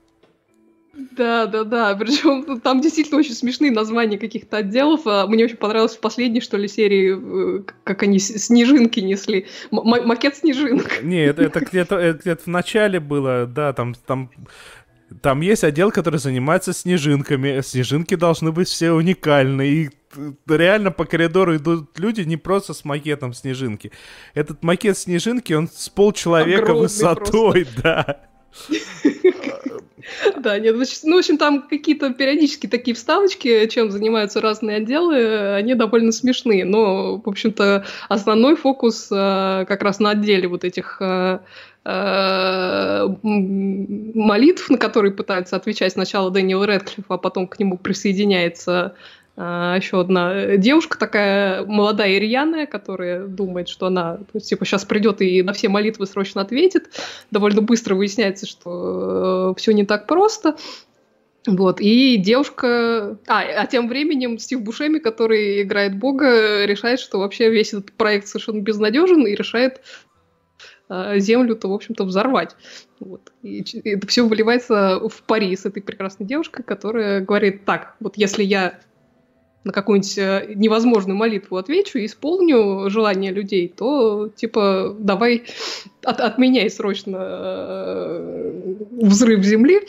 Да, 0.95 1.47
да, 1.47 1.64
да. 1.64 1.95
Причем 1.97 2.61
там 2.61 2.80
действительно 2.80 3.18
очень 3.18 3.34
смешные 3.34 3.70
названия 3.70 4.18
каких-то 4.18 4.59
отделов. 4.59 5.07
А 5.07 5.26
мне 5.26 5.45
очень 5.45 5.57
понравилось 5.57 5.97
в 5.97 6.01
последней, 6.01 6.40
что 6.40 6.59
ли, 6.59 6.68
серии, 6.68 7.61
э, 7.61 7.62
как 7.84 8.03
они 8.03 8.18
снежинки 8.18 9.01
несли. 9.01 9.47
М- 9.70 10.07
макет 10.07 10.36
снежинок. 10.36 10.90
Не, 11.03 11.24
это, 11.24 11.43
это 11.43 11.61
где-то 11.61 12.18
где 12.20 12.36
в 12.36 12.47
начале 12.47 13.01
было, 13.01 13.47
да, 13.47 13.72
там, 13.72 13.95
там 13.95 14.30
там 15.20 15.40
есть 15.40 15.64
отдел, 15.64 15.90
который 15.90 16.18
занимается 16.18 16.72
снежинками. 16.72 17.61
Снежинки 17.61 18.14
должны 18.14 18.53
быть 18.53 18.68
все 18.68 18.93
уникальны. 18.93 19.68
И 19.68 19.90
реально 20.47 20.90
по 20.90 21.05
коридору 21.05 21.57
идут 21.57 21.99
люди 21.99 22.22
не 22.22 22.36
просто 22.36 22.74
с 22.74 22.84
макетом 22.84 23.32
снежинки. 23.32 23.93
Этот 24.34 24.62
макет 24.62 24.97
снежинки, 24.97 25.53
он 25.53 25.68
с 25.68 25.88
полчеловека 25.88 26.62
Огромный 26.62 26.82
высотой, 26.82 27.64
просто. 27.64 27.82
да. 27.82 28.32
Да, 30.36 30.59
нет, 30.59 30.74
ну, 31.05 31.16
в 31.16 31.18
общем, 31.18 31.38
там 31.38 31.62
какие-то 31.62 32.12
периодически 32.12 32.66
такие 32.66 32.94
вставочки, 32.94 33.66
чем 33.68 33.90
занимаются 33.90 34.40
разные 34.40 34.78
отделы, 34.78 35.55
они 35.55 35.74
довольно 35.74 36.12
смешные, 36.12 36.64
но, 36.64 37.18
в 37.18 37.28
общем-то, 37.28 37.86
основной 38.09 38.57
фокус 38.57 39.09
э, 39.11 39.64
как 39.66 39.82
раз 39.82 40.00
на 40.00 40.11
отделе 40.11 40.48
вот 40.48 40.64
этих 40.64 40.96
э, 41.00 41.38
э, 41.84 43.09
молитв, 43.22 44.70
на 44.70 44.78
которые 44.78 45.12
пытается 45.12 45.57
отвечать 45.57 45.92
сначала 45.92 46.30
Дэниел 46.30 46.64
Рэдклифф, 46.64 47.07
а 47.09 47.18
потом 47.18 47.46
к 47.46 47.59
нему 47.59 47.78
присоединяется 47.78 48.94
а, 49.35 49.76
еще 49.76 50.01
одна 50.01 50.57
девушка 50.57 50.99
такая 50.99 51.64
молодая 51.64 52.11
и 52.11 52.18
рьяная, 52.18 52.66
которая 52.66 53.26
думает, 53.26 53.68
что 53.68 53.87
она 53.87 54.20
типа 54.43 54.66
сейчас 54.66 54.85
придет 54.85 55.22
и 55.22 55.43
на 55.43 55.55
все 55.55 55.68
молитвы 55.68 56.07
срочно 56.07 56.43
ответит. 56.43 56.91
Довольно 57.30 57.62
быстро 57.62 57.95
выясняется, 57.95 58.47
что 58.47 59.53
э, 59.53 59.59
все 59.59 59.72
не 59.72 59.87
так 59.87 60.07
просто. 60.07 60.57
Вот, 61.47 61.80
и 61.80 62.18
девушка... 62.18 63.18
А, 63.26 63.41
а 63.41 63.66
тем 63.66 63.89
временем 63.89 64.39
Стив 64.39 64.62
Бушеми, 64.62 64.99
который 64.99 65.62
играет 65.62 65.97
Бога, 65.97 66.64
решает, 66.66 67.01
что 67.01 67.18
вообще 67.18 67.51
весь 67.51 67.72
этот 67.72 67.93
проект 67.93 68.28
совершенно 68.28 68.61
безнадежен 68.61 69.26
и 69.26 69.35
решает 69.35 69.80
э, 70.89 71.18
Землю-то, 71.18 71.68
в 71.68 71.72
общем-то, 71.72 72.05
взорвать. 72.05 72.55
Вот. 73.01 73.33
И 73.43 73.64
это 73.83 74.07
все 74.07 74.24
выливается 74.24 75.01
в 75.09 75.22
пари 75.22 75.57
с 75.57 75.64
этой 75.64 75.83
прекрасной 75.83 76.26
девушкой, 76.26 76.62
которая 76.62 77.22
говорит, 77.22 77.64
так, 77.64 77.97
вот 77.99 78.16
если 78.16 78.45
я 78.45 78.78
на 79.64 79.72
какую-нибудь 79.72 80.18
э, 80.18 80.52
невозможную 80.54 81.16
молитву 81.16 81.56
отвечу 81.56 81.98
и 81.98 82.06
исполню 82.06 82.90
желание 82.90 83.30
людей, 83.30 83.68
то 83.68 84.28
типа 84.34 84.96
давай 84.98 85.44
от, 86.04 86.20
отменяй 86.20 86.68
срочно 86.70 87.18
э, 87.20 88.74
взрыв 88.90 89.44
земли. 89.44 89.80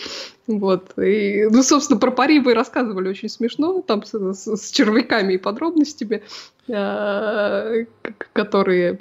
Вот. 0.45 0.97
И, 0.99 1.47
ну, 1.49 1.63
собственно, 1.63 1.99
про 1.99 2.11
пари 2.11 2.39
вы 2.39 2.53
рассказывали 2.53 3.09
очень 3.09 3.29
смешно, 3.29 3.81
там 3.81 4.03
с, 4.03 4.13
с, 4.13 4.57
с 4.57 4.71
червяками 4.71 5.33
и 5.33 5.37
подробностями, 5.37 6.21
э, 6.67 7.85
которые, 8.33 8.99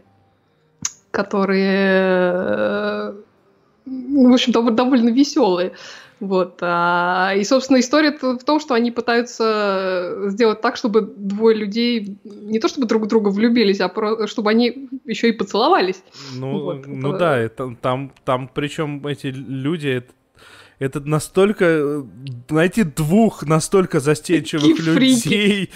которые, 1.11 3.11
э, 3.11 3.15
в 3.85 4.33
общем, 4.33 4.53
довольно 4.53 5.11
веселые. 5.11 5.73
Вот. 6.23 6.59
А, 6.61 7.33
и, 7.37 7.43
собственно, 7.43 7.81
история 7.81 8.13
в 8.13 8.45
том, 8.45 8.61
что 8.61 8.75
они 8.75 8.93
пытаются 8.93 10.29
сделать 10.29 10.61
так, 10.61 10.77
чтобы 10.77 11.01
двое 11.03 11.57
людей 11.57 12.17
не 12.23 12.61
то 12.61 12.69
чтобы 12.69 12.87
друг 12.87 13.09
друга 13.09 13.31
влюбились, 13.31 13.81
а 13.81 13.89
про, 13.89 14.29
чтобы 14.29 14.51
они 14.51 14.89
еще 15.05 15.31
и 15.31 15.33
поцеловались. 15.33 16.01
Ну, 16.37 16.61
вот. 16.61 16.87
ну 16.87 17.09
это... 17.09 17.19
да, 17.19 17.39
это, 17.39 17.77
там, 17.83 18.13
там 18.25 18.49
причем 18.55 19.05
эти 19.05 19.27
люди, 19.27 19.89
это, 19.89 20.13
это 20.79 21.01
настолько... 21.01 22.07
Найти 22.51 22.85
двух 22.85 23.43
настолько 23.43 23.99
застенчивых 23.99 24.79
людей... 24.79 25.71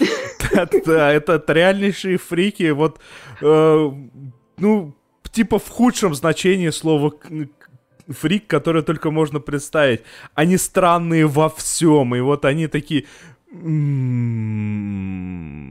Да, 0.53 0.69
да, 0.87 1.13
это 1.13 1.43
реальнейшие 1.49 2.19
фрики. 2.19 2.71
Вот, 2.71 3.01
э, 3.43 3.91
ну, 4.59 4.95
типа 5.33 5.59
в 5.59 5.69
худшем 5.69 6.15
значении 6.15 6.71
слова 6.71 7.13
фрик, 8.09 8.47
который 8.47 8.83
только 8.83 9.11
можно 9.11 9.41
представить. 9.41 10.03
Они 10.35 10.57
странные 10.57 11.27
во 11.27 11.49
всем, 11.49 12.15
и 12.15 12.21
вот 12.21 12.45
они 12.45 12.67
такие... 12.67 13.05
«М-м-м, 13.53 14.97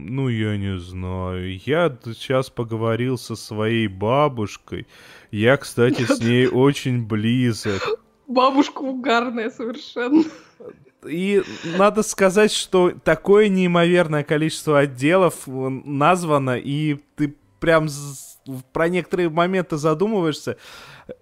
ну, 0.06 0.28
я 0.28 0.56
не 0.56 0.78
знаю. 0.78 1.58
Я 1.64 1.96
сейчас 2.04 2.50
поговорил 2.50 3.18
со 3.18 3.36
своей 3.36 3.86
бабушкой. 3.86 4.86
Я, 5.30 5.56
кстати, 5.56 6.02
с 6.02 6.18
ней 6.20 6.48
очень 6.52 7.06
близок. 7.06 8.00
Бабушка 8.26 8.80
угарная 8.80 9.50
совершенно. 9.50 10.24
И 11.06 11.42
надо 11.78 12.02
сказать, 12.02 12.52
что 12.52 12.90
такое 13.04 13.48
неимоверное 13.48 14.24
количество 14.24 14.80
отделов 14.80 15.46
названо, 15.46 16.58
и 16.58 16.98
ты 17.14 17.36
прям 17.60 17.88
про 18.72 18.88
некоторые 18.88 19.28
моменты 19.28 19.76
задумываешься. 19.76 20.56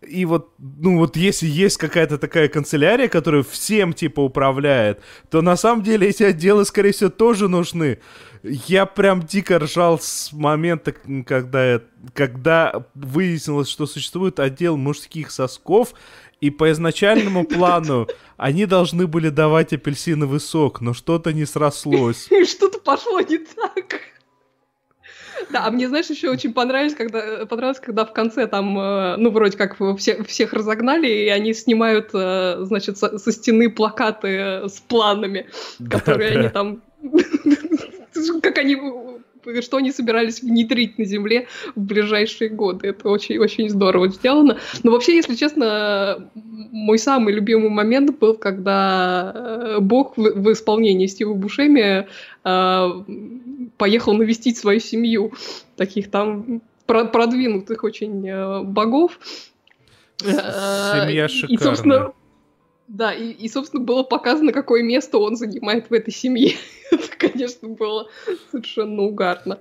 И 0.06 0.24
вот, 0.24 0.52
ну 0.58 0.98
вот 0.98 1.16
если 1.16 1.46
есть 1.46 1.76
какая-то 1.76 2.18
такая 2.18 2.48
канцелярия, 2.48 3.08
которая 3.08 3.42
всем 3.42 3.92
типа 3.92 4.20
управляет, 4.20 5.00
то 5.30 5.42
на 5.42 5.56
самом 5.56 5.82
деле 5.82 6.08
эти 6.08 6.22
отделы, 6.22 6.64
скорее 6.64 6.92
всего, 6.92 7.10
тоже 7.10 7.48
нужны. 7.48 7.98
Я 8.42 8.86
прям 8.86 9.22
дико 9.22 9.58
ржал 9.58 9.98
с 9.98 10.32
момента, 10.32 10.92
когда, 11.26 11.80
когда 12.12 12.86
выяснилось, 12.94 13.68
что 13.68 13.86
существует 13.86 14.38
отдел 14.38 14.76
мужских 14.76 15.30
сосков, 15.30 15.94
и 16.40 16.50
по 16.50 16.70
изначальному 16.70 17.44
плану 17.46 18.06
они 18.36 18.66
должны 18.66 19.06
были 19.06 19.30
давать 19.30 19.72
апельсиновый 19.72 20.40
сок, 20.40 20.80
но 20.80 20.92
что-то 20.92 21.32
не 21.32 21.46
срослось. 21.46 22.28
Что-то 22.48 22.78
пошло 22.80 23.20
не 23.20 23.38
так. 23.38 24.00
Да, 25.50 25.66
а 25.66 25.70
мне, 25.70 25.88
знаешь, 25.88 26.06
еще 26.10 26.30
очень 26.30 26.52
понравилось, 26.52 26.94
когда, 26.94 27.46
понравилось, 27.46 27.80
когда 27.80 28.04
в 28.04 28.12
конце 28.12 28.46
там, 28.46 28.78
э, 28.78 29.16
ну, 29.16 29.30
вроде 29.30 29.56
как 29.56 29.76
все, 29.98 30.22
всех 30.24 30.52
разогнали, 30.52 31.08
и 31.08 31.28
они 31.28 31.54
снимают, 31.54 32.10
э, 32.14 32.58
значит, 32.62 32.98
со, 32.98 33.18
со 33.18 33.32
стены 33.32 33.70
плакаты 33.70 34.68
с 34.68 34.80
планами, 34.86 35.46
которые 35.90 36.32
да, 36.32 36.40
они 36.40 36.48
там... 36.48 36.82
Как 38.42 38.58
они 38.58 38.76
что 39.60 39.76
они 39.76 39.92
собирались 39.92 40.42
внедрить 40.42 40.98
на 40.98 41.04
Земле 41.04 41.46
в 41.74 41.80
ближайшие 41.80 42.50
годы. 42.50 42.88
Это 42.88 43.08
очень-очень 43.08 43.68
здорово 43.68 44.08
сделано. 44.08 44.58
Но 44.82 44.92
вообще, 44.92 45.16
если 45.16 45.34
честно, 45.34 46.30
мой 46.34 46.98
самый 46.98 47.34
любимый 47.34 47.70
момент 47.70 48.18
был, 48.18 48.34
когда 48.34 49.32
э, 49.34 49.78
Бог 49.80 50.16
в, 50.16 50.22
в 50.22 50.52
исполнении 50.52 51.06
Стива 51.06 51.34
Бушеми 51.34 52.06
э, 52.44 53.04
поехал 53.76 54.14
навестить 54.14 54.58
свою 54.58 54.80
семью. 54.80 55.32
Таких 55.76 56.10
там 56.10 56.62
продвинутых 56.86 57.84
очень 57.84 58.28
э, 58.28 58.62
богов. 58.62 59.18
Семья 60.18 61.28
шикарная. 61.28 61.56
И, 61.56 61.62
собственно, 61.62 62.12
да, 62.86 63.14
и, 63.14 63.30
и, 63.30 63.48
собственно, 63.48 63.82
было 63.82 64.02
показано, 64.02 64.52
какое 64.52 64.82
место 64.82 65.18
он 65.18 65.36
занимает 65.36 65.88
в 65.88 65.92
этой 65.92 66.12
семье. 66.12 66.52
это, 66.90 67.08
конечно, 67.18 67.68
было 67.68 68.08
совершенно 68.50 69.02
угарно. 69.02 69.60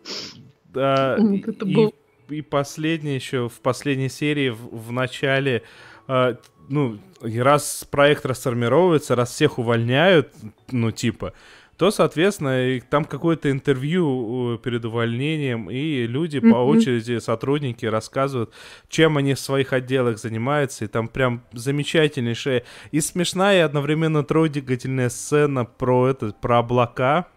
Да, 0.65 1.17
это 1.17 1.65
и, 1.65 1.73
был... 1.73 1.93
и 2.29 2.41
последнее 2.41 3.15
еще, 3.15 3.47
в 3.47 3.61
последней 3.61 4.09
серии, 4.09 4.49
в, 4.49 4.87
в 4.87 4.91
начале, 4.91 5.63
э, 6.07 6.35
ну, 6.69 6.99
раз 7.21 7.87
проект 7.89 8.25
расформировывается, 8.25 9.15
раз 9.15 9.31
всех 9.31 9.57
увольняют, 9.57 10.33
ну, 10.71 10.91
типа, 10.91 11.33
то, 11.77 11.91
соответственно, 11.91 12.79
там 12.89 13.05
какое-то 13.05 13.49
интервью 13.49 14.59
перед 14.63 14.85
увольнением, 14.85 15.69
и 15.69 16.05
люди 16.05 16.37
mm-hmm. 16.37 16.51
по 16.51 16.55
очереди, 16.57 17.19
сотрудники, 17.19 17.85
рассказывают, 17.85 18.53
чем 18.89 19.17
они 19.17 19.33
в 19.33 19.39
своих 19.39 19.73
отделах 19.73 20.19
занимаются, 20.19 20.85
и 20.85 20.87
там 20.87 21.07
прям 21.07 21.43
замечательнейшая 21.51 22.63
и 22.91 23.01
смешная, 23.01 23.57
и 23.57 23.61
одновременно 23.61 24.23
трогательная 24.23 25.09
сцена 25.09 25.65
про 25.65 26.09
это, 26.09 26.33
про 26.39 26.59
облака, 26.59 27.27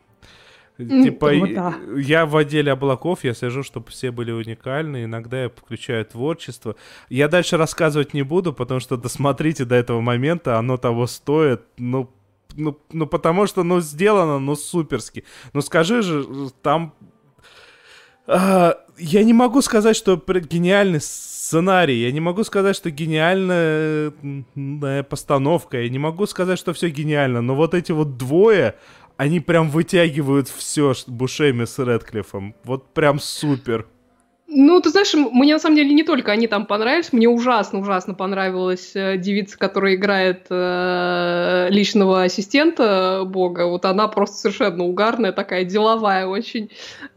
Типа, 0.79 1.31
О, 1.31 1.47
да. 1.47 1.75
я 1.97 2.27
в 2.27 2.37
отделе 2.37 2.71
облаков, 2.71 3.25
я 3.25 3.33
сижу, 3.33 3.63
чтобы 3.63 3.91
все 3.91 4.11
были 4.11 4.31
уникальны. 4.31 5.05
Иногда 5.05 5.45
я 5.45 5.49
включаю 5.49 6.05
творчество. 6.05 6.77
Я 7.09 7.29
дальше 7.29 7.57
рассказывать 7.57 8.13
не 8.13 8.23
буду, 8.23 8.53
потому 8.53 8.81
что 8.81 8.99
досмотрите 8.99 9.65
до 9.65 9.75
этого 9.75 10.03
момента, 10.03 10.59
оно 10.59 10.77
того 10.77 11.07
стоит. 11.07 11.63
Ну, 11.79 12.11
ну, 12.57 12.79
ну 12.93 13.07
потому 13.07 13.47
что, 13.47 13.63
ну, 13.63 13.81
сделано, 13.81 14.39
ну, 14.39 14.57
суперски. 14.57 15.25
Ну, 15.53 15.61
скажи 15.61 16.03
же, 16.03 16.27
там... 16.63 16.95
А, 18.27 18.79
я 18.99 19.25
не 19.25 19.33
могу 19.33 19.63
сказать, 19.63 19.97
что 19.97 20.17
гениальный 20.27 21.01
сценарий, 21.01 22.03
я 22.03 22.11
не 22.11 22.21
могу 22.21 22.45
сказать, 22.45 22.77
что 22.77 22.91
гениальная 22.91 24.13
постановка, 25.05 25.81
я 25.81 25.89
не 25.89 25.99
могу 25.99 26.27
сказать, 26.27 26.59
что 26.59 26.73
все 26.73 26.89
гениально, 26.89 27.41
но 27.41 27.55
вот 27.55 27.75
эти 27.75 27.93
вот 27.93 28.17
двое, 28.17 28.75
они 29.17 29.41
прям 29.41 29.71
вытягивают 29.71 30.49
все 30.49 30.95
Бушеми 31.07 31.65
с 31.65 31.79
Редклиффом. 31.79 32.55
Вот 32.65 32.93
прям 32.93 33.21
супер. 33.21 33.87
Ну, 34.49 34.81
ты 34.81 34.91
знаешь, 34.91 35.13
мне 35.13 35.55
на 35.55 35.59
самом 35.59 35.75
деле 35.75 35.93
не 35.93 36.05
только 36.05 36.31
они 36.31 36.47
там 36.47 36.67
понравились, 36.67 37.13
мне 37.13 37.29
ужасно-ужасно 37.29 38.15
понравилась 38.15 38.93
э, 38.95 39.17
девица, 39.17 39.59
которая 39.59 39.97
играет 39.97 40.47
э, 40.51 41.67
личного 41.71 42.23
ассистента 42.23 43.25
Бога. 43.27 43.67
Вот 43.67 43.85
она 43.85 44.07
просто 44.07 44.37
совершенно 44.37 44.85
угарная, 44.85 45.33
такая 45.33 45.65
деловая 45.65 46.27
очень. 46.27 46.71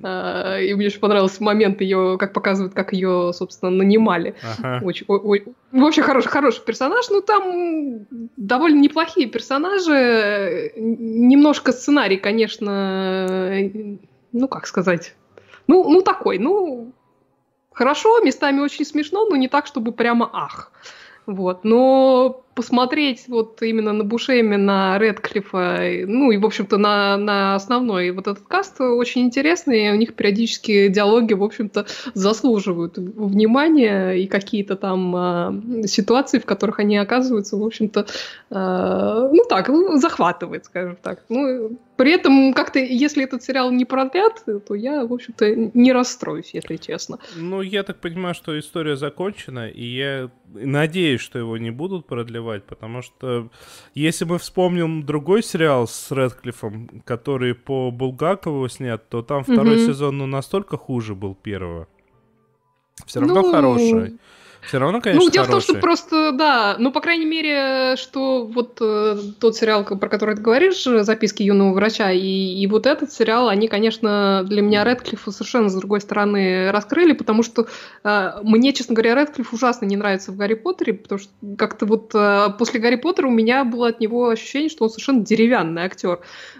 Э, 0.03 0.63
и 0.63 0.73
мне 0.73 0.87
очень 0.87 0.99
понравился 0.99 1.43
момент 1.43 1.81
ее, 1.81 2.17
как 2.19 2.33
показывают, 2.33 2.73
как 2.73 2.93
ее, 2.93 3.31
собственно, 3.33 3.69
нанимали. 3.69 4.33
Ага. 4.41 4.83
Очень, 4.83 5.05
о, 5.07 5.17
о, 5.17 5.35
в 5.71 5.85
общем, 5.85 6.01
хороший, 6.01 6.29
хороший 6.29 6.65
персонаж. 6.65 7.09
Ну, 7.11 7.21
там 7.21 8.07
довольно 8.37 8.79
неплохие 8.79 9.27
персонажи. 9.27 10.73
Немножко 10.75 11.73
сценарий, 11.73 12.17
конечно, 12.17 13.69
ну, 14.31 14.47
как 14.47 14.65
сказать... 14.65 15.13
Ну, 15.67 15.87
ну 15.87 16.01
такой, 16.01 16.39
ну, 16.39 16.93
хорошо, 17.79 18.19
местами 18.19 18.59
очень 18.59 18.85
смешно, 18.85 19.25
но 19.25 19.37
не 19.37 19.47
так, 19.47 19.65
чтобы 19.65 19.91
прямо 19.93 20.29
ах. 20.33 20.71
Вот. 21.25 21.63
Но 21.63 22.43
посмотреть 22.55 23.25
вот 23.27 23.61
именно 23.61 23.93
на 23.93 24.03
Бушеми, 24.03 24.57
на 24.57 24.97
Редклифа, 24.99 25.79
ну 26.07 26.31
и, 26.31 26.37
в 26.37 26.45
общем-то, 26.45 26.77
на, 26.77 27.17
на 27.17 27.55
основной 27.55 28.11
вот 28.11 28.27
этот 28.27 28.47
каст 28.47 28.81
очень 28.81 29.21
интересный, 29.21 29.87
и 29.87 29.91
у 29.91 29.95
них 29.95 30.15
периодически 30.15 30.89
диалоги, 30.89 31.35
в 31.35 31.43
общем-то, 31.43 31.85
заслуживают 32.15 32.97
внимания, 32.97 34.11
и 34.11 34.27
какие-то 34.27 34.75
там 34.75 35.15
э, 35.15 35.87
ситуации, 35.87 36.39
в 36.39 36.45
которых 36.45 36.79
они 36.79 36.97
оказываются, 36.97 37.57
в 37.57 37.63
общем-то, 37.63 37.99
э, 38.49 39.29
ну 39.31 39.43
так, 39.47 39.69
ну, 39.69 39.97
захватывает, 39.97 40.65
скажем 40.65 40.97
так. 41.01 41.23
Ну, 41.29 41.79
при 41.99 42.13
этом, 42.13 42.53
как-то, 42.53 42.79
если 42.79 43.25
этот 43.25 43.43
сериал 43.43 43.71
не 43.71 43.83
продлят, 43.83 44.45
то 44.65 44.73
я, 44.73 45.05
в 45.05 45.11
общем-то, 45.11 45.53
не 45.73 45.91
расстроюсь, 45.91 46.51
если 46.53 46.77
честно. 46.77 47.19
Ну, 47.35 47.61
я 47.61 47.83
так 47.83 47.99
понимаю, 47.99 48.33
что 48.33 48.57
история 48.57 48.95
закончена, 48.95 49.67
и 49.67 49.83
я 49.83 50.29
надеюсь, 50.53 51.19
что 51.19 51.39
его 51.39 51.57
не 51.57 51.71
будут 51.71 52.07
продлевать, 52.07 52.63
потому 52.63 53.01
что 53.01 53.49
если 53.95 54.23
мы 54.23 54.37
вспомним 54.37 55.05
другой 55.05 55.43
сериал 55.43 55.89
с 55.89 56.09
Редклиффом, 56.09 57.01
который 57.03 57.53
по 57.53 57.91
Булгакову 57.91 58.69
снят, 58.69 59.09
то 59.09 59.21
там 59.21 59.43
второй 59.43 59.75
mm 59.75 59.85
сезон 59.85 60.19
ну 60.19 60.25
настолько 60.25 60.77
хуже 60.77 61.15
был 61.15 61.35
первого. 61.35 61.89
Все 63.05 63.19
равно 63.19 63.41
ну... 63.41 63.51
хороший. 63.51 64.17
Все 64.69 64.77
равно, 64.77 65.01
конечно, 65.01 65.25
Ну, 65.25 65.31
дело 65.31 65.45
в 65.45 65.49
том, 65.49 65.61
что 65.61 65.73
хороший. 65.73 65.81
просто, 65.81 66.31
да, 66.31 66.75
ну, 66.77 66.91
по 66.91 67.01
крайней 67.01 67.25
мере, 67.25 67.95
что 67.95 68.45
вот 68.45 68.77
э, 68.79 69.17
тот 69.39 69.55
сериал, 69.57 69.83
про 69.83 70.09
который 70.09 70.35
ты 70.35 70.43
говоришь, 70.43 70.83
«Записки 70.83 71.41
юного 71.41 71.73
врача», 71.73 72.11
и, 72.11 72.19
и 72.19 72.67
вот 72.67 72.85
этот 72.85 73.11
сериал, 73.11 73.49
они, 73.49 73.67
конечно, 73.67 74.45
для 74.47 74.61
меня 74.61 74.83
Редклиффа 74.83 75.31
совершенно 75.31 75.69
с 75.69 75.73
другой 75.73 76.01
стороны 76.01 76.71
раскрыли, 76.71 77.13
потому 77.13 77.41
что 77.41 77.65
э, 78.03 78.31
мне, 78.43 78.71
честно 78.71 78.93
говоря, 78.93 79.15
Редклифф 79.15 79.51
ужасно 79.53 79.87
не 79.87 79.95
нравится 79.95 80.31
в 80.31 80.37
«Гарри 80.37 80.53
Поттере», 80.53 80.93
потому 80.93 81.17
что 81.17 81.31
как-то 81.57 81.87
вот 81.87 82.11
э, 82.13 82.49
после 82.59 82.79
«Гарри 82.79 82.97
Поттера» 82.97 83.27
у 83.27 83.31
меня 83.31 83.63
было 83.63 83.87
от 83.87 83.99
него 83.99 84.29
ощущение, 84.29 84.69
что 84.69 84.83
он 84.83 84.91
совершенно 84.91 85.25
деревянный 85.25 85.81
актер. 85.81 86.19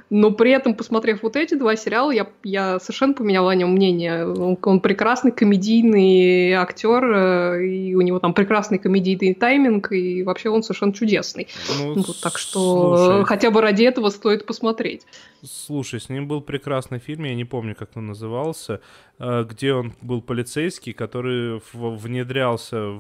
Но 0.10 0.32
при 0.32 0.52
этом, 0.52 0.74
посмотрев 0.74 1.22
вот 1.22 1.36
эти 1.36 1.54
два 1.54 1.76
сериала, 1.76 2.10
я, 2.10 2.28
я 2.44 2.80
совершенно 2.80 3.14
поменяла 3.14 3.52
о 3.52 3.56
нем 3.56 3.72
мнение. 3.72 4.26
Он, 4.26 4.58
он 4.62 4.80
прекрасный 4.80 5.32
комедийный 5.32 6.54
актер, 6.54 7.04
э, 7.04 7.68
и 7.68 7.96
у 7.96 8.02
него 8.02 8.20
там 8.20 8.34
прекрасный 8.34 8.80
комедийный 8.80 9.36
тайминг, 9.36 9.92
и 9.92 10.24
вообще 10.24 10.50
он 10.50 10.64
совершенно 10.64 10.94
чудесный. 10.94 11.48
Ну, 11.78 11.94
Вот, 11.94 12.20
так 12.22 12.40
что 12.40 12.98
слушай, 12.98 13.26
хотя 13.26 13.52
бы 13.52 13.62
ради 13.62 13.84
этого 13.84 14.10
стоит 14.10 14.46
посмотреть. 14.48 15.04
Слушай, 15.44 16.00
с 16.00 16.10
ним 16.10 16.28
был 16.28 16.42
прекрасный 16.42 17.00
фильм, 17.00 17.24
я 17.24 17.34
не 17.36 17.46
помню, 17.46 17.74
как 17.76 17.90
он 17.96 18.08
назывался, 18.08 18.82
э, 19.20 19.46
где 19.50 19.74
он 19.74 19.94
был 20.02 20.22
полицейский, 20.22 20.92
который 20.94 21.62
внедрялся 21.74 23.00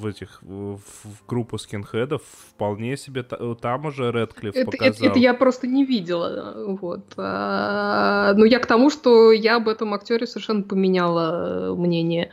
в, 0.00 0.06
этих 0.06 0.42
в, 0.42 0.80
группу 1.28 1.58
скинхедов, 1.58 2.22
вполне 2.50 2.96
себе 2.96 3.22
та- 3.22 3.54
там 3.54 3.86
уже 3.86 4.10
Редклифф 4.10 4.56
Это, 4.56 4.70
показал. 4.70 4.88
это- 4.94 5.06
это 5.06 5.18
я 5.18 5.34
просто 5.34 5.66
не 5.66 5.84
видела. 5.84 6.54
Вот. 6.80 7.04
А, 7.16 8.32
но 8.36 8.44
я 8.44 8.58
к 8.58 8.66
тому, 8.66 8.90
что 8.90 9.30
я 9.32 9.56
об 9.56 9.68
этом 9.68 9.94
актере 9.94 10.26
совершенно 10.26 10.62
поменяла 10.62 11.70
э, 11.70 11.74
мнение. 11.74 12.32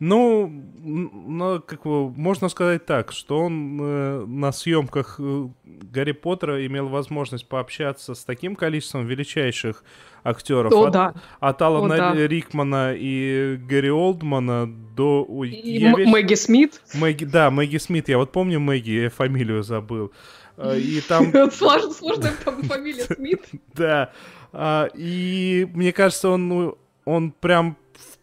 Ну, 0.00 0.46
ну, 0.84 1.60
как 1.60 1.82
бы, 1.82 2.10
можно 2.10 2.48
сказать 2.48 2.86
так, 2.86 3.10
что 3.10 3.40
он 3.40 3.78
э, 3.80 4.24
на 4.26 4.52
съемках 4.52 5.16
э, 5.18 5.48
Гарри 5.64 6.12
Поттера 6.12 6.64
имел 6.66 6.88
возможность 6.88 7.48
пообщаться 7.48 8.14
с 8.14 8.24
таким 8.24 8.54
количеством 8.54 9.06
величайших 9.06 9.82
актеров. 10.22 10.72
О, 10.72 10.84
от, 10.86 10.92
да. 10.92 11.14
от 11.40 11.60
Алана 11.62 11.94
О, 11.94 11.98
да. 11.98 12.26
Рикмана 12.26 12.94
и 12.96 13.56
Гарри 13.56 13.88
Олдмана 13.88 14.72
до... 14.96 15.24
ой, 15.28 15.50
И 15.50 15.78
я 15.78 15.92
весь- 15.92 16.08
Мэгги 16.08 16.34
Смит. 16.34 16.80
Мэгги, 16.94 17.24
да, 17.24 17.50
Мэгги 17.50 17.78
Смит, 17.78 18.08
я 18.08 18.18
вот 18.18 18.30
помню 18.30 18.60
Мэгги, 18.60 18.90
я 18.90 19.10
фамилию 19.10 19.64
забыл. 19.64 20.12
Э, 20.56 20.78
И 20.78 21.00
там, 21.00 21.32
Сложно, 21.50 21.90
сложная 21.90 22.34
там 22.44 22.62
фамилия 22.62 23.02
Смит. 23.04 23.46
да, 23.74 24.12
А, 24.52 24.88
и 24.94 25.66
мне 25.74 25.92
кажется, 25.92 26.28
он, 26.28 26.48
ну, 26.48 26.78
он 27.04 27.32
прям 27.32 27.76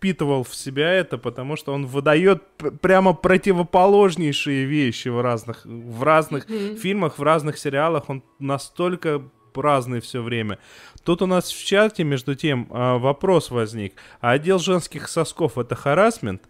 впитывал 0.06 0.43
в 0.43 0.53
себя 0.53 0.91
это, 0.91 1.18
потому 1.18 1.56
что 1.56 1.74
он 1.74 1.88
выдает 1.88 2.43
прямо 2.82 3.14
противоположнейшие 3.14 4.66
вещи 4.66 5.08
в 5.08 5.20
разных, 5.20 5.66
в 5.66 6.03
разных 6.03 6.47
Мгм. 6.47 6.78
фильмах, 6.78 7.18
в 7.18 7.24
разных 7.24 7.58
сериалах. 7.58 8.08
Он 8.10 8.22
настолько 8.38 9.24
разный 9.56 10.01
все 10.01 10.22
время. 10.22 10.60
Тут 11.03 11.22
у 11.22 11.26
нас 11.26 11.49
в 11.49 11.66
чате, 11.66 12.03
между 12.03 12.36
тем, 12.36 12.68
а, 12.70 12.97
вопрос 12.97 13.49
возник. 13.49 13.93
А 14.22 14.32
отдел 14.32 14.60
женских 14.60 15.08
сосков— 15.08 15.58
это 15.58 15.76
харасмент? 15.76 16.43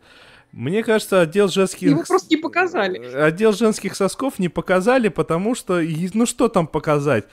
Мне 0.52 0.84
кажется, 0.84 1.22
отдел 1.22 1.48
женских... 1.48 1.90
Его 1.92 2.04
просто 2.04 2.28
не 2.36 2.42
показали. 2.42 2.98
Отдел 3.16 3.54
женских 3.54 3.96
сосков 3.96 4.40
не 4.40 4.50
показали, 4.50 5.10
потому 5.10 5.56
что... 5.56 5.82
Ну 6.14 6.26
что 6.26 6.48
там 6.50 6.68
показать? 6.68 7.26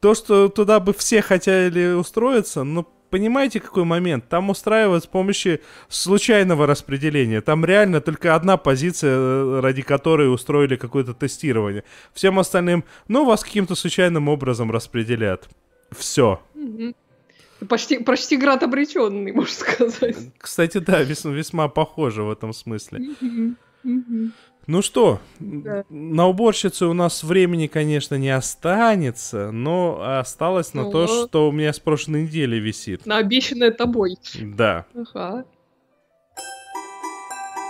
То, 0.00 0.14
что 0.14 0.48
туда 0.48 0.80
бы 0.80 0.94
все 0.94 1.20
хотели 1.20 1.92
устроиться, 1.92 2.64
ну, 2.64 2.88
понимаете, 3.10 3.60
какой 3.60 3.84
момент? 3.84 4.28
Там 4.28 4.50
устраивают 4.50 5.04
с 5.04 5.06
помощью 5.06 5.60
случайного 5.88 6.66
распределения. 6.66 7.40
Там 7.40 7.64
реально 7.64 8.00
только 8.00 8.34
одна 8.34 8.56
позиция, 8.56 9.16
э, 9.16 9.60
ради 9.60 9.82
которой 9.82 10.32
устроили 10.32 10.76
какое-то 10.76 11.12
тестирование. 11.14 11.82
Всем 12.14 12.38
остальным, 12.38 12.84
ну, 13.08 13.24
вас 13.24 13.42
каким-то 13.44 13.74
случайным 13.74 14.28
образом 14.28 14.70
распределят. 14.70 15.48
Все. 15.90 16.40
Почти, 17.68 17.98
почти 17.98 18.36
град 18.36 18.62
обреченный, 18.62 19.32
можно 19.34 19.52
сказать. 19.52 20.16
Кстати, 20.38 20.78
да, 20.78 21.02
вес- 21.02 21.24
весьма 21.24 21.68
похоже 21.68 22.22
в 22.22 22.30
этом 22.30 22.52
смысле. 22.52 23.00
Мгм. 23.20 23.56
Мгм. 23.82 24.32
Ну 24.70 24.82
что, 24.82 25.18
Да. 25.40 25.82
на 25.90 26.28
уборщицу 26.28 26.90
у 26.90 26.92
нас 26.92 27.24
времени, 27.24 27.66
конечно, 27.66 28.14
не 28.14 28.30
останется, 28.30 29.50
но 29.50 30.00
осталось 30.20 30.74
на 30.74 30.88
то, 30.92 31.08
Но- 31.08 31.26
что 31.26 31.48
у 31.48 31.50
меня 31.50 31.72
с 31.72 31.80
прошлой 31.80 32.22
недели 32.22 32.54
висит. 32.54 33.04
На 33.04 33.16
обещанное 33.16 33.72
тобой. 33.72 34.16
Да. 34.40 34.86
Ага. 34.94 35.44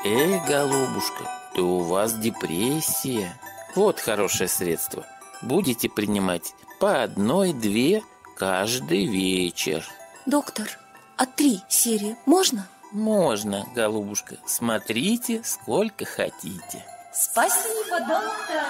Эй, 0.05 0.41
голубушка, 0.47 1.25
то 1.57 1.63
у 1.63 1.79
вас 1.85 2.19
депрессия. 2.19 3.33
Вот 3.75 3.99
хорошее 3.99 4.51
средство. 4.51 5.07
Будете 5.41 5.89
принимать 5.89 6.53
по 6.81 7.03
одной-две 7.03 8.03
каждый 8.37 9.07
вечер. 9.07 9.83
Доктор, 10.27 10.69
а 11.17 11.25
три 11.25 11.61
серии 11.71 12.17
можно? 12.27 12.69
Можно, 12.93 13.67
голубушка. 13.75 14.37
Смотрите, 14.47 15.43
сколько 15.45 16.05
хотите. 16.05 16.85
Спасибо, 17.13 18.01
доктор. 18.01 18.67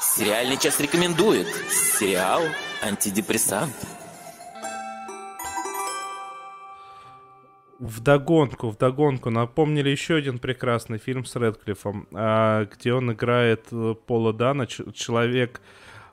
Сериальный 0.00 0.56
час 0.58 0.78
рекомендует. 0.78 1.48
Сериал 1.98 2.42
«Антидепрессант». 2.82 3.74
Вдогонку, 7.80 8.70
вдогонку 8.70 9.30
напомнили 9.30 9.88
еще 9.88 10.14
один 10.14 10.38
прекрасный 10.38 10.98
фильм 10.98 11.24
с 11.24 11.34
Редклиффом, 11.34 12.06
а, 12.12 12.66
где 12.66 12.94
он 12.94 13.12
играет 13.12 13.66
э, 13.72 13.94
Пола 14.06 14.32
Дана, 14.32 14.66
человек, 14.66 15.60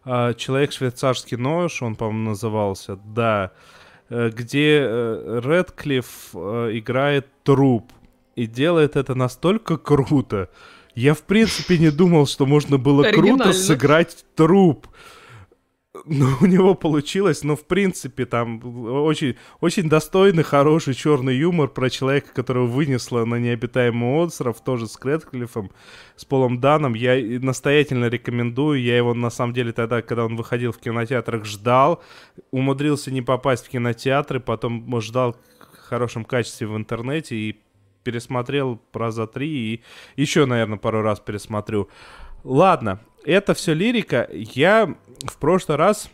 а, 0.03 0.33
человек 0.33 0.71
швейцарский 0.71 1.37
нож, 1.37 1.83
он, 1.83 1.95
по-моему, 1.95 2.31
назывался, 2.31 2.95
да, 2.95 3.51
где 4.11 4.81
э, 4.81 5.41
Редклифф 5.41 6.07
э, 6.33 6.69
играет 6.73 7.27
труп 7.43 7.93
и 8.35 8.45
делает 8.45 8.97
это 8.97 9.15
настолько 9.15 9.77
круто. 9.77 10.49
Я, 10.95 11.13
в 11.13 11.21
принципе, 11.21 11.77
не 11.77 11.91
думал, 11.91 12.27
что 12.27 12.45
можно 12.45 12.77
было 12.77 13.09
круто 13.09 13.53
сыграть 13.53 14.25
труп. 14.35 14.87
Ну, 16.05 16.27
у 16.41 16.45
него 16.45 16.73
получилось, 16.73 17.43
но 17.43 17.55
в 17.55 17.65
принципе 17.65 18.25
там 18.25 18.61
очень, 18.87 19.35
очень 19.59 19.87
достойный, 19.87 20.43
хороший 20.43 20.93
черный 20.93 21.35
юмор 21.35 21.67
про 21.69 21.89
человека, 21.89 22.33
которого 22.33 22.65
вынесло 22.65 23.25
на 23.25 23.35
необитаемый 23.35 24.23
остров, 24.23 24.61
тоже 24.61 24.87
с 24.87 24.97
Крэдклиффом, 24.97 25.71
с 26.15 26.25
Полом 26.25 26.59
Даном. 26.59 26.95
Я 26.95 27.15
настоятельно 27.39 28.05
рекомендую, 28.05 28.81
я 28.81 28.97
его 28.97 29.13
на 29.13 29.29
самом 29.29 29.53
деле 29.53 29.73
тогда, 29.73 30.01
когда 30.01 30.25
он 30.25 30.35
выходил 30.35 30.71
в 30.71 30.79
кинотеатрах, 30.79 31.45
ждал, 31.45 32.01
умудрился 32.49 33.11
не 33.11 33.21
попасть 33.21 33.67
в 33.67 33.69
кинотеатры, 33.69 34.39
потом 34.39 34.99
ждал 35.01 35.33
в 35.33 35.77
хорошем 35.87 36.25
качестве 36.25 36.67
в 36.67 36.75
интернете 36.75 37.35
и 37.35 37.61
пересмотрел 38.03 38.81
раза 38.93 39.27
три 39.27 39.49
и 39.49 39.83
еще, 40.15 40.45
наверное, 40.45 40.77
пару 40.77 41.01
раз 41.01 41.19
пересмотрю. 41.19 41.89
Ладно, 42.43 42.99
это 43.23 43.53
все 43.53 43.73
лирика. 43.73 44.27
Я 44.31 44.95
в 45.27 45.37
прошлый 45.37 45.77
раз 45.77 46.09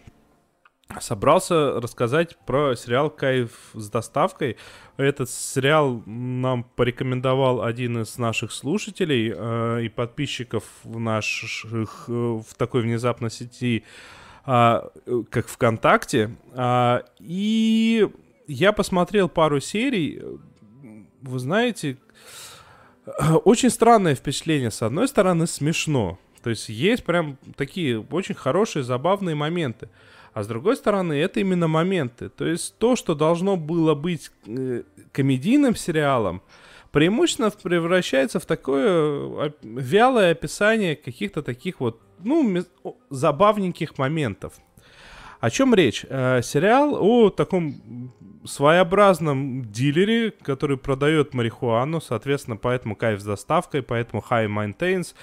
собрался 0.99 1.79
рассказать 1.79 2.37
про 2.45 2.75
сериал 2.75 3.09
«Кайф 3.09 3.51
с 3.73 3.89
доставкой». 3.89 4.57
Этот 4.97 5.29
сериал 5.29 6.01
нам 6.05 6.63
порекомендовал 6.63 7.61
один 7.61 8.01
из 8.01 8.17
наших 8.17 8.51
слушателей 8.51 9.33
э, 9.33 9.83
и 9.85 9.89
подписчиков 9.89 10.63
в 10.83 10.99
наших 10.99 12.05
э, 12.07 12.11
в 12.11 12.55
такой 12.57 12.81
внезапной 12.81 13.29
сети, 13.29 13.83
а, 14.45 14.89
э, 15.05 15.23
как 15.29 15.47
ВКонтакте. 15.47 16.35
А, 16.53 17.03
и 17.19 18.09
я 18.47 18.73
посмотрел 18.73 19.29
пару 19.29 19.59
серий. 19.59 20.21
Вы 21.21 21.39
знаете, 21.39 21.97
очень 23.45 23.69
странное 23.69 24.15
впечатление. 24.15 24.71
С 24.71 24.81
одной 24.81 25.07
стороны, 25.07 25.47
смешно. 25.47 26.19
То 26.43 26.49
есть 26.49 26.69
есть 26.69 27.03
прям 27.03 27.37
такие 27.55 27.99
очень 27.99 28.35
хорошие, 28.35 28.83
забавные 28.83 29.35
моменты. 29.35 29.89
А 30.33 30.43
с 30.43 30.47
другой 30.47 30.75
стороны, 30.75 31.13
это 31.13 31.39
именно 31.39 31.67
моменты. 31.67 32.29
То 32.29 32.45
есть 32.45 32.77
то, 32.77 32.95
что 32.95 33.15
должно 33.15 33.57
было 33.57 33.95
быть 33.95 34.31
э, 34.45 34.83
комедийным 35.11 35.75
сериалом, 35.75 36.41
преимущественно 36.91 37.49
превращается 37.49 38.39
в 38.39 38.45
такое 38.45 39.47
э, 39.47 39.51
вялое 39.63 40.31
описание 40.31 40.95
каких-то 40.95 41.41
таких 41.41 41.79
вот, 41.79 42.01
ну, 42.23 42.63
забавненьких 43.09 43.97
моментов. 43.97 44.53
О 45.39 45.49
чем 45.49 45.73
речь? 45.73 46.05
Э, 46.09 46.41
сериал 46.41 46.97
о 46.99 47.29
таком 47.29 48.11
своеобразном 48.43 49.65
дилере, 49.71 50.31
который 50.31 50.77
продает 50.77 51.33
марихуану, 51.33 52.01
соответственно, 52.01 52.57
поэтому 52.57 52.95
кайф 52.95 53.19
с 53.19 53.23
доставкой, 53.23 53.83
поэтому 53.83 54.23
high 54.27 54.47
maintains, 54.47 55.13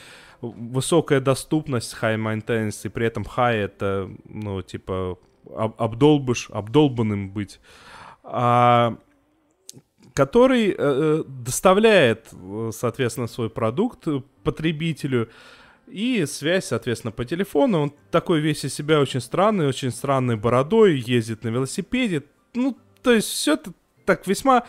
высокая 0.41 1.21
доступность 1.21 1.97
high 2.01 2.17
maintains, 2.17 2.81
и 2.85 2.89
при 2.89 3.07
этом 3.07 3.25
high 3.25 3.57
это, 3.65 4.11
ну, 4.29 4.63
типа, 4.63 5.19
об- 5.57 5.81
обдолбыш, 5.81 6.51
обдолбанным 6.51 7.31
быть. 7.31 7.61
А 8.23 8.97
который 10.15 10.71
э, 10.71 10.75
э, 10.79 11.25
доставляет, 11.27 12.29
э, 12.33 12.71
соответственно, 12.73 13.27
свой 13.27 13.51
продукт 13.51 14.07
потребителю, 14.45 15.29
и 15.87 16.25
связь, 16.27 16.67
соответственно, 16.67 17.13
по 17.13 17.25
телефону. 17.25 17.83
Он 17.83 17.95
такой 18.11 18.41
весь 18.41 18.65
из 18.65 18.75
себя 18.75 19.01
очень 19.01 19.21
странный, 19.21 19.67
очень 19.67 19.91
странной 19.91 20.37
бородой, 20.37 20.99
ездит 20.99 21.45
на 21.45 21.49
велосипеде. 21.49 22.23
Ну, 22.55 22.77
то 23.03 23.13
есть 23.13 23.29
все 23.29 23.55
это 23.55 23.73
так 24.05 24.27
весьма 24.27 24.65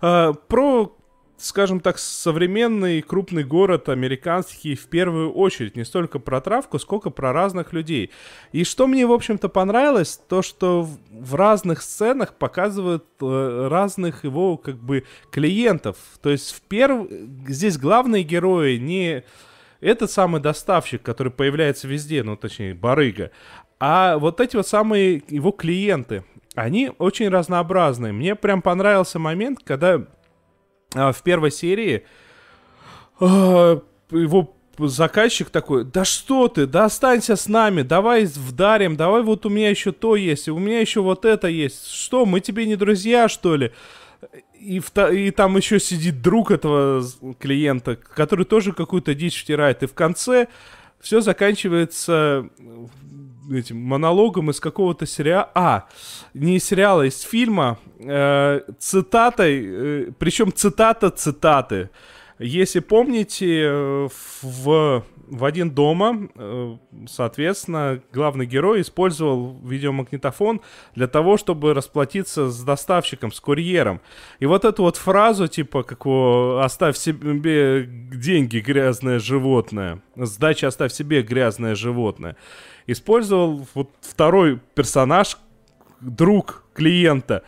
э, 0.00 0.32
про 0.48 0.96
скажем 1.40 1.80
так, 1.80 1.98
современный 1.98 3.00
крупный 3.00 3.44
город 3.44 3.88
американский 3.88 4.74
в 4.74 4.86
первую 4.86 5.32
очередь. 5.32 5.76
Не 5.76 5.84
столько 5.84 6.18
про 6.18 6.40
травку, 6.40 6.78
сколько 6.78 7.10
про 7.10 7.32
разных 7.32 7.72
людей. 7.72 8.10
И 8.52 8.64
что 8.64 8.86
мне, 8.86 9.06
в 9.06 9.12
общем-то, 9.12 9.48
понравилось, 9.48 10.20
то, 10.28 10.42
что 10.42 10.86
в 11.10 11.34
разных 11.34 11.82
сценах 11.82 12.34
показывают 12.34 13.04
э, 13.20 13.68
разных 13.70 14.24
его, 14.24 14.56
как 14.56 14.76
бы, 14.76 15.04
клиентов. 15.30 15.96
То 16.20 16.30
есть 16.30 16.52
в 16.52 16.60
перв... 16.62 17.08
здесь 17.48 17.78
главные 17.78 18.22
герои 18.22 18.76
не 18.76 19.24
этот 19.80 20.10
самый 20.10 20.40
доставщик, 20.40 21.02
который 21.02 21.32
появляется 21.32 21.88
везде, 21.88 22.22
ну, 22.22 22.36
точнее, 22.36 22.74
барыга, 22.74 23.30
а 23.78 24.18
вот 24.18 24.40
эти 24.40 24.56
вот 24.56 24.68
самые 24.68 25.22
его 25.28 25.52
клиенты, 25.52 26.24
они 26.54 26.90
очень 26.98 27.28
разнообразные. 27.28 28.12
Мне 28.12 28.34
прям 28.34 28.60
понравился 28.60 29.18
момент, 29.18 29.60
когда 29.64 30.04
а, 30.94 31.12
в 31.12 31.22
первой 31.22 31.50
серии 31.50 32.04
а, 33.18 33.80
его 34.10 34.54
заказчик 34.78 35.50
такой, 35.50 35.84
да 35.84 36.04
что 36.04 36.48
ты, 36.48 36.66
да 36.66 36.86
останься 36.86 37.36
с 37.36 37.48
нами, 37.48 37.82
давай 37.82 38.24
вдарим, 38.24 38.96
давай 38.96 39.22
вот 39.22 39.46
у 39.46 39.48
меня 39.48 39.70
еще 39.70 39.92
то 39.92 40.16
есть, 40.16 40.48
у 40.48 40.58
меня 40.58 40.80
еще 40.80 41.00
вот 41.00 41.24
это 41.24 41.48
есть. 41.48 41.90
Что, 41.90 42.26
мы 42.26 42.40
тебе 42.40 42.66
не 42.66 42.76
друзья, 42.76 43.28
что 43.28 43.56
ли? 43.56 43.72
И, 44.60 44.78
в, 44.78 44.92
и 45.10 45.30
там 45.30 45.56
еще 45.56 45.80
сидит 45.80 46.20
друг 46.20 46.50
этого 46.50 47.02
клиента, 47.38 47.96
который 47.96 48.44
тоже 48.44 48.72
какую-то 48.72 49.14
дичь 49.14 49.40
втирает. 49.40 49.82
И 49.82 49.86
в 49.86 49.94
конце 49.94 50.48
все 51.00 51.22
заканчивается 51.22 52.48
этим 53.50 53.78
монологом 53.80 54.50
из 54.50 54.60
какого-то 54.60 55.06
сериала, 55.06 55.50
а, 55.54 55.88
не 56.34 56.56
из 56.56 56.64
сериала, 56.64 57.06
из 57.06 57.20
фильма, 57.22 57.78
э, 57.98 58.60
цитатой, 58.78 59.64
э, 59.64 60.12
причем 60.18 60.52
цитата 60.52 61.10
цитаты. 61.10 61.90
Если 62.38 62.80
помните, 62.80 63.62
э, 63.64 64.08
в, 64.42 65.04
в 65.30 65.44
один 65.44 65.70
дома, 65.70 66.28
э, 66.34 66.76
соответственно, 67.08 68.02
главный 68.12 68.46
герой 68.46 68.80
использовал 68.80 69.58
видеомагнитофон 69.64 70.60
для 70.94 71.06
того, 71.06 71.36
чтобы 71.36 71.72
расплатиться 71.72 72.50
с 72.50 72.62
доставщиком, 72.62 73.32
с 73.32 73.40
курьером. 73.40 74.00
И 74.40 74.46
вот 74.46 74.64
эту 74.64 74.82
вот 74.82 74.96
фразу, 74.96 75.46
типа, 75.48 75.82
как 75.84 76.04
его 76.04 76.60
«оставь 76.62 76.96
себе 76.96 77.86
деньги, 77.86 78.58
грязное 78.58 79.18
животное», 79.18 80.02
«сдача 80.16 80.66
оставь 80.66 80.92
себе, 80.92 81.22
грязное 81.22 81.74
животное», 81.74 82.36
использовал 82.86 83.66
вот 83.74 83.90
второй 84.00 84.58
персонаж, 84.74 85.36
друг 86.00 86.64
клиента. 86.74 87.42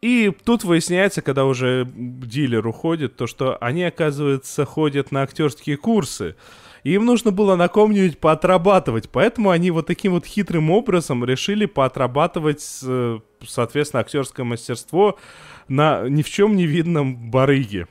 И 0.00 0.30
тут 0.44 0.64
выясняется, 0.64 1.22
когда 1.22 1.46
уже 1.46 1.88
дилер 1.94 2.66
уходит, 2.66 3.16
то 3.16 3.26
что 3.26 3.56
они, 3.56 3.84
оказывается, 3.84 4.64
ходят 4.66 5.12
на 5.12 5.22
актерские 5.22 5.78
курсы. 5.78 6.36
И 6.84 6.92
им 6.92 7.06
нужно 7.06 7.30
было 7.30 7.56
на 7.56 7.68
ком-нибудь 7.68 8.18
поотрабатывать. 8.18 9.08
Поэтому 9.08 9.50
они 9.50 9.70
вот 9.70 9.86
таким 9.86 10.12
вот 10.12 10.26
хитрым 10.26 10.70
образом 10.70 11.24
решили 11.24 11.64
поотрабатывать, 11.64 12.62
э, 12.82 13.20
соответственно, 13.44 14.02
актерское 14.02 14.44
мастерство 14.44 15.18
на 15.66 16.06
ни 16.08 16.22
в 16.22 16.28
чем 16.28 16.54
не 16.54 16.66
видном 16.66 17.30
барыге. 17.30 17.88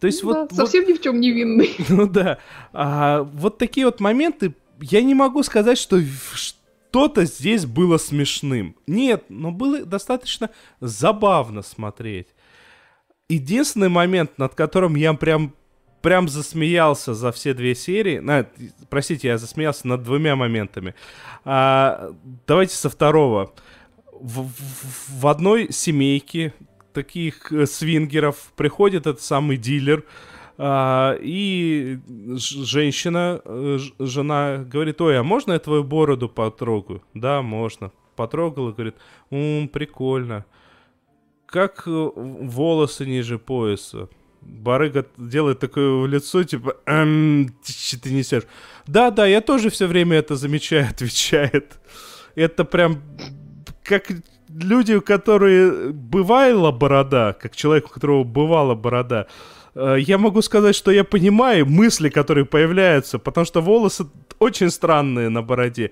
То 0.00 0.06
есть 0.06 0.22
ну, 0.22 0.34
вот, 0.34 0.50
да, 0.50 0.56
совсем 0.56 0.84
вот, 0.84 0.90
ни 0.90 0.94
в 0.94 1.00
чем 1.00 1.18
не 1.18 1.32
винный. 1.32 1.74
Ну 1.88 2.06
да. 2.06 2.38
А, 2.74 3.22
вот 3.22 3.56
такие 3.56 3.86
вот 3.86 4.00
моменты 4.00 4.54
я 4.80 5.00
не 5.00 5.14
могу 5.14 5.42
сказать, 5.42 5.78
что 5.78 5.98
что-то 6.34 7.24
здесь 7.24 7.64
было 7.64 7.96
смешным. 7.96 8.76
Нет, 8.86 9.24
но 9.30 9.50
было 9.50 9.84
достаточно 9.84 10.50
забавно 10.80 11.62
смотреть. 11.62 12.28
Единственный 13.30 13.88
момент, 13.88 14.36
над 14.36 14.54
которым 14.54 14.94
я 14.94 15.14
прям 15.14 15.54
прям 16.02 16.28
засмеялся 16.28 17.14
за 17.14 17.32
все 17.32 17.54
две 17.54 17.74
серии. 17.74 18.22
А, 18.26 18.46
простите, 18.88 19.28
я 19.28 19.38
засмеялся 19.38 19.86
над 19.88 20.02
двумя 20.02 20.36
моментами. 20.36 20.94
А, 21.44 22.12
давайте 22.46 22.74
со 22.74 22.90
второго. 22.90 23.52
В, 24.12 24.44
в, 24.48 25.20
в 25.20 25.26
одной 25.26 25.72
семейке 25.72 26.54
таких 26.92 27.52
э, 27.52 27.66
свингеров 27.66 28.52
приходит 28.56 29.06
этот 29.06 29.20
самый 29.20 29.58
дилер, 29.58 30.04
а, 30.58 31.16
и 31.20 31.98
женщина, 32.36 33.42
э, 33.44 33.78
жена 33.98 34.64
говорит, 34.64 35.00
ой, 35.00 35.18
а 35.18 35.22
можно 35.22 35.52
я 35.52 35.58
твою 35.58 35.84
бороду 35.84 36.28
потрогаю? 36.28 37.02
Да, 37.14 37.42
можно. 37.42 37.92
Потрогала, 38.16 38.72
говорит, 38.72 38.96
ум, 39.30 39.68
прикольно. 39.68 40.46
Как 41.44 41.82
э, 41.86 41.90
волосы 42.14 43.04
ниже 43.04 43.38
пояса? 43.38 44.08
Барыга 44.46 45.06
делает 45.16 45.58
такое 45.58 46.06
лицо, 46.06 46.44
типа, 46.44 46.76
эм, 46.86 47.54
ты, 47.64 47.98
ты 47.98 48.12
несешь. 48.12 48.44
Да, 48.86 49.10
да, 49.10 49.26
я 49.26 49.40
тоже 49.40 49.70
все 49.70 49.86
время 49.86 50.18
это 50.18 50.36
замечаю, 50.36 50.88
отвечает. 50.90 51.78
Это 52.34 52.64
прям 52.64 53.02
как 53.84 54.10
люди, 54.48 54.94
у 54.94 55.00
которых 55.00 55.94
бывала 55.94 56.70
борода, 56.72 57.32
как 57.32 57.56
человек, 57.56 57.86
у 57.86 57.90
которого 57.90 58.24
бывала 58.24 58.74
борода, 58.74 59.26
Э, 59.76 59.96
я 59.98 60.18
могу 60.18 60.42
сказать, 60.42 60.74
что 60.74 60.90
я 60.90 61.04
понимаю 61.04 61.66
мысли, 61.66 62.08
которые 62.08 62.44
появляются, 62.44 63.18
потому 63.18 63.44
что 63.44 63.60
волосы 63.60 64.06
очень 64.38 64.70
странные 64.70 65.28
на 65.28 65.42
бороде. 65.42 65.90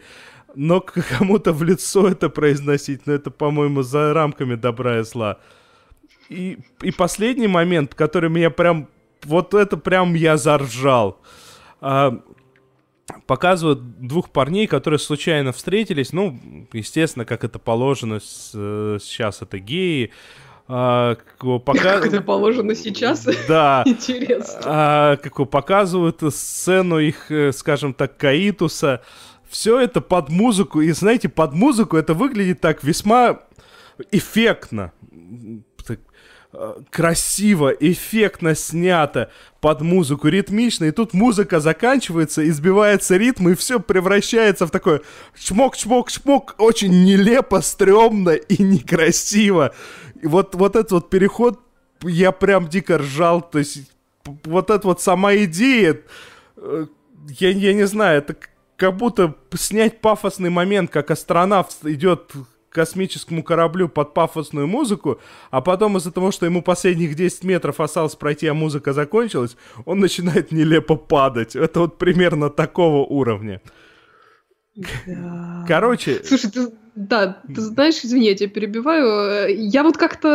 Но 0.55 0.81
кому-то 0.81 1.53
в 1.53 1.63
лицо 1.63 2.09
это 2.09 2.29
произносить, 2.31 3.07
ну 3.07 3.13
это, 3.13 3.31
по-моему, 3.31 3.83
за 3.83 4.15
рамками 4.15 4.55
добра 4.55 5.01
и 5.01 5.05
зла. 5.05 5.39
И, 6.29 6.59
и 6.83 6.91
последний 6.91 7.49
момент, 7.49 7.95
который 7.95 8.31
меня 8.31 8.51
прям... 8.51 8.89
Вот 9.23 9.55
это 9.55 9.77
прям 9.77 10.15
я 10.15 10.37
заржал. 10.37 11.19
А, 11.81 12.21
показывают 13.27 14.01
двух 14.01 14.31
парней, 14.31 14.67
которые 14.67 14.99
случайно 14.99 15.53
встретились. 15.53 16.13
Ну, 16.13 16.39
естественно, 16.73 17.25
как 17.25 17.45
это 17.45 17.59
положено, 17.59 18.21
с, 18.21 18.53
э, 18.55 18.99
сейчас 19.01 19.43
это 19.43 19.59
геи. 19.59 20.11
А, 20.67 21.17
пока... 21.65 21.83
Как 21.83 22.07
это 22.07 22.21
положено 22.23 22.75
сейчас? 22.75 23.27
Да. 23.49 23.83
Интересно. 23.87 24.61
А, 24.65 25.17
как 25.17 25.51
показывают 25.51 26.21
сцену 26.31 26.99
их, 26.99 27.31
э, 27.31 27.53
скажем 27.53 27.93
так, 27.93 28.17
каитуса. 28.17 29.03
Все 29.49 29.79
это 29.79 30.01
под 30.01 30.31
музыку. 30.31 30.81
И 30.81 30.91
знаете, 30.93 31.29
под 31.29 31.53
музыку 31.53 31.97
это 31.97 32.15
выглядит 32.15 32.61
так 32.61 32.83
весьма 32.83 33.41
эффектно. 34.11 34.93
Э, 36.57 36.75
красиво, 36.91 37.71
эффектно 37.71 38.55
снято 38.55 39.31
под 39.61 39.81
музыку, 39.81 40.29
ритмично, 40.29 40.85
и 40.85 40.91
тут 40.93 41.13
музыка 41.13 41.59
заканчивается, 41.59 42.47
избивается 42.49 43.17
ритм, 43.17 43.49
и 43.49 43.55
все 43.55 43.81
превращается 43.81 44.67
в 44.67 44.71
такое 44.71 45.01
чмок-чмок-чмок, 45.37 46.55
очень 46.59 47.05
нелепо, 47.05 47.61
стрёмно 47.61 48.31
и 48.31 48.63
некрасиво. 48.63 49.75
И 50.23 50.27
вот, 50.27 50.55
вот 50.55 50.77
этот 50.77 50.93
вот 50.93 51.11
переход, 51.11 51.61
я 52.03 52.31
прям 52.31 52.69
дико 52.69 52.99
ржал, 52.99 53.41
то 53.43 53.59
есть 53.59 53.91
вот 54.45 54.71
эта 54.71 54.87
вот 54.87 55.01
сама 55.01 55.35
идея, 55.37 56.01
э, 56.57 56.87
я, 57.41 57.51
я 57.51 57.73
не 57.73 57.87
знаю, 57.87 58.19
это 58.19 58.37
как 58.77 58.97
будто 58.97 59.35
снять 59.55 60.01
пафосный 60.01 60.51
момент, 60.51 60.91
как 60.91 61.11
астронавт 61.11 61.77
идет 61.85 62.33
космическому 62.75 63.43
кораблю 63.43 63.89
под 63.89 64.13
пафосную 64.15 64.67
музыку, 64.67 65.21
а 65.51 65.61
потом 65.61 65.97
из-за 65.97 66.11
того, 66.11 66.33
что 66.33 66.45
ему 66.45 66.61
последних 66.61 67.15
10 67.15 67.45
метров 67.45 67.81
осталось 67.81 68.17
пройти, 68.17 68.49
а 68.49 68.55
музыка 68.55 68.93
закончилась, 68.93 69.57
он 69.87 70.01
начинает 70.01 70.53
нелепо 70.53 70.97
падать. 70.97 71.55
Это 71.57 71.81
вот 71.81 71.99
примерно 71.99 72.51
такого 72.51 73.07
уровня. 73.07 73.63
Да. 75.07 75.65
Короче... 75.69 76.21
Слушай, 76.25 76.51
ты, 76.51 76.73
да, 76.97 77.41
ты 77.47 77.61
знаешь, 77.61 78.01
извини, 78.05 78.27
я 78.27 78.35
тебя 78.35 78.51
перебиваю. 78.51 79.57
Я 79.57 79.85
вот 79.85 79.97
как-то 79.97 80.29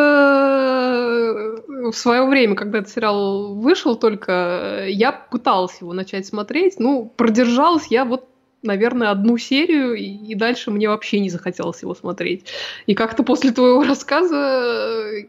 э, 1.67 1.89
в 1.91 1.93
свое 1.93 2.25
время, 2.25 2.55
когда 2.55 2.79
этот 2.79 2.91
сериал 2.91 3.55
вышел 3.55 3.97
только, 3.97 4.85
я 4.87 5.11
пыталась 5.11 5.81
его 5.81 5.91
начать 5.93 6.25
смотреть. 6.25 6.79
Ну, 6.79 7.13
продержалась 7.17 7.87
я 7.87 8.05
вот 8.05 8.29
наверное, 8.61 9.11
одну 9.11 9.37
серию, 9.37 9.93
и, 9.93 10.03
и 10.03 10.35
дальше 10.35 10.71
мне 10.71 10.89
вообще 10.89 11.19
не 11.19 11.29
захотелось 11.29 11.81
его 11.81 11.95
смотреть. 11.95 12.45
И 12.87 12.93
как-то 12.93 13.23
после 13.23 13.51
твоего 13.51 13.83
рассказа, 13.83 15.25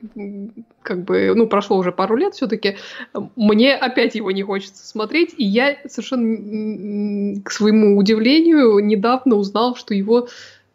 как 0.83 1.05
бы, 1.05 1.33
ну, 1.35 1.47
прошло 1.47 1.76
уже 1.76 1.93
пару 1.93 2.16
лет 2.16 2.35
все-таки, 2.35 2.76
мне 3.37 3.74
опять 3.74 4.14
его 4.14 4.31
не 4.31 4.43
хочется 4.43 4.87
смотреть, 4.87 5.35
и 5.37 5.45
я 5.45 5.76
совершенно, 5.89 7.41
к 7.43 7.51
своему 7.51 7.97
удивлению, 7.97 8.78
недавно 8.81 9.37
узнал, 9.37 9.76
что 9.76 9.95
его 9.95 10.28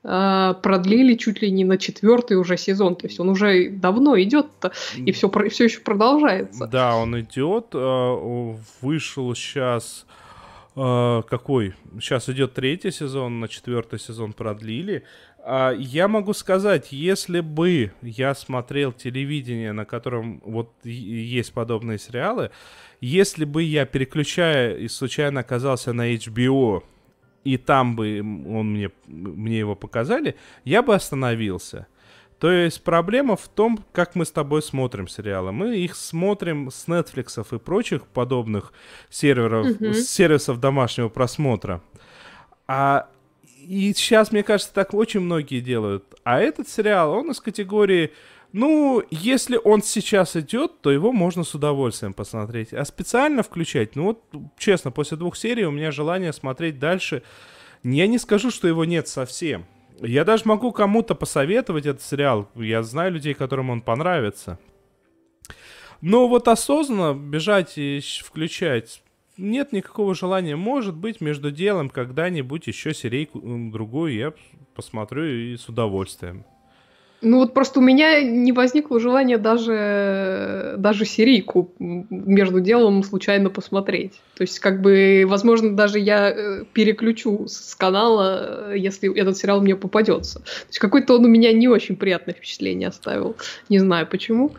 э, 0.03 0.53
продлили 0.61 1.15
чуть 1.15 1.41
ли 1.41 1.51
не 1.51 1.65
на 1.65 1.77
четвертый 1.77 2.37
уже 2.37 2.57
сезон. 2.57 2.95
То 2.95 3.07
есть 3.07 3.19
он 3.19 3.29
уже 3.29 3.69
давно 3.69 4.19
идет 4.21 4.47
и 4.95 5.11
все, 5.11 5.29
все 5.49 5.63
еще 5.65 5.81
продолжается. 5.81 6.67
Да, 6.67 6.95
он 6.95 7.19
идет. 7.19 7.67
э, 7.73 8.55
Вышел 8.81 9.33
сейчас 9.35 10.05
э, 10.07 10.24
какой? 10.75 11.73
Сейчас 11.99 12.27
идет 12.27 12.53
третий 12.53 12.91
сезон, 12.91 13.39
на 13.39 13.47
четвертый 13.47 13.97
сезон 13.97 14.33
продлили. 14.33 15.03
А, 15.39 15.71
Я 15.71 16.07
могу 16.07 16.33
сказать, 16.33 16.91
если 16.91 17.39
бы 17.39 17.93
я 18.01 18.35
смотрел 18.35 18.91
телевидение, 18.91 19.71
на 19.71 19.85
котором 19.85 20.41
вот 20.43 20.73
есть 20.83 21.53
подобные 21.53 21.97
сериалы, 21.97 22.51
если 22.99 23.45
бы 23.45 23.63
я, 23.63 23.85
переключая 23.85 24.75
и 24.75 24.87
случайно 24.89 25.41
оказался 25.41 25.93
на 25.93 26.13
HBO, 26.13 26.83
и 27.45 27.57
там 27.57 27.95
бы 27.95 28.19
он 28.19 28.73
мне, 28.73 28.91
мне 29.07 29.59
его 29.59 29.75
показали, 29.75 30.35
я 30.65 30.81
бы 30.81 30.93
остановился. 30.93 31.87
То 32.39 32.51
есть 32.51 32.83
проблема 32.83 33.37
в 33.37 33.47
том, 33.47 33.83
как 33.93 34.15
мы 34.15 34.25
с 34.25 34.31
тобой 34.31 34.61
смотрим 34.61 35.07
сериалы. 35.07 35.51
Мы 35.51 35.77
их 35.77 35.95
смотрим 35.95 36.69
с 36.69 36.87
Netflix 36.87 37.55
и 37.55 37.59
прочих 37.59 38.05
подобных 38.07 38.73
серверов, 39.09 39.67
Мгм. 39.79 39.93
сервисов 39.93 40.59
домашнего 40.59 41.07
просмотра. 41.09 41.81
А 42.67 43.07
и 43.67 43.93
сейчас, 43.93 44.31
мне 44.31 44.43
кажется, 44.43 44.73
так 44.73 44.93
очень 44.93 45.21
многие 45.21 45.59
делают. 45.61 46.03
А 46.23 46.39
этот 46.39 46.67
сериал, 46.67 47.13
он 47.13 47.31
из 47.31 47.39
категории, 47.39 48.11
ну, 48.51 49.01
если 49.09 49.59
он 49.63 49.81
сейчас 49.81 50.35
идет, 50.35 50.81
то 50.81 50.91
его 50.91 51.11
можно 51.11 51.43
с 51.43 51.55
удовольствием 51.55 52.13
посмотреть. 52.13 52.73
А 52.73 52.85
специально 52.85 53.43
включать, 53.43 53.95
ну 53.95 54.03
вот, 54.03 54.21
честно, 54.57 54.91
после 54.91 55.17
двух 55.17 55.35
серий 55.35 55.65
у 55.65 55.71
меня 55.71 55.91
желание 55.91 56.31
смотреть 56.33 56.79
дальше. 56.79 57.23
Я 57.83 58.07
не 58.07 58.17
скажу, 58.17 58.51
что 58.51 58.67
его 58.67 58.85
нет 58.85 59.07
совсем. 59.07 59.65
Я 60.01 60.25
даже 60.25 60.43
могу 60.45 60.71
кому-то 60.71 61.15
посоветовать 61.15 61.85
этот 61.85 62.01
сериал. 62.01 62.49
Я 62.55 62.83
знаю 62.83 63.13
людей, 63.13 63.33
которым 63.33 63.69
он 63.69 63.81
понравится. 63.81 64.59
Но 66.01 66.27
вот 66.27 66.47
осознанно 66.47 67.17
бежать 67.17 67.77
и 67.77 68.01
включать 68.23 69.01
нет 69.37 69.71
никакого 69.71 70.15
желания. 70.15 70.55
Может 70.55 70.95
быть, 70.95 71.21
между 71.21 71.51
делом 71.51 71.89
когда-нибудь 71.89 72.67
еще 72.67 72.93
серийку 72.93 73.41
другую 73.71 74.13
я 74.13 74.33
посмотрю 74.75 75.25
и 75.25 75.57
с 75.57 75.67
удовольствием. 75.67 76.45
Ну 77.25 77.39
вот 77.39 77.55
просто 77.55 77.79
у 77.79 77.81
меня 77.81 78.21
не 78.21 78.51
возникло 78.51 78.99
желания 78.99 79.39
даже, 79.39 80.75
даже 80.77 81.05
серийку 81.05 81.73
между 81.79 82.59
делом 82.59 83.01
случайно 83.03 83.49
посмотреть. 83.49 84.21
То 84.35 84.43
есть, 84.43 84.59
как 84.59 84.81
бы, 84.81 85.25
возможно, 85.27 85.75
даже 85.75 85.97
я 85.97 86.29
э, 86.29 86.65
переключу 86.71 87.47
с 87.47 87.73
канала, 87.73 88.73
э, 88.73 88.77
если 88.77 89.11
этот 89.19 89.37
сериал 89.37 89.61
мне 89.61 89.75
попадется. 89.75 90.39
То 90.39 90.67
есть 90.67 90.77
какой-то 90.77 91.15
он 91.15 91.25
у 91.25 91.27
меня 91.27 91.51
не 91.51 91.67
очень 91.67 91.95
приятное 91.95 92.35
впечатление 92.35 92.89
оставил. 92.89 93.35
Не 93.69 93.79
знаю 93.79 94.05
почему. 94.05 94.51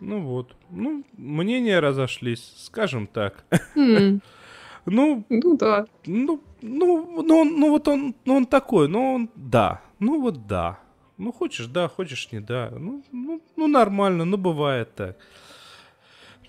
Ну 0.00 0.20
вот. 0.20 0.54
Ну, 0.70 1.04
мнения 1.18 1.78
разошлись, 1.78 2.54
скажем 2.56 3.06
так. 3.06 3.44
М, 3.76 4.22
Ну, 4.86 5.24
Ну 5.28 5.56
да. 5.58 5.86
ну, 6.06 6.40
ну, 6.62 7.22
ну, 7.22 7.44
ну 7.44 7.70
вот 7.70 7.86
он, 7.88 8.14
ну 8.24 8.36
он 8.36 8.46
такой, 8.46 8.88
ну 8.88 9.14
он, 9.14 9.30
да, 9.34 9.80
ну 9.98 10.20
вот 10.20 10.46
да. 10.46 10.78
Ну 11.16 11.32
хочешь 11.32 11.66
да, 11.66 11.88
хочешь 11.88 12.28
не 12.32 12.40
да. 12.40 12.72
Ну, 12.76 13.04
ну, 13.12 13.40
ну 13.56 13.66
нормально, 13.66 14.24
ну 14.24 14.36
бывает 14.36 14.94
так. 14.94 15.16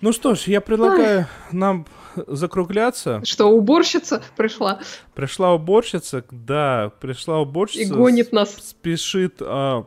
Ну 0.00 0.12
что 0.12 0.34
ж, 0.34 0.42
я 0.42 0.60
предлагаю 0.60 1.26
нам 1.52 1.86
закругляться. 2.26 3.22
Что, 3.24 3.46
уборщица 3.46 4.22
пришла 4.36 4.80
Пришла 5.14 5.54
уборщица, 5.54 6.24
да, 6.30 6.92
пришла 7.00 7.38
и 7.38 7.42
уборщица. 7.42 7.94
гонит 7.94 8.32
нас. 8.32 8.54
спешит, 8.56 9.36
а, 9.40 9.86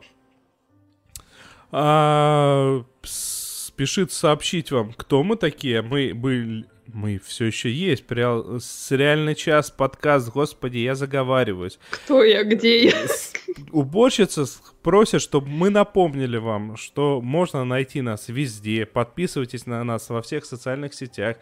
а, 1.70 2.84
спешит 3.02 4.12
сообщить 4.12 4.70
вам, 4.70 4.92
кто 4.92 5.22
мы 5.22 5.36
такие. 5.36 5.82
Мы 5.82 6.12
были, 6.12 6.66
мы 6.92 7.18
все 7.24 7.46
еще 7.46 7.70
есть. 7.70 8.04
Реал, 8.10 8.60
сериальный 8.60 9.34
час, 9.34 9.70
подкаст, 9.70 10.30
господи, 10.30 10.78
я 10.78 10.94
заговариваюсь. 10.94 11.78
Кто 11.90 12.22
я, 12.22 12.44
где 12.44 12.84
я? 12.86 13.06
С- 13.06 13.32
Уборщица 13.72 14.46
с- 14.46 14.62
просит, 14.82 15.20
чтобы 15.22 15.48
мы 15.48 15.70
напомнили 15.70 16.36
вам, 16.38 16.76
что 16.76 17.20
можно 17.20 17.64
найти 17.64 18.00
нас 18.00 18.28
везде. 18.28 18.86
Подписывайтесь 18.86 19.66
на 19.66 19.82
нас 19.84 20.08
во 20.08 20.22
всех 20.22 20.44
социальных 20.44 20.94
сетях. 20.94 21.36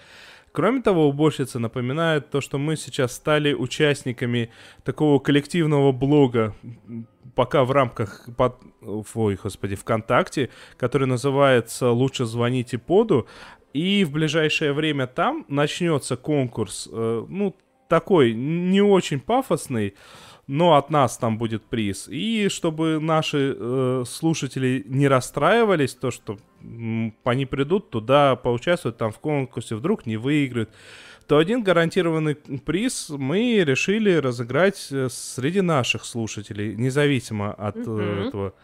Кроме 0.52 0.82
того, 0.82 1.06
уборщица 1.08 1.58
напоминает 1.58 2.30
то, 2.30 2.40
что 2.40 2.58
мы 2.58 2.76
сейчас 2.76 3.12
стали 3.12 3.52
участниками 3.52 4.50
такого 4.82 5.18
коллективного 5.18 5.92
блога, 5.92 6.54
пока 7.34 7.64
в 7.64 7.70
рамках, 7.70 8.28
под, 8.36 8.56
ой, 9.14 9.38
господи, 9.40 9.76
ВКонтакте, 9.76 10.48
который 10.76 11.06
называется 11.06 11.90
«Лучше 11.90 12.24
звоните 12.24 12.78
поду», 12.78 13.28
и 13.72 14.04
в 14.04 14.12
ближайшее 14.12 14.72
время 14.72 15.06
там 15.06 15.44
начнется 15.48 16.16
конкурс, 16.16 16.88
э, 16.90 17.26
ну, 17.28 17.54
такой 17.88 18.34
не 18.34 18.80
очень 18.82 19.20
пафосный, 19.20 19.94
но 20.46 20.76
от 20.76 20.90
нас 20.90 21.18
там 21.18 21.36
будет 21.38 21.62
приз. 21.64 22.08
И 22.08 22.48
чтобы 22.48 22.98
наши 23.00 23.54
э, 23.58 24.04
слушатели 24.06 24.82
не 24.86 25.06
расстраивались, 25.08 25.94
то, 25.94 26.10
что 26.10 26.38
м, 26.62 27.14
они 27.24 27.46
придут 27.46 27.90
туда, 27.90 28.36
поучаствуют 28.36 28.96
там 28.96 29.12
в 29.12 29.18
конкурсе, 29.18 29.74
вдруг 29.74 30.06
не 30.06 30.16
выиграют, 30.16 30.70
то 31.26 31.36
один 31.36 31.62
гарантированный 31.62 32.34
приз 32.34 33.10
мы 33.10 33.62
решили 33.62 34.14
разыграть 34.14 34.88
э, 34.90 35.08
среди 35.10 35.60
наших 35.60 36.06
слушателей, 36.06 36.74
независимо 36.74 37.52
от 37.52 37.76
Мгм. 37.76 38.00
этого. 38.00 38.54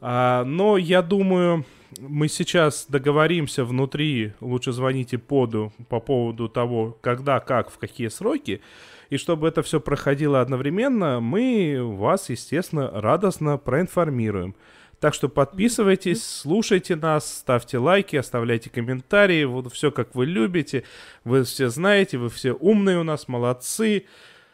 А, 0.00 0.44
но 0.44 0.76
я 0.76 1.00
думаю, 1.02 1.64
мы 2.00 2.28
сейчас 2.28 2.86
договоримся 2.88 3.64
внутри, 3.64 4.32
лучше 4.40 4.72
звоните 4.72 5.18
поду 5.18 5.72
по 5.88 6.00
поводу 6.00 6.48
того, 6.48 6.98
когда, 7.00 7.40
как, 7.40 7.70
в 7.70 7.78
какие 7.78 8.08
сроки. 8.08 8.60
И 9.10 9.16
чтобы 9.16 9.48
это 9.48 9.62
все 9.62 9.80
проходило 9.80 10.40
одновременно, 10.40 11.20
мы 11.20 11.78
вас, 11.80 12.30
естественно, 12.30 12.90
радостно 12.90 13.58
проинформируем. 13.58 14.54
Так 15.00 15.12
что 15.12 15.28
подписывайтесь, 15.28 16.24
слушайте 16.24 16.96
нас, 16.96 17.40
ставьте 17.40 17.78
лайки, 17.78 18.16
оставляйте 18.16 18.70
комментарии. 18.70 19.44
Вот 19.44 19.70
все, 19.72 19.90
как 19.90 20.14
вы 20.14 20.24
любите. 20.24 20.84
Вы 21.24 21.44
все 21.44 21.68
знаете, 21.68 22.16
вы 22.16 22.30
все 22.30 22.52
умные 22.52 22.98
у 22.98 23.02
нас, 23.02 23.28
молодцы. 23.28 24.06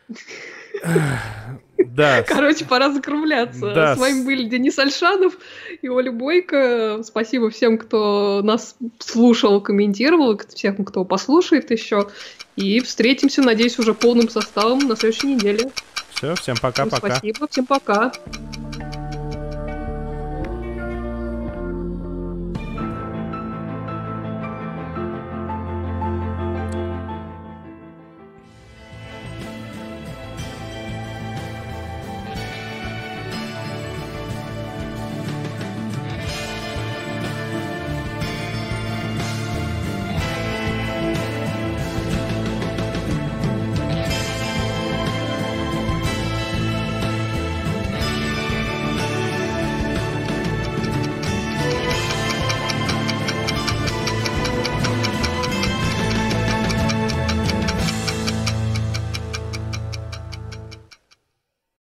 Да, 1.87 2.22
Короче, 2.22 2.64
пора 2.64 2.93
закругляться. 2.93 3.72
Да. 3.74 3.97
С 3.97 3.99
вами 3.99 4.24
были 4.24 4.49
Денис 4.49 4.78
Альшанов 4.78 5.35
и 5.83 5.89
Оля 5.89 6.12
Бойко. 6.12 7.03
Спасибо 7.05 7.51
всем, 7.51 7.78
кто 7.78 8.43
нас 8.43 8.76
слушал, 8.99 9.61
комментировал, 9.61 10.41
всем, 10.55 10.85
кто 10.85 11.05
послушает 11.05 11.70
еще. 11.70 12.09
И 12.57 12.81
встретимся, 12.81 13.43
надеюсь, 13.43 13.78
уже 13.78 13.95
полным 13.95 14.28
составом 14.28 14.81
на 14.81 14.97
следующей 14.97 15.35
неделе. 15.35 15.70
все, 16.11 16.35
всем 16.35 16.57
пока-пока. 16.61 17.16
Спасибо, 17.16 17.49
всем 17.49 17.66
пока. 17.66 18.12